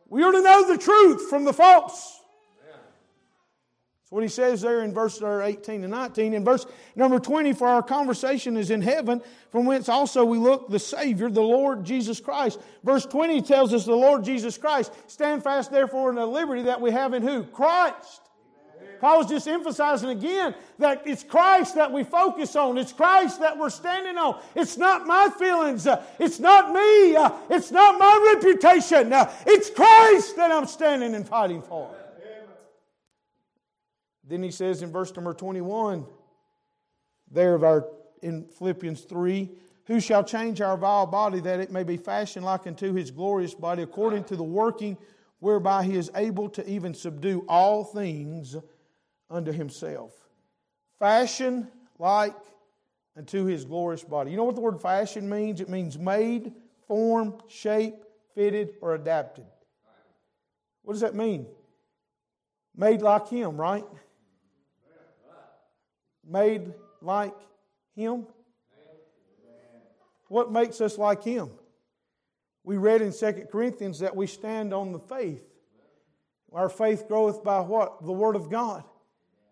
We 0.09 0.23
are 0.23 0.33
to 0.33 0.43
know 0.43 0.67
the 0.67 0.79
truth 0.79 1.29
from 1.29 1.45
the 1.45 1.53
false. 1.53 2.15
That's 4.09 4.13
what 4.15 4.23
he 4.23 4.31
says 4.31 4.63
there 4.63 4.85
in 4.85 4.95
verse 4.95 5.21
18 5.21 5.85
and 5.85 5.91
19. 5.91 6.33
In 6.33 6.43
verse 6.43 6.65
number 6.97 7.19
20, 7.19 7.53
for 7.53 7.69
our 7.69 7.83
conversation 7.83 8.57
is 8.57 8.71
in 8.71 8.81
heaven, 8.81 9.21
from 9.51 9.67
whence 9.67 9.87
also 9.91 10.25
we 10.25 10.39
look 10.39 10.71
the 10.71 10.79
Savior, 10.79 11.29
the 11.29 11.43
Lord 11.43 11.85
Jesus 11.85 12.19
Christ. 12.19 12.59
Verse 12.83 13.05
20 13.05 13.43
tells 13.43 13.75
us 13.75 13.85
the 13.85 13.95
Lord 13.95 14.25
Jesus 14.25 14.57
Christ. 14.57 14.95
Stand 15.09 15.45
fast 15.45 15.71
therefore 15.71 16.09
in 16.09 16.17
the 16.17 16.25
liberty 16.25 16.63
that 16.63 16.81
we 16.81 16.91
have 16.91 17.13
in 17.13 17.23
who? 17.23 17.45
Christ. 17.45 18.23
Paul's 19.01 19.27
just 19.27 19.47
emphasizing 19.49 20.11
again 20.11 20.55
that 20.79 21.03
it's 21.07 21.23
Christ 21.23 21.75
that 21.75 21.93
we 21.93 22.05
focus 22.05 22.57
on. 22.57 22.79
It's 22.79 22.93
Christ 22.93 23.41
that 23.41 23.57
we're 23.57 23.71
standing 23.71 24.17
on. 24.17 24.41
It's 24.55 24.77
not 24.77 25.07
my 25.07 25.31
feelings. 25.39 25.87
Uh, 25.87 26.03
it's 26.19 26.41
not 26.41 26.73
me. 26.73 27.17
Uh, 27.17 27.31
it's 27.51 27.71
not 27.71 27.99
my 27.99 28.35
reputation. 28.35 29.13
Uh, 29.13 29.33
it's 29.47 29.71
Christ 29.71 30.37
that 30.37 30.51
I'm 30.51 30.67
standing 30.67 31.15
and 31.15 31.27
fighting 31.27 31.63
for. 31.63 31.95
Then 34.25 34.43
he 34.43 34.51
says 34.51 34.83
in 34.83 34.93
verse 34.93 35.15
number 35.17 35.33
21, 35.33 36.05
there 37.31 37.55
of 37.55 37.65
our 37.65 37.87
in 38.23 38.47
Philippians 38.59 39.03
3, 39.03 39.49
who 39.87 40.01
shall 40.01 40.23
change 40.23 40.61
our 40.61 40.77
vile 40.77 41.07
body 41.07 41.41
that 41.41 41.61
it 41.61 41.71
may 41.71 41.83
be 41.83 41.97
fashioned 41.97 42.45
like 42.45 42.67
unto 42.67 42.93
his 42.93 43.11
glorious 43.11 43.55
body 43.55 43.83
according 43.83 44.25
to 44.25 44.37
the 44.37 44.43
working 44.43 44.99
whereby 45.41 45.85
he 45.85 45.97
is 45.97 46.11
able 46.15 46.49
to 46.51 46.69
even 46.69 46.93
subdue 46.93 47.45
all 47.49 47.85
things 47.85 48.57
unto 49.31 49.53
himself. 49.53 50.13
Fashion 50.99 51.69
like 51.99 52.35
unto 53.17 53.45
his 53.45 53.65
glorious 53.65 54.05
body. 54.05 54.31
You 54.31 54.37
know 54.37 54.45
what 54.45 54.55
the 54.55 54.61
word 54.61 54.81
fashion 54.81 55.29
means? 55.29 55.61
It 55.61 55.69
means 55.69 55.99
made, 55.99 56.53
formed, 56.87 57.43
shaped, 57.49 58.05
fitted, 58.35 58.75
or 58.81 58.95
adapted. 58.95 59.47
What 60.83 60.95
does 60.95 61.03
that 61.03 61.15
mean? 61.15 61.47
Made 62.77 63.03
like 63.03 63.29
him, 63.29 63.57
right? 63.57 63.85
Made 66.27 66.73
like 67.03 67.35
him. 67.95 68.27
What 70.29 70.53
makes 70.53 70.81
us 70.81 70.99
like 70.99 71.25
him? 71.25 71.51
We 72.65 72.77
read 72.77 73.03
in 73.03 73.13
2 73.13 73.47
Corinthians 73.51 73.99
that 74.01 74.15
we 74.15 74.27
stand 74.27 74.75
on 74.75 74.93
the 74.93 74.99
faith. 74.99 75.49
Our 76.53 76.69
faith 76.69 77.09
groweth 77.09 77.43
by 77.43 77.61
what? 77.61 78.05
The 78.05 78.13
Word 78.13 78.37
of 78.37 78.51
God. 78.51 78.85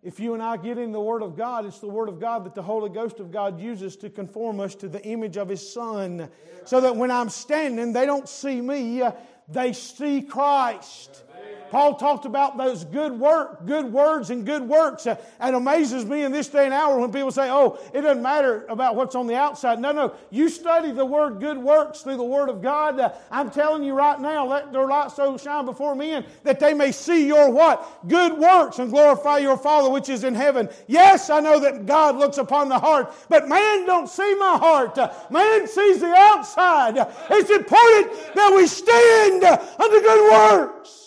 If 0.07 0.20
you 0.20 0.34
and 0.34 0.42
I 0.42 0.57
get 0.57 0.78
in 0.78 0.92
the 0.92 1.00
Word 1.00 1.20
of 1.20 1.36
God, 1.36 1.66
it's 1.66 1.80
the 1.80 1.88
Word 1.88 2.09
of 2.09 2.20
God 2.20 2.44
that 2.44 2.54
the 2.54 2.62
Holy 2.62 2.88
Ghost 2.88 3.18
of 3.18 3.32
God 3.32 3.61
uses 3.61 3.96
to 3.96 4.09
conform 4.09 4.61
us 4.61 4.76
to 4.76 4.88
the 4.88 5.02
image 5.02 5.36
of 5.36 5.48
His 5.48 5.68
Son. 5.68 6.28
So 6.64 6.80
that 6.80 6.94
when 6.94 7.11
I'm 7.11 7.28
standing, 7.28 7.92
they 7.92 8.07
don't 8.07 8.28
see 8.28 8.61
me, 8.61 9.02
uh, 9.02 9.11
they 9.48 9.72
see 9.72 10.22
Christ. 10.22 11.24
Paul 11.70 11.94
talked 11.94 12.24
about 12.24 12.56
those 12.56 12.84
good 12.84 13.12
work, 13.12 13.66
good 13.66 13.92
words 13.92 14.30
and 14.30 14.44
good 14.44 14.62
works. 14.62 15.06
Uh, 15.06 15.16
it 15.40 15.54
amazes 15.54 16.04
me 16.04 16.22
in 16.22 16.32
this 16.32 16.48
day 16.48 16.64
and 16.64 16.74
hour 16.74 16.98
when 16.98 17.12
people 17.12 17.30
say, 17.30 17.50
oh, 17.50 17.78
it 17.92 18.02
doesn't 18.02 18.22
matter 18.22 18.64
about 18.68 18.96
what's 18.96 19.14
on 19.14 19.26
the 19.26 19.36
outside. 19.36 19.78
No, 19.78 19.92
no. 19.92 20.14
You 20.30 20.48
study 20.48 20.92
the 20.92 21.04
word 21.04 21.40
good 21.40 21.58
works 21.58 22.00
through 22.00 22.16
the 22.16 22.24
Word 22.24 22.48
of 22.48 22.62
God. 22.62 23.00
Uh, 23.00 23.12
I'm 23.30 23.50
telling 23.50 23.82
you 23.82 23.94
right 23.94 24.18
now, 24.20 24.46
let 24.46 24.72
their 24.72 24.86
light 24.86 25.10
so 25.10 25.36
shine 25.36 25.64
before 25.64 25.94
men 25.94 26.24
that 26.44 26.60
they 26.60 26.74
may 26.74 26.92
see 26.92 27.26
your 27.26 27.50
what? 27.50 28.08
Good 28.08 28.38
works 28.38 28.78
and 28.78 28.90
glorify 28.90 29.38
your 29.38 29.56
Father 29.56 29.90
which 29.90 30.08
is 30.08 30.24
in 30.24 30.34
heaven. 30.34 30.68
Yes, 30.86 31.30
I 31.30 31.40
know 31.40 31.60
that 31.60 31.86
God 31.86 32.16
looks 32.16 32.38
upon 32.38 32.68
the 32.68 32.78
heart, 32.78 33.12
but 33.28 33.48
man 33.48 33.86
don't 33.86 34.08
see 34.08 34.34
my 34.36 34.56
heart. 34.58 34.98
Uh, 34.98 35.12
man 35.30 35.66
sees 35.66 36.00
the 36.00 36.14
outside. 36.14 36.98
Uh, 36.98 37.10
it's 37.30 37.50
important 37.50 38.34
that 38.34 38.52
we 38.54 38.66
stand 38.66 39.44
unto 39.44 40.00
good 40.00 40.32
works. 40.32 41.05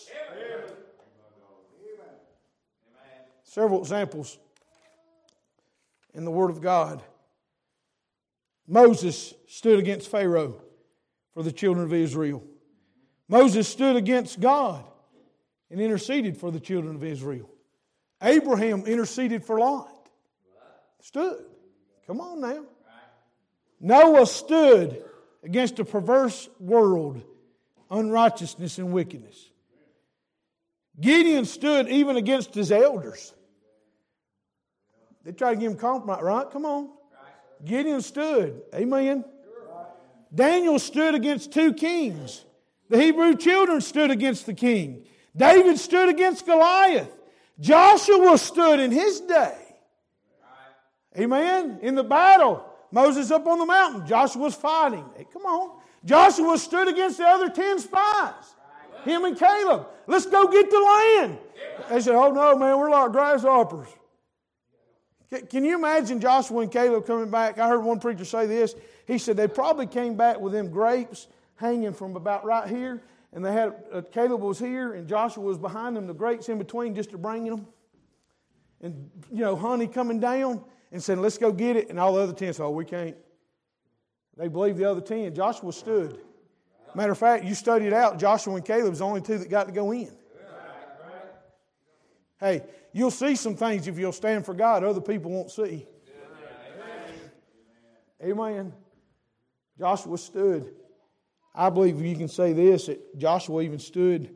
Several 3.50 3.80
examples 3.80 4.38
in 6.14 6.24
the 6.24 6.30
Word 6.30 6.52
of 6.52 6.62
God. 6.62 7.02
Moses 8.68 9.34
stood 9.48 9.80
against 9.80 10.08
Pharaoh 10.08 10.62
for 11.34 11.42
the 11.42 11.52
children 11.52 11.84
of 11.84 11.92
Israel. 11.92 12.44
Moses 13.28 13.68
stood 13.68 13.96
against 13.96 14.40
God 14.40 14.86
and 15.72 15.82
interceded 15.82 16.38
for 16.38 16.52
the 16.52 16.60
children 16.60 16.96
of 16.96 17.04
Israel. 17.04 17.50
Abraham 18.22 18.86
interceded 18.86 19.44
for 19.44 19.58
Lot. 19.58 20.10
Stood. 21.02 21.44
Come 22.06 22.22
on 22.22 22.42
now. 22.42 22.64
Noah 23.80 24.28
stood 24.28 25.04
against 25.44 25.80
a 25.80 25.86
perverse 25.86 26.48
world, 26.60 27.24
unrighteousness 27.90 28.78
and 28.78 28.94
wickedness. 28.94 29.50
Gideon 31.00 31.46
stood 31.46 31.90
even 31.90 32.16
against 32.16 32.54
his 32.54 32.72
elders. 32.72 33.34
They 35.30 35.34
tried 35.34 35.54
to 35.54 35.60
give 35.60 35.74
him 35.74 35.78
compromise, 35.78 36.24
right? 36.24 36.50
Come 36.50 36.66
on. 36.66 36.90
Gideon 37.64 38.02
stood. 38.02 38.64
Amen. 38.74 39.24
Daniel 40.34 40.80
stood 40.80 41.14
against 41.14 41.54
two 41.54 41.72
kings. 41.72 42.46
The 42.90 43.00
Hebrew 43.00 43.36
children 43.36 43.80
stood 43.80 44.10
against 44.10 44.48
the 44.48 44.56
king. 44.56 45.06
David 45.38 45.78
stood 45.78 46.10
against 46.10 46.48
Goliath. 46.48 47.12
Joshua 47.60 48.40
stood 48.40 48.80
in 48.80 48.90
his 48.90 49.22
day. 49.22 49.56
Amen. 51.16 51.78
In 51.84 51.94
the 51.94 52.04
battle, 52.04 52.66
Moses 52.92 53.30
up 53.30 53.46
on 53.46 53.60
the 53.60 53.68
mountain. 53.68 54.08
Joshua's 54.08 54.56
fighting. 54.56 55.06
Hey, 55.16 55.28
come 55.32 55.44
on. 55.44 55.80
Joshua 56.06 56.58
stood 56.58 56.88
against 56.88 57.20
the 57.20 57.28
other 57.28 57.50
ten 57.50 57.78
spies. 57.78 58.56
Him 59.04 59.26
and 59.26 59.38
Caleb. 59.38 59.90
Let's 60.08 60.26
go 60.26 60.48
get 60.48 60.72
the 60.72 60.80
land. 60.80 61.38
They 61.88 62.02
said, 62.02 62.16
Oh 62.16 62.32
no, 62.32 62.58
man, 62.58 62.80
we're 62.80 62.90
like 62.90 63.12
grasshoppers. 63.12 63.90
Can 65.50 65.64
you 65.64 65.76
imagine 65.76 66.20
Joshua 66.20 66.62
and 66.62 66.72
Caleb 66.72 67.06
coming 67.06 67.30
back? 67.30 67.60
I 67.60 67.68
heard 67.68 67.84
one 67.84 68.00
preacher 68.00 68.26
say 68.26 68.48
this. 68.48 68.74
He 69.06 69.20
said 69.20 69.38
they 69.38 69.48
probably 69.48 69.86
came 69.86 70.16
back 70.16 70.40
with 70.40 70.54
them 70.54 70.70
grapes 70.70 71.28
hanging 71.56 71.94
from 71.94 72.16
about 72.16 72.46
right 72.46 72.68
here, 72.68 73.04
and 73.34 73.46
they 73.46 73.52
had 73.52 73.76
uh, 73.94 74.02
Caleb 74.12 74.42
was 74.42 74.58
here, 74.58 74.94
and 74.94 75.08
Joshua 75.08 75.44
was 75.44 75.58
behind 75.58 75.96
them. 75.96 76.08
The 76.08 76.16
grapes 76.16 76.50
in 76.50 76.58
between, 76.58 76.96
just 76.96 77.12
to 77.12 77.18
bring 77.20 77.46
them, 77.46 77.68
and 78.82 79.10
you 79.32 79.42
know, 79.42 79.56
honey 79.56 79.86
coming 79.86 80.20
down 80.20 80.64
and 80.92 81.04
saying, 81.04 81.22
"Let's 81.22 81.38
go 81.38 81.52
get 81.52 81.76
it," 81.76 81.90
and 81.90 82.00
all 82.00 82.14
the 82.14 82.22
other 82.22 82.34
ten 82.34 82.52
said, 82.54 82.64
"Oh, 82.64 82.72
we 82.72 82.86
can't." 82.86 83.16
They 84.36 84.48
believed 84.48 84.80
the 84.80 84.86
other 84.86 85.02
ten. 85.02 85.36
Joshua 85.36 85.72
stood. 85.74 86.20
Matter 86.96 87.12
of 87.12 87.20
fact, 87.20 87.44
you 87.44 87.54
studied 87.54 87.94
out. 87.94 88.18
Joshua 88.18 88.56
and 88.56 88.66
Caleb 88.66 88.90
was 88.90 89.00
the 89.00 89.06
only 89.06 89.22
two 89.22 89.38
that 89.38 89.50
got 89.50 89.68
to 89.68 89.72
go 89.72 89.92
in. 89.92 90.10
Hey, 92.40 92.64
you'll 92.94 93.12
see 93.12 93.36
some 93.36 93.56
things 93.56 93.88
if 93.88 93.98
you'll 93.98 94.12
stand 94.12 94.46
for 94.46 94.54
God 94.54 94.84
other 94.84 95.02
people 95.02 95.32
won't 95.32 95.52
see. 95.52 95.86
Amen. 98.24 98.74
Joshua 99.78 100.18
stood. 100.18 100.74
I 101.56 101.70
believe 101.70 102.02
you 102.02 102.16
can 102.16 102.28
say 102.28 102.54
this 102.54 102.88
that 102.88 103.18
Joshua 103.18 103.62
even 103.62 103.80
stood 103.80 104.36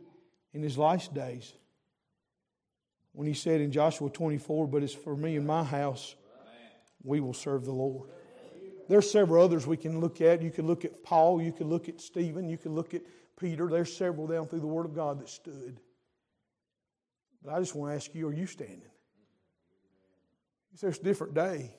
in 0.54 0.62
his 0.62 0.78
last 0.78 1.14
days 1.14 1.54
when 3.14 3.28
he 3.28 3.34
said 3.34 3.62
in 3.62 3.72
Joshua 3.72 4.10
24, 4.10 4.68
But 4.68 4.84
it's 4.84 4.94
for 4.94 5.16
me 5.16 5.38
and 5.38 5.48
my 5.48 5.64
house, 5.64 6.16
we 7.04 7.20
will 7.20 7.34
serve 7.34 7.66
the 7.66 7.72
Lord. 7.72 8.10
There's 8.90 9.10
several 9.10 9.44
others 9.44 9.66
we 9.66 9.78
can 9.78 10.00
look 10.00 10.20
at. 10.20 10.42
You 10.42 10.52
can 10.52 10.68
look 10.68 10.84
at 10.84 11.04
Paul, 11.04 11.42
you 11.42 11.54
can 11.54 11.70
look 11.70 11.88
at 11.88 12.02
Stephen, 12.02 12.50
you 12.50 12.58
can 12.58 12.74
look 12.74 12.94
at 12.94 13.02
Peter. 13.40 13.68
There's 13.68 13.96
several 13.96 14.28
down 14.28 14.48
through 14.48 14.60
the 14.60 14.68
Word 14.68 14.86
of 14.86 14.94
God 14.94 15.20
that 15.22 15.30
stood. 15.30 15.80
But 17.44 17.54
I 17.54 17.60
just 17.60 17.76
want 17.76 17.92
to 17.92 17.96
ask 17.96 18.14
you, 18.16 18.28
are 18.28 18.34
you 18.34 18.48
standing? 18.48 18.82
It's 20.74 20.84
a 20.84 20.92
different 20.92 21.34
day. 21.34 21.72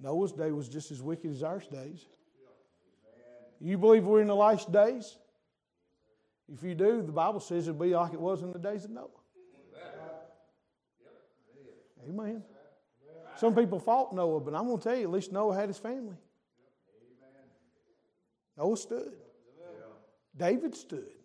Noah's 0.00 0.32
day 0.32 0.52
was 0.52 0.68
just 0.68 0.90
as 0.90 1.02
wicked 1.02 1.30
as 1.30 1.42
our 1.42 1.58
days. 1.58 2.06
You 3.60 3.78
believe 3.78 4.04
we're 4.04 4.20
in 4.20 4.26
the 4.26 4.36
last 4.36 4.70
days? 4.70 5.18
If 6.52 6.62
you 6.62 6.74
do, 6.74 7.02
the 7.02 7.12
Bible 7.12 7.40
says 7.40 7.66
it'll 7.66 7.80
be 7.80 7.94
like 7.94 8.12
it 8.12 8.20
was 8.20 8.42
in 8.42 8.52
the 8.52 8.58
days 8.58 8.84
of 8.84 8.90
Noah. 8.90 9.08
Amen. 12.08 12.42
Some 13.36 13.54
people 13.54 13.80
fought 13.80 14.14
Noah, 14.14 14.40
but 14.40 14.54
I'm 14.54 14.66
going 14.66 14.78
to 14.78 14.84
tell 14.84 14.96
you, 14.96 15.04
at 15.04 15.10
least 15.10 15.32
Noah 15.32 15.54
had 15.54 15.68
his 15.68 15.78
family. 15.78 16.16
Noah 18.56 18.76
stood. 18.76 19.12
David 20.36 20.74
stood. 20.74 21.15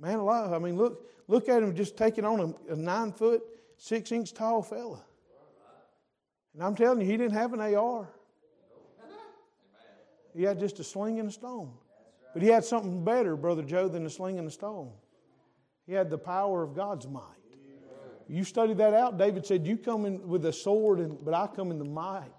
Man 0.00 0.18
alive. 0.18 0.52
I 0.52 0.58
mean, 0.58 0.76
look, 0.76 1.06
look 1.26 1.48
at 1.48 1.62
him 1.62 1.74
just 1.74 1.96
taking 1.96 2.24
on 2.24 2.54
a, 2.68 2.72
a 2.72 2.76
nine 2.76 3.12
foot, 3.12 3.42
six 3.76 4.12
inch 4.12 4.32
tall 4.32 4.62
fella. 4.62 5.02
And 6.54 6.62
I'm 6.62 6.74
telling 6.74 7.00
you, 7.00 7.06
he 7.06 7.16
didn't 7.16 7.34
have 7.34 7.52
an 7.52 7.60
AR. 7.60 8.08
He 10.34 10.42
had 10.42 10.58
just 10.58 10.78
a 10.78 10.84
sling 10.84 11.18
and 11.18 11.28
a 11.28 11.32
stone. 11.32 11.72
But 12.32 12.42
he 12.42 12.48
had 12.48 12.64
something 12.64 13.04
better, 13.04 13.36
Brother 13.36 13.62
Joe, 13.62 13.88
than 13.88 14.06
a 14.06 14.10
sling 14.10 14.38
and 14.38 14.46
a 14.46 14.50
stone. 14.50 14.92
He 15.86 15.92
had 15.92 16.10
the 16.10 16.18
power 16.18 16.62
of 16.62 16.74
God's 16.74 17.08
might. 17.08 17.22
You 18.28 18.44
study 18.44 18.74
that 18.74 18.92
out. 18.92 19.18
David 19.18 19.46
said, 19.46 19.66
You 19.66 19.76
come 19.76 20.04
in 20.04 20.28
with 20.28 20.44
a 20.44 20.52
sword, 20.52 20.98
and, 20.98 21.24
but 21.24 21.32
I 21.32 21.46
come 21.46 21.70
in 21.70 21.78
the 21.78 21.84
might 21.84 22.30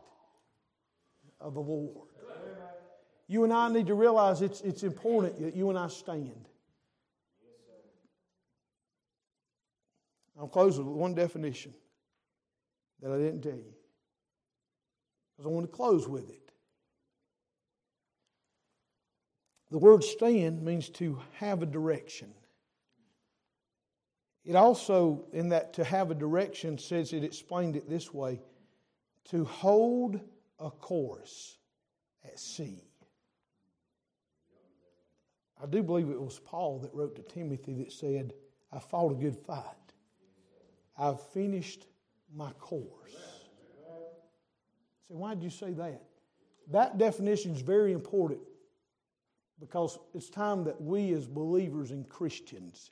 of 1.41 1.55
the 1.55 1.59
Lord. 1.59 2.09
You 3.27 3.43
and 3.43 3.53
I 3.53 3.69
need 3.69 3.87
to 3.87 3.95
realize 3.95 4.41
it's, 4.41 4.61
it's 4.61 4.83
important 4.83 5.39
that 5.41 5.55
you 5.55 5.69
and 5.69 5.77
I 5.77 5.87
stand. 5.87 6.48
I'll 10.39 10.47
close 10.47 10.77
with 10.77 10.87
one 10.87 11.13
definition 11.13 11.73
that 13.01 13.11
I 13.11 13.17
didn't 13.17 13.41
tell 13.41 13.57
you. 13.57 13.73
Because 15.35 15.49
I 15.49 15.53
want 15.53 15.69
to 15.69 15.75
close 15.75 16.07
with 16.07 16.29
it. 16.29 16.51
The 19.69 19.77
word 19.77 20.03
stand 20.03 20.63
means 20.63 20.89
to 20.89 21.19
have 21.33 21.61
a 21.61 21.65
direction. 21.65 22.33
It 24.45 24.55
also, 24.55 25.25
in 25.33 25.49
that 25.49 25.73
to 25.73 25.83
have 25.83 26.09
a 26.09 26.15
direction, 26.15 26.77
says 26.77 27.13
it 27.13 27.23
explained 27.23 27.75
it 27.75 27.89
this 27.89 28.13
way 28.13 28.41
to 29.25 29.43
hold 29.43 30.19
a 30.57 30.71
course 30.71 31.57
at 32.25 32.39
sea. 32.39 32.83
I 35.61 35.65
do 35.67 35.83
believe 35.83 36.09
it 36.09 36.19
was 36.19 36.39
Paul 36.39 36.79
that 36.79 36.93
wrote 36.93 37.17
to 37.17 37.21
Timothy 37.21 37.73
that 37.75 37.91
said, 37.91 38.33
I 38.71 38.79
fought 38.79 39.11
a 39.11 39.15
good 39.15 39.37
fight. 39.37 39.78
I've 40.99 41.21
finished 41.21 41.85
my 42.35 42.51
course. 42.53 43.15
So, 45.07 45.15
why 45.15 45.33
did 45.33 45.43
you 45.43 45.49
say 45.49 45.71
that? 45.71 46.03
That 46.69 46.97
definition 46.97 47.55
is 47.55 47.61
very 47.61 47.93
important 47.93 48.41
because 49.59 49.97
it's 50.13 50.29
time 50.29 50.65
that 50.65 50.79
we, 50.79 51.13
as 51.13 51.25
believers 51.25 51.91
and 51.91 52.07
Christians, 52.07 52.91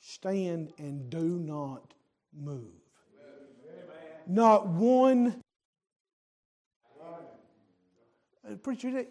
stand 0.00 0.72
and 0.78 1.10
do 1.10 1.38
not 1.38 1.94
move. 2.32 2.72
Not 4.26 4.68
one. 4.68 5.42
Preacher, 8.62 9.04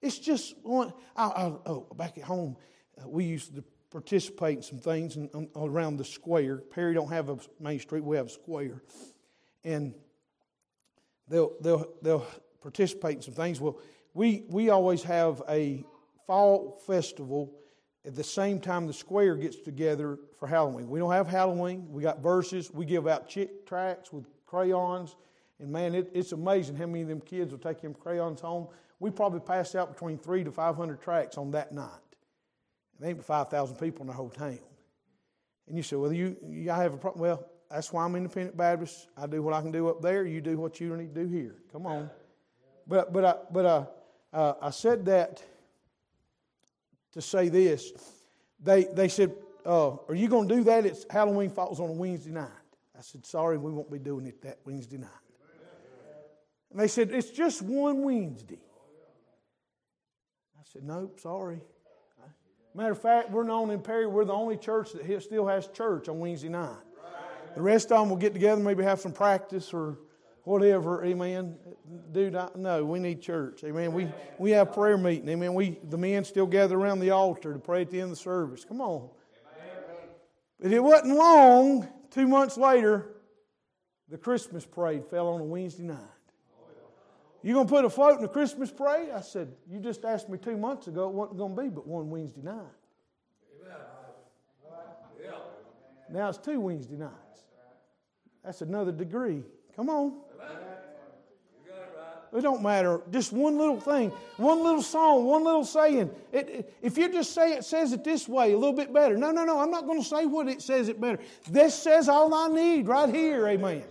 it's 0.00 0.18
just 0.18 0.56
one. 0.62 0.92
I, 1.16 1.24
I, 1.24 1.44
oh, 1.66 1.86
back 1.96 2.18
at 2.18 2.24
home, 2.24 2.56
uh, 3.00 3.08
we 3.08 3.24
used 3.24 3.54
to 3.54 3.64
participate 3.90 4.58
in 4.58 4.62
some 4.62 4.78
things 4.78 5.16
in, 5.16 5.30
um, 5.34 5.48
around 5.56 5.96
the 5.96 6.04
square. 6.04 6.58
Perry 6.58 6.94
don't 6.94 7.10
have 7.10 7.28
a 7.28 7.38
main 7.60 7.80
street; 7.80 8.04
we 8.04 8.16
have 8.16 8.26
a 8.26 8.30
square, 8.30 8.82
and 9.64 9.94
they'll 11.28 11.52
they'll 11.60 11.92
they'll 12.02 12.26
participate 12.60 13.16
in 13.16 13.22
some 13.22 13.34
things. 13.34 13.60
Well, 13.60 13.78
we 14.14 14.44
we 14.48 14.70
always 14.70 15.02
have 15.04 15.42
a 15.48 15.84
fall 16.26 16.80
festival 16.86 17.54
at 18.08 18.14
the 18.14 18.24
same 18.24 18.60
time 18.60 18.86
the 18.86 18.92
square 18.92 19.36
gets 19.36 19.56
together 19.56 20.18
for 20.38 20.46
Halloween. 20.46 20.88
We 20.88 20.98
don't 20.98 21.12
have 21.12 21.26
Halloween. 21.26 21.86
We 21.90 22.02
got 22.02 22.22
verses. 22.22 22.72
We 22.72 22.86
give 22.86 23.06
out 23.06 23.28
chick 23.28 23.66
tracts 23.66 24.12
with 24.12 24.24
crayons. 24.46 25.16
And 25.60 25.70
man, 25.70 25.94
it, 25.94 26.10
it's 26.14 26.32
amazing 26.32 26.76
how 26.76 26.86
many 26.86 27.02
of 27.02 27.08
them 27.08 27.20
kids 27.20 27.52
will 27.52 27.58
take 27.58 27.82
them 27.82 27.94
crayons 27.94 28.40
home. 28.40 28.68
We 29.00 29.10
probably 29.10 29.40
pass 29.40 29.74
out 29.74 29.92
between 29.92 30.16
three 30.18 30.42
to 30.44 30.50
500 30.50 31.02
tracts 31.02 31.36
on 31.36 31.50
that 31.50 31.72
night. 31.72 32.07
There 32.98 33.10
ain't 33.10 33.24
5,000 33.24 33.76
people 33.76 34.02
in 34.02 34.08
the 34.08 34.12
whole 34.12 34.30
town. 34.30 34.58
And 35.68 35.76
you 35.76 35.82
say, 35.82 35.96
well, 35.96 36.12
you, 36.12 36.36
you 36.48 36.70
have 36.70 36.94
a 36.94 36.96
problem. 36.96 37.22
Well, 37.22 37.46
that's 37.70 37.92
why 37.92 38.04
I'm 38.04 38.16
independent 38.16 38.56
Baptist. 38.56 39.08
I 39.16 39.26
do 39.26 39.42
what 39.42 39.54
I 39.54 39.60
can 39.60 39.70
do 39.70 39.88
up 39.88 40.00
there. 40.00 40.24
You 40.24 40.40
do 40.40 40.56
what 40.56 40.80
you 40.80 40.96
need 40.96 41.14
to 41.14 41.24
do 41.24 41.28
here. 41.28 41.56
Come 41.70 41.86
on. 41.86 42.10
But, 42.86 43.12
but, 43.12 43.24
I, 43.24 43.34
but 43.52 43.64
uh, 43.66 43.86
uh, 44.32 44.54
I 44.62 44.70
said 44.70 45.04
that 45.06 45.42
to 47.12 47.20
say 47.20 47.48
this. 47.48 47.92
They, 48.60 48.84
they 48.84 49.08
said, 49.08 49.34
uh, 49.66 49.96
Are 50.08 50.14
you 50.14 50.28
going 50.28 50.48
to 50.48 50.54
do 50.54 50.64
that? 50.64 50.86
It's 50.86 51.04
Halloween 51.10 51.50
falls 51.50 51.80
on 51.80 51.90
a 51.90 51.92
Wednesday 51.92 52.30
night. 52.30 52.48
I 52.96 53.02
said, 53.02 53.26
Sorry, 53.26 53.58
we 53.58 53.70
won't 53.70 53.90
be 53.90 53.98
doing 53.98 54.26
it 54.26 54.40
that 54.42 54.58
Wednesday 54.64 54.96
night. 54.96 55.10
And 56.70 56.80
they 56.80 56.88
said, 56.88 57.10
It's 57.12 57.30
just 57.30 57.60
one 57.60 58.02
Wednesday. 58.02 58.60
I 60.58 60.62
said, 60.64 60.84
Nope, 60.84 61.20
sorry. 61.20 61.60
Matter 62.78 62.92
of 62.92 63.02
fact, 63.02 63.32
we're 63.32 63.42
known 63.42 63.72
in 63.72 63.80
Perry, 63.80 64.06
we're 64.06 64.24
the 64.24 64.32
only 64.32 64.56
church 64.56 64.92
that 64.92 65.22
still 65.24 65.48
has 65.48 65.66
church 65.66 66.08
on 66.08 66.20
Wednesday 66.20 66.48
night. 66.48 66.76
The 67.56 67.60
rest 67.60 67.90
of 67.90 67.98
them 67.98 68.08
will 68.08 68.16
get 68.16 68.32
together, 68.32 68.62
maybe 68.62 68.84
have 68.84 69.00
some 69.00 69.10
practice 69.10 69.74
or 69.74 69.98
whatever, 70.44 71.04
amen. 71.04 71.56
Dude, 72.12 72.36
I, 72.36 72.50
no, 72.54 72.84
we 72.84 73.00
need 73.00 73.20
church, 73.20 73.64
amen. 73.64 73.92
We, 73.92 74.06
we 74.38 74.52
have 74.52 74.72
prayer 74.72 74.96
meeting, 74.96 75.28
amen. 75.28 75.54
We, 75.54 75.80
the 75.88 75.98
men 75.98 76.22
still 76.22 76.46
gather 76.46 76.76
around 76.76 77.00
the 77.00 77.10
altar 77.10 77.52
to 77.52 77.58
pray 77.58 77.82
at 77.82 77.90
the 77.90 78.00
end 78.00 78.12
of 78.12 78.16
the 78.16 78.22
service. 78.22 78.64
Come 78.64 78.80
on. 78.80 79.10
But 80.60 80.70
it 80.70 80.78
wasn't 80.78 81.16
long, 81.16 81.88
two 82.12 82.28
months 82.28 82.56
later, 82.56 83.08
the 84.08 84.18
Christmas 84.18 84.64
parade 84.64 85.04
fell 85.10 85.26
on 85.26 85.40
a 85.40 85.44
Wednesday 85.44 85.82
night. 85.82 86.17
You 87.42 87.54
gonna 87.54 87.68
put 87.68 87.84
a 87.84 87.90
float 87.90 88.16
in 88.16 88.22
the 88.22 88.28
Christmas 88.28 88.70
parade? 88.70 89.10
I 89.14 89.20
said, 89.20 89.52
you 89.70 89.78
just 89.78 90.04
asked 90.04 90.28
me 90.28 90.38
two 90.38 90.56
months 90.56 90.88
ago 90.88 91.08
it 91.08 91.14
wasn't 91.14 91.38
gonna 91.38 91.62
be 91.62 91.68
but 91.68 91.86
one 91.86 92.10
Wednesday 92.10 92.42
night. 92.42 92.64
Now 96.10 96.30
it's 96.30 96.38
two 96.38 96.58
Wednesday 96.58 96.96
nights. 96.96 97.12
That's 98.44 98.62
another 98.62 98.92
degree. 98.92 99.42
Come 99.76 99.90
on. 99.90 100.14
It 102.32 102.42
don't 102.42 102.62
matter. 102.62 103.00
Just 103.10 103.32
one 103.32 103.56
little 103.56 103.80
thing, 103.80 104.10
one 104.36 104.62
little 104.62 104.82
song, 104.82 105.24
one 105.24 105.44
little 105.44 105.64
saying. 105.64 106.10
It, 106.30 106.48
it, 106.48 106.74
if 106.82 106.98
you 106.98 107.10
just 107.10 107.32
say 107.32 107.54
it 107.54 107.64
says 107.64 107.92
it 107.92 108.04
this 108.04 108.28
way, 108.28 108.52
a 108.52 108.58
little 108.58 108.74
bit 108.76 108.92
better. 108.92 109.16
No, 109.16 109.30
no, 109.30 109.44
no. 109.44 109.58
I'm 109.58 109.70
not 109.70 109.86
going 109.86 110.00
to 110.02 110.06
say 110.06 110.26
what 110.26 110.46
it 110.46 110.60
says 110.60 110.88
it 110.88 111.00
better. 111.00 111.18
This 111.48 111.74
says 111.74 112.08
all 112.08 112.34
I 112.34 112.48
need 112.48 112.86
right 112.86 113.12
here. 113.12 113.48
Amen. 113.48 113.82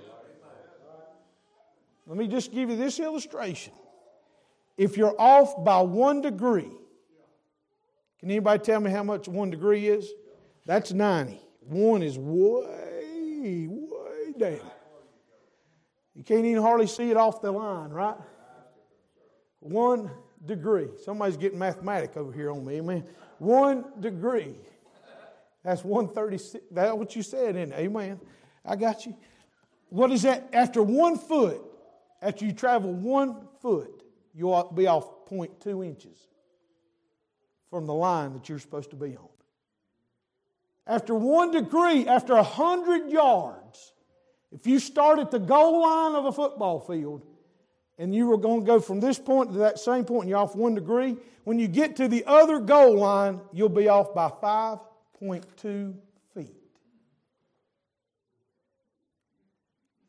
Let 2.08 2.18
me 2.18 2.28
just 2.28 2.52
give 2.52 2.70
you 2.70 2.78
this 2.78 3.00
illustration. 3.00 3.74
If 4.78 4.98
you're 4.98 5.20
off 5.20 5.64
by 5.64 5.82
one 5.82 6.22
degree, 6.22 6.72
can 8.20 8.32
anybody 8.32 8.64
tell 8.64 8.80
me 8.80 8.90
how 8.90 9.04
much 9.04 9.28
one 9.28 9.50
degree 9.50 9.88
is? 9.88 10.10
That's 10.66 10.92
90. 10.94 11.40
One 11.62 12.02
is 12.02 12.18
way, 12.18 13.68
way 13.70 14.34
down. 14.38 14.72
You 16.16 16.24
can't 16.24 16.46
even 16.46 16.64
hardly 16.64 16.88
see 16.88 17.12
it 17.12 17.18
off 17.18 17.42
the 17.42 17.52
line, 17.52 17.90
right? 17.90 18.16
One, 19.60 20.10
degree. 20.46 20.88
Somebody's 21.04 21.38
getting 21.38 21.60
mathematic 21.60 22.16
over 22.16 22.32
here 22.32 22.52
on 22.52 22.66
me, 22.66 22.76
amen. 22.78 23.04
One 23.40 23.86
degree. 24.00 24.56
That's 25.64 25.84
136. 25.84 26.64
That's 26.72 26.94
what 26.94 27.16
you 27.16 27.22
said, 27.22 27.56
it? 27.56 27.72
Amen. 27.74 28.20
I 28.66 28.76
got 28.76 29.06
you. 29.06 29.16
What 29.90 30.12
is 30.12 30.24
that? 30.24 30.50
After 30.54 30.82
one 30.82 31.18
foot, 31.18 31.62
after 32.22 32.46
you 32.46 32.52
travel 32.52 32.92
one 32.94 33.48
foot, 33.62 34.04
you'll 34.34 34.72
be 34.76 34.88
off 34.88 35.28
0.2 35.30 35.86
inches 35.86 36.18
from 37.70 37.86
the 37.86 37.94
line 37.94 38.34
that 38.34 38.48
you're 38.50 38.60
supposed 38.60 38.92
to 38.92 38.96
be 38.96 39.16
on. 39.18 39.28
After 40.86 41.14
one 41.14 41.52
degree, 41.52 42.08
after 42.08 42.34
a 42.34 42.44
hundred 42.44 43.12
yards, 43.12 43.94
if 44.54 44.66
you 44.66 44.80
start 44.80 45.20
at 45.20 45.32
the 45.32 45.40
goal 45.40 45.82
line 45.82 46.16
of 46.16 46.26
a 46.26 46.32
football 46.32 46.80
field 46.80 47.26
and 47.98 48.16
you 48.16 48.28
were 48.28 48.38
going 48.38 48.62
to 48.62 48.66
go 48.66 48.80
from 48.80 49.00
this 49.02 49.20
point 49.20 49.52
to 49.52 49.58
that 49.60 49.80
same 49.80 50.06
point 50.06 50.24
and 50.24 50.30
you're 50.30 50.40
off 50.40 50.56
one 50.56 50.76
degree, 50.76 51.18
when 51.44 51.60
you 51.60 51.68
get 51.68 51.98
to 51.98 52.08
the 52.08 52.24
other 52.26 52.60
goal 52.60 52.98
line, 52.98 53.42
you'll 53.52 53.70
be 53.70 53.90
off 53.90 54.14
by 54.14 54.30
5.2 54.30 55.94
feet. 56.34 56.56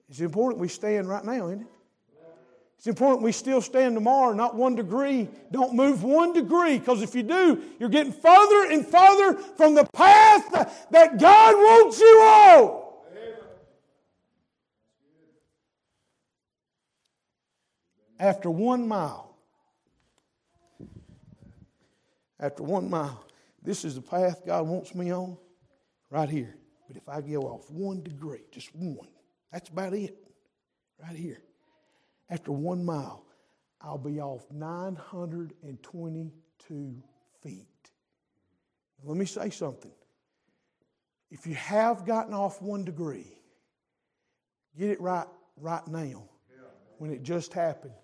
It's 0.08 0.20
important 0.20 0.60
we 0.60 0.68
stand 0.68 1.08
right 1.08 1.24
now, 1.24 1.48
isn't 1.48 1.62
it? 1.62 1.66
It's 2.78 2.86
important 2.86 3.24
we 3.24 3.32
still 3.32 3.60
stand 3.60 3.96
tomorrow, 3.96 4.32
not 4.32 4.54
one 4.54 4.76
degree. 4.76 5.28
Don't 5.50 5.74
move 5.74 6.04
one 6.04 6.32
degree, 6.32 6.78
because 6.78 7.02
if 7.02 7.12
you 7.12 7.24
do, 7.24 7.60
you're 7.80 7.88
getting 7.88 8.12
further 8.12 8.70
and 8.70 8.86
further 8.86 9.34
from 9.34 9.74
the 9.74 9.84
path 9.92 10.86
that 10.92 11.18
God 11.18 11.54
wants 11.56 11.98
you 11.98 12.06
on. 12.06 12.84
After 18.20 18.48
one 18.48 18.86
mile, 18.86 19.36
after 22.38 22.62
one 22.62 22.88
mile, 22.88 23.24
this 23.60 23.84
is 23.84 23.96
the 23.96 24.00
path 24.00 24.42
God 24.46 24.66
wants 24.68 24.94
me 24.94 25.12
on, 25.12 25.36
right 26.10 26.28
here. 26.28 26.54
But 26.86 26.96
if 26.96 27.08
I 27.08 27.22
go 27.22 27.42
off 27.42 27.68
one 27.70 28.04
degree, 28.04 28.42
just 28.52 28.74
one, 28.74 29.08
that's 29.52 29.68
about 29.68 29.94
it, 29.94 30.16
right 31.02 31.16
here 31.16 31.42
after 32.30 32.52
one 32.52 32.84
mile, 32.84 33.24
I'll 33.80 33.98
be 33.98 34.20
off 34.20 34.44
922 34.50 37.02
feet. 37.42 37.66
Let 39.04 39.16
me 39.16 39.24
say 39.24 39.50
something. 39.50 39.92
If 41.30 41.46
you 41.46 41.54
have 41.54 42.04
gotten 42.04 42.34
off 42.34 42.60
one 42.60 42.84
degree, 42.84 43.38
get 44.76 44.90
it 44.90 45.00
right 45.00 45.28
right 45.60 45.86
now 45.88 46.24
when 46.98 47.10
it 47.10 47.22
just 47.22 47.52
happened. 47.52 47.94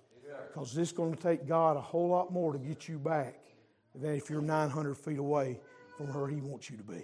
Because 0.49 0.73
this 0.73 0.89
is 0.89 0.93
going 0.93 1.15
to 1.15 1.21
take 1.21 1.49
God 1.49 1.77
a 1.77 1.81
whole 1.81 2.09
lot 2.09 2.33
more 2.33 2.53
to 2.53 2.59
get 2.59 2.89
you 2.89 2.99
back 2.99 3.35
than 3.95 4.15
if 4.15 4.31
you're 4.31 4.41
900 4.41 4.97
feet 4.97 5.19
away 5.19 5.61
from 5.97 6.15
where 6.15 6.29
He 6.29 6.37
wants 6.37 6.71
you 6.71 6.77
to 6.77 6.85
be. 6.85 7.03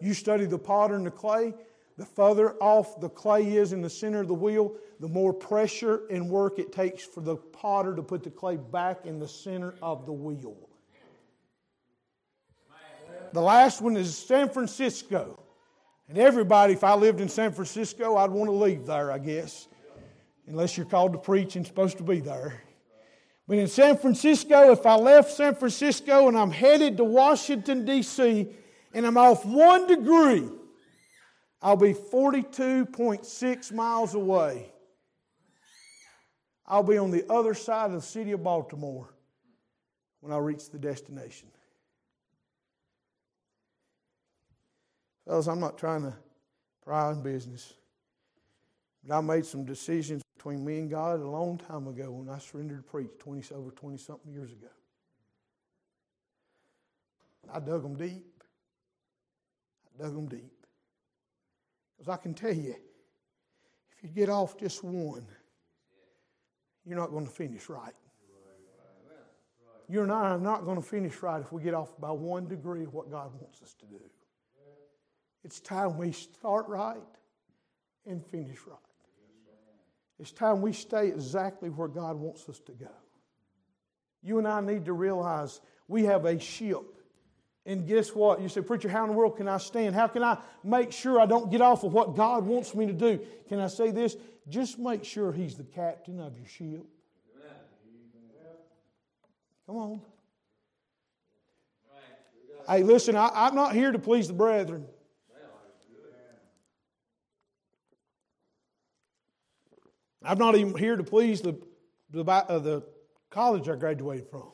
You 0.00 0.14
study 0.14 0.46
the 0.46 0.58
potter 0.58 0.94
and 0.94 1.06
the 1.06 1.10
clay, 1.10 1.54
the 1.96 2.04
further 2.04 2.54
off 2.62 3.00
the 3.00 3.08
clay 3.08 3.56
is 3.56 3.72
in 3.72 3.80
the 3.80 3.90
center 3.90 4.20
of 4.20 4.28
the 4.28 4.34
wheel, 4.34 4.74
the 5.00 5.08
more 5.08 5.32
pressure 5.32 6.02
and 6.10 6.28
work 6.28 6.58
it 6.58 6.72
takes 6.72 7.04
for 7.04 7.20
the 7.20 7.36
potter 7.36 7.94
to 7.94 8.02
put 8.02 8.22
the 8.22 8.30
clay 8.30 8.56
back 8.56 9.06
in 9.06 9.18
the 9.18 9.28
center 9.28 9.74
of 9.82 10.06
the 10.06 10.12
wheel. 10.12 10.56
The 13.32 13.40
last 13.40 13.80
one 13.80 13.96
is 13.96 14.16
San 14.16 14.48
Francisco. 14.48 15.42
And 16.08 16.18
everybody, 16.18 16.74
if 16.74 16.84
I 16.84 16.94
lived 16.94 17.20
in 17.20 17.28
San 17.28 17.52
Francisco, 17.52 18.16
I'd 18.16 18.30
want 18.30 18.48
to 18.48 18.54
leave 18.54 18.86
there, 18.86 19.10
I 19.10 19.18
guess. 19.18 19.66
Unless 20.46 20.76
you're 20.76 20.86
called 20.86 21.12
to 21.12 21.18
preach 21.18 21.56
and 21.56 21.66
supposed 21.66 21.96
to 21.98 22.04
be 22.04 22.20
there. 22.20 22.62
But 23.48 23.58
in 23.58 23.66
San 23.66 23.96
Francisco, 23.96 24.70
if 24.70 24.86
I 24.86 24.94
left 24.94 25.32
San 25.32 25.54
Francisco 25.54 26.28
and 26.28 26.38
I'm 26.38 26.50
headed 26.50 26.96
to 26.98 27.04
Washington, 27.04 27.84
D.C., 27.84 28.48
and 28.92 29.06
I'm 29.06 29.16
off 29.16 29.44
one 29.44 29.86
degree, 29.86 30.48
I'll 31.66 31.76
be 31.76 31.94
42.6 31.94 33.72
miles 33.72 34.14
away. 34.14 34.72
I'll 36.64 36.84
be 36.84 36.96
on 36.96 37.10
the 37.10 37.28
other 37.28 37.54
side 37.54 37.86
of 37.86 37.92
the 37.94 38.00
city 38.00 38.30
of 38.30 38.44
Baltimore 38.44 39.12
when 40.20 40.32
I 40.32 40.36
reach 40.36 40.70
the 40.70 40.78
destination. 40.78 41.48
Fellas, 45.26 45.48
I'm 45.48 45.58
not 45.58 45.76
trying 45.76 46.02
to 46.02 46.14
pry 46.84 47.06
on 47.06 47.20
business, 47.20 47.74
but 49.02 49.18
I 49.18 49.20
made 49.20 49.44
some 49.44 49.64
decisions 49.64 50.22
between 50.36 50.64
me 50.64 50.78
and 50.78 50.88
God 50.88 51.18
a 51.18 51.28
long 51.28 51.58
time 51.58 51.88
ago 51.88 52.12
when 52.12 52.32
I 52.32 52.38
surrendered 52.38 52.76
to 52.76 52.84
preach 52.84 53.10
20, 53.18 53.52
over 53.56 53.72
20 53.72 53.98
something 53.98 54.32
years 54.32 54.52
ago. 54.52 54.68
I 57.52 57.58
dug 57.58 57.82
them 57.82 57.96
deep. 57.96 58.24
I 59.98 60.04
dug 60.04 60.14
them 60.14 60.28
deep. 60.28 60.55
Because 61.96 62.12
I 62.12 62.16
can 62.16 62.34
tell 62.34 62.52
you, 62.52 62.74
if 63.90 64.02
you 64.02 64.08
get 64.08 64.28
off 64.28 64.58
just 64.58 64.84
one, 64.84 65.26
you're 66.84 66.98
not 66.98 67.10
going 67.10 67.26
to 67.26 67.32
finish 67.32 67.68
right. 67.68 67.94
You 69.88 70.02
and 70.02 70.10
I 70.10 70.30
are 70.30 70.38
not 70.38 70.64
going 70.64 70.76
to 70.76 70.86
finish 70.86 71.22
right 71.22 71.40
if 71.40 71.52
we 71.52 71.62
get 71.62 71.74
off 71.74 71.98
by 72.00 72.10
one 72.10 72.48
degree 72.48 72.82
of 72.82 72.92
what 72.92 73.10
God 73.10 73.30
wants 73.40 73.62
us 73.62 73.74
to 73.74 73.86
do. 73.86 74.00
It's 75.44 75.60
time 75.60 75.96
we 75.96 76.10
start 76.10 76.66
right 76.68 76.96
and 78.04 78.24
finish 78.26 78.58
right. 78.66 78.78
It's 80.18 80.32
time 80.32 80.60
we 80.60 80.72
stay 80.72 81.08
exactly 81.08 81.70
where 81.70 81.88
God 81.88 82.16
wants 82.16 82.48
us 82.48 82.58
to 82.60 82.72
go. 82.72 82.90
You 84.22 84.38
and 84.38 84.48
I 84.48 84.60
need 84.60 84.86
to 84.86 84.92
realize 84.92 85.60
we 85.86 86.04
have 86.04 86.24
a 86.24 86.40
ship 86.40 86.95
and 87.66 87.86
guess 87.86 88.14
what? 88.14 88.40
You 88.40 88.48
say, 88.48 88.62
Preacher, 88.62 88.88
how 88.88 89.02
in 89.02 89.10
the 89.10 89.16
world 89.16 89.36
can 89.36 89.48
I 89.48 89.58
stand? 89.58 89.94
How 89.94 90.06
can 90.06 90.22
I 90.22 90.38
make 90.62 90.92
sure 90.92 91.20
I 91.20 91.26
don't 91.26 91.50
get 91.50 91.60
off 91.60 91.82
of 91.82 91.92
what 91.92 92.14
God 92.14 92.46
wants 92.46 92.74
me 92.74 92.86
to 92.86 92.92
do? 92.92 93.20
Can 93.48 93.58
I 93.58 93.66
say 93.66 93.90
this? 93.90 94.16
Just 94.48 94.78
make 94.78 95.04
sure 95.04 95.32
He's 95.32 95.56
the 95.56 95.64
captain 95.64 96.20
of 96.20 96.38
your 96.38 96.46
ship. 96.46 96.86
Come 99.66 99.76
on. 99.76 100.00
Hey, 102.68 102.82
listen, 102.84 103.16
I, 103.16 103.48
am 103.48 103.54
not 103.54 103.74
here 103.74 103.90
to 103.90 103.98
please 103.98 104.28
the 104.28 104.34
brethren. 104.34 104.86
I'm 110.24 110.38
not 110.38 110.56
even 110.56 110.76
here 110.76 110.96
to 110.96 111.04
please 111.04 111.40
the, 111.40 111.56
the, 112.10 112.24
uh, 112.24 112.58
the 112.58 112.82
college 113.30 113.68
I 113.68 113.76
graduated 113.76 114.28
from. 114.28 114.50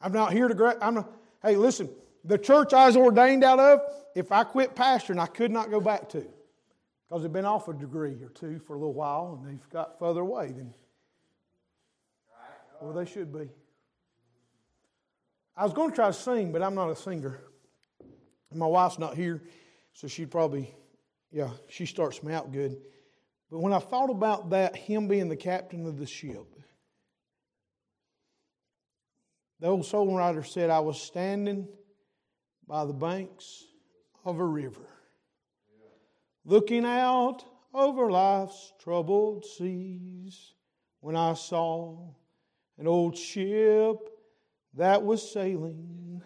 I'm 0.00 0.12
not 0.12 0.32
here 0.32 0.48
to, 0.48 0.78
I'm 0.80 0.94
not, 0.94 1.12
hey, 1.42 1.56
listen, 1.56 1.90
the 2.24 2.38
church 2.38 2.72
I 2.72 2.86
was 2.86 2.96
ordained 2.96 3.44
out 3.44 3.58
of, 3.58 3.80
if 4.14 4.32
I 4.32 4.44
quit 4.44 4.74
pastoring, 4.74 5.18
I 5.18 5.26
could 5.26 5.50
not 5.50 5.70
go 5.70 5.80
back 5.80 6.08
to 6.10 6.26
because 7.08 7.22
they've 7.22 7.32
been 7.32 7.44
off 7.44 7.68
a 7.68 7.72
degree 7.72 8.22
or 8.22 8.28
two 8.28 8.58
for 8.66 8.74
a 8.74 8.78
little 8.78 8.92
while 8.92 9.38
and 9.40 9.48
they've 9.48 9.70
got 9.70 9.98
further 9.98 10.20
away 10.20 10.48
than 10.48 10.74
where 12.80 12.94
they 12.94 13.10
should 13.10 13.32
be. 13.32 13.48
I 15.56 15.64
was 15.64 15.72
going 15.72 15.90
to 15.90 15.96
try 15.96 16.06
to 16.06 16.12
sing, 16.12 16.52
but 16.52 16.62
I'm 16.62 16.74
not 16.74 16.90
a 16.90 16.96
singer. 16.96 17.40
My 18.54 18.66
wife's 18.66 18.98
not 18.98 19.16
here, 19.16 19.42
so 19.92 20.06
she'd 20.06 20.30
probably, 20.30 20.72
yeah, 21.32 21.50
she 21.68 21.84
starts 21.86 22.22
me 22.22 22.32
out 22.32 22.52
good. 22.52 22.78
But 23.50 23.58
when 23.58 23.72
I 23.72 23.78
thought 23.78 24.10
about 24.10 24.50
that, 24.50 24.76
him 24.76 25.08
being 25.08 25.28
the 25.28 25.36
captain 25.36 25.86
of 25.86 25.98
the 25.98 26.06
ship, 26.06 26.46
the 29.60 29.68
old 29.68 29.82
songwriter 29.82 30.46
said, 30.46 30.70
I 30.70 30.80
was 30.80 31.00
standing 31.00 31.68
by 32.66 32.84
the 32.84 32.92
banks 32.92 33.64
of 34.24 34.38
a 34.38 34.44
river, 34.44 34.88
looking 36.44 36.84
out 36.84 37.44
over 37.72 38.10
life's 38.10 38.72
troubled 38.82 39.44
seas, 39.44 40.54
when 41.00 41.16
I 41.16 41.34
saw 41.34 42.10
an 42.78 42.86
old 42.86 43.16
ship 43.16 43.96
that 44.74 45.02
was 45.02 45.32
sailing. 45.32 46.22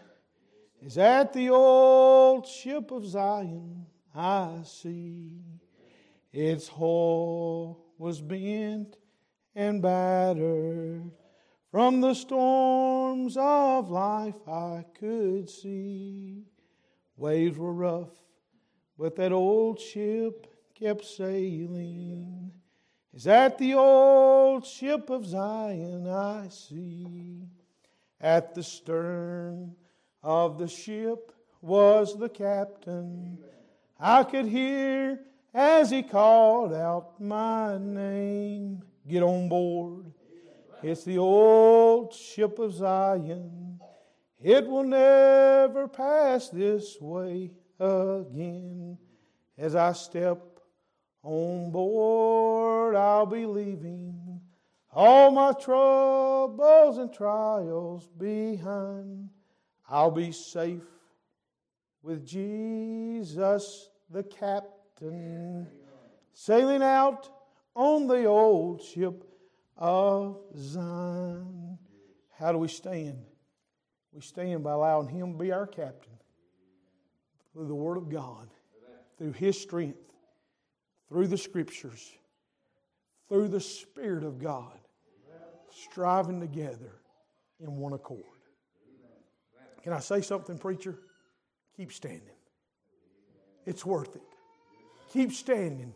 Is 0.81 0.99
at 0.99 1.33
the 1.33 1.51
old 1.51 2.47
ship 2.47 2.91
of 2.91 3.07
Zion 3.07 3.87
I 4.15 4.61
see. 4.65 5.31
Its 6.33 6.69
hull 6.69 7.85
was 7.99 8.21
bent 8.21 8.97
and 9.55 9.81
battered 9.81 11.11
from 11.73 12.03
the 12.03 12.13
storms 12.13 13.35
of 13.39 13.91
life 13.91 14.47
I 14.47 14.85
could 15.01 15.49
see. 15.49 16.45
Waves 17.17 17.57
were 17.57 17.73
rough, 17.73 18.13
but 18.99 19.17
that 19.17 19.33
old 19.33 19.81
ship 19.81 20.47
kept 20.79 21.03
sailing. 21.07 22.53
Is 23.15 23.25
that 23.25 23.57
the 23.57 23.73
old 23.73 24.67
ship 24.67 25.09
of 25.09 25.25
Zion 25.25 26.07
I 26.07 26.49
see? 26.49 27.49
At 28.21 28.55
the 28.55 28.63
stern 28.63 29.75
of 30.23 30.59
the 30.59 30.69
ship 30.69 31.33
was 31.63 32.19
the 32.19 32.29
captain. 32.29 33.39
I 33.99 34.25
could 34.25 34.47
hear 34.47 35.21
as 35.55 35.91
he 35.91 36.03
called 36.03 36.75
out 36.75 37.19
my 37.19 37.79
name. 37.79 38.83
get 39.09 39.23
on 39.23 39.49
board. 39.49 40.13
It's 40.83 41.05
the 41.05 41.19
old 41.19 42.13
ship 42.13 42.59
of 42.59 42.73
Zion. 42.75 43.81
It 44.41 44.67
will 44.67 44.83
never 44.83 45.87
pass 45.87 46.49
this 46.49 47.01
way 47.01 47.53
again. 47.79 48.99
As 49.57 49.77
I 49.77 49.93
step 49.93 50.41
on 51.23 51.71
board, 51.71 52.97
I'll 52.97 53.27
be 53.27 53.47
leaving 53.47 54.41
all 54.91 55.31
my 55.31 55.53
troubles 55.53 56.99
and 56.99 57.13
trials 57.13 58.09
behind. 58.19 59.31
I'll 59.89 60.11
be 60.11 60.33
safe 60.33 60.83
with 62.03 62.27
Jesus 62.27 63.89
the 64.11 64.25
captain, 64.25 65.69
sailing 66.33 66.83
out 66.83 67.31
on 67.75 68.09
the 68.09 68.25
old 68.25 68.83
ship 68.83 69.32
of 69.77 70.39
Zion. 70.57 71.79
How 72.39 72.53
do 72.53 72.59
we 72.59 72.69
stand? 72.69 73.19
We 74.13 74.21
stand 74.21 74.63
by 74.63 74.73
allowing 74.73 75.09
Him 75.09 75.33
to 75.33 75.39
be 75.39 75.53
our 75.53 75.67
captain 75.67 76.13
through 77.53 77.69
the 77.69 77.75
Word 77.75 77.97
of 77.97 78.09
God, 78.11 78.49
through 79.19 79.33
His 79.33 79.61
strength, 79.61 80.13
through 81.09 81.29
the 81.29 81.39
Scriptures, 81.39 82.13
through 83.29 83.49
the 83.49 83.61
Spirit 83.61 84.25
of 84.25 84.39
God, 84.39 84.79
striving 85.71 86.41
together 86.41 87.01
in 87.61 87.77
one 87.77 87.93
accord. 87.93 88.25
Can 89.83 89.93
I 89.93 90.01
say 90.01 90.21
something, 90.21 90.59
preacher? 90.59 90.99
Keep 91.77 91.93
standing. 91.93 92.37
It's 93.67 93.87
worth 93.87 94.17
it. 94.17 94.23
Keep 95.13 95.33
standing. 95.33 95.95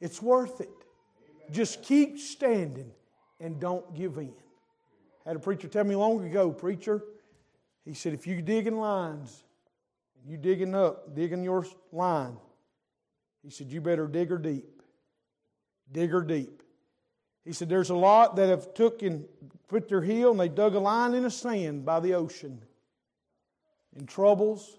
It's 0.00 0.20
worth 0.20 0.60
it. 0.60 0.70
Just 1.50 1.82
keep 1.82 2.18
standing 2.18 2.92
and 3.40 3.60
don't 3.60 3.94
give 3.94 4.18
in. 4.18 4.32
I 5.24 5.30
had 5.30 5.36
a 5.36 5.40
preacher 5.40 5.68
tell 5.68 5.84
me 5.84 5.96
long 5.96 6.24
ago, 6.24 6.50
preacher, 6.50 7.02
he 7.84 7.94
said, 7.94 8.14
if 8.14 8.26
you 8.26 8.40
dig 8.42 8.66
in 8.66 8.76
lines, 8.76 9.44
you 10.26 10.36
digging 10.36 10.74
up, 10.74 11.14
digging 11.14 11.44
your 11.44 11.66
line, 11.92 12.36
he 13.42 13.50
said, 13.50 13.68
you 13.68 13.80
better 13.80 14.06
dig 14.06 14.30
her 14.30 14.38
deep. 14.38 14.82
Dig 15.92 16.10
her 16.10 16.22
deep. 16.22 16.62
He 17.44 17.52
said, 17.52 17.68
there's 17.68 17.90
a 17.90 17.94
lot 17.94 18.36
that 18.36 18.48
have 18.48 18.74
took 18.74 19.02
and 19.02 19.24
put 19.68 19.88
their 19.88 20.02
heel 20.02 20.32
and 20.32 20.40
they 20.40 20.48
dug 20.48 20.74
a 20.74 20.80
line 20.80 21.14
in 21.14 21.22
the 21.22 21.30
sand 21.30 21.84
by 21.84 22.00
the 22.00 22.14
ocean. 22.14 22.60
And 23.96 24.08
troubles 24.08 24.78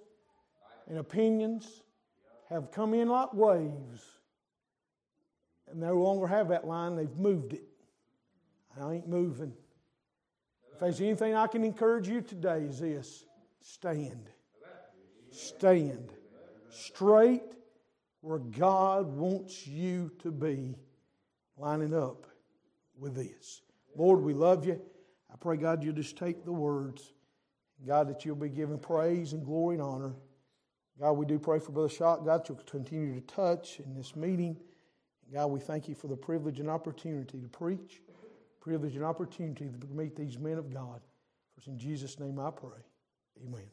and 0.87 0.97
opinions 0.97 1.81
have 2.49 2.71
come 2.71 2.93
in 2.93 3.07
like 3.07 3.33
waves. 3.33 4.03
And 5.69 5.81
they 5.81 5.87
no 5.87 5.95
longer 5.95 6.27
have 6.27 6.49
that 6.49 6.67
line, 6.67 6.95
they've 6.95 7.17
moved 7.17 7.53
it. 7.53 7.63
I 8.81 8.93
ain't 8.93 9.07
moving. 9.07 9.53
If 10.73 10.79
there's 10.79 11.01
anything 11.01 11.33
I 11.33 11.47
can 11.47 11.63
encourage 11.63 12.07
you 12.07 12.21
today, 12.21 12.63
is 12.63 12.79
this 12.79 13.25
stand. 13.61 14.29
Stand 15.31 16.11
straight 16.69 17.53
where 18.21 18.39
God 18.39 19.07
wants 19.07 19.67
you 19.67 20.11
to 20.19 20.31
be, 20.31 20.75
lining 21.57 21.93
up 21.93 22.27
with 22.97 23.15
this. 23.15 23.61
Lord, 23.95 24.21
we 24.21 24.33
love 24.33 24.65
you. 24.65 24.81
I 25.31 25.35
pray, 25.39 25.57
God, 25.57 25.83
you 25.83 25.91
just 25.93 26.17
take 26.17 26.45
the 26.45 26.51
words. 26.51 27.13
God, 27.85 28.09
that 28.09 28.25
you'll 28.25 28.35
be 28.35 28.49
given 28.49 28.79
praise 28.79 29.33
and 29.33 29.45
glory 29.45 29.75
and 29.75 29.83
honor. 29.83 30.13
God, 30.99 31.13
we 31.13 31.25
do 31.25 31.37
pray 31.37 31.59
for 31.59 31.71
Brother 31.71 31.89
Shock. 31.89 32.25
God, 32.25 32.47
you'll 32.49 32.57
continue 32.57 33.13
to 33.13 33.21
touch 33.21 33.79
in 33.79 33.93
this 33.93 34.15
meeting. 34.15 34.57
God, 35.31 35.47
we 35.47 35.59
thank 35.59 35.87
you 35.87 35.93
for 35.93 36.07
the 36.07 36.15
privilege 36.15 36.59
and 36.59 36.69
opportunity 36.69 37.39
to 37.39 37.47
preach, 37.47 38.01
privilege 38.67 38.97
and 38.97 39.05
opportunity 39.05 39.69
to 39.79 39.87
meet 39.87 40.13
these 40.13 40.37
men 40.37 40.57
of 40.57 40.73
God. 40.73 40.99
For 41.57 41.71
in 41.71 41.79
Jesus' 41.79 42.19
name 42.19 42.37
I 42.37 42.51
pray. 42.51 42.83
Amen. 43.45 43.63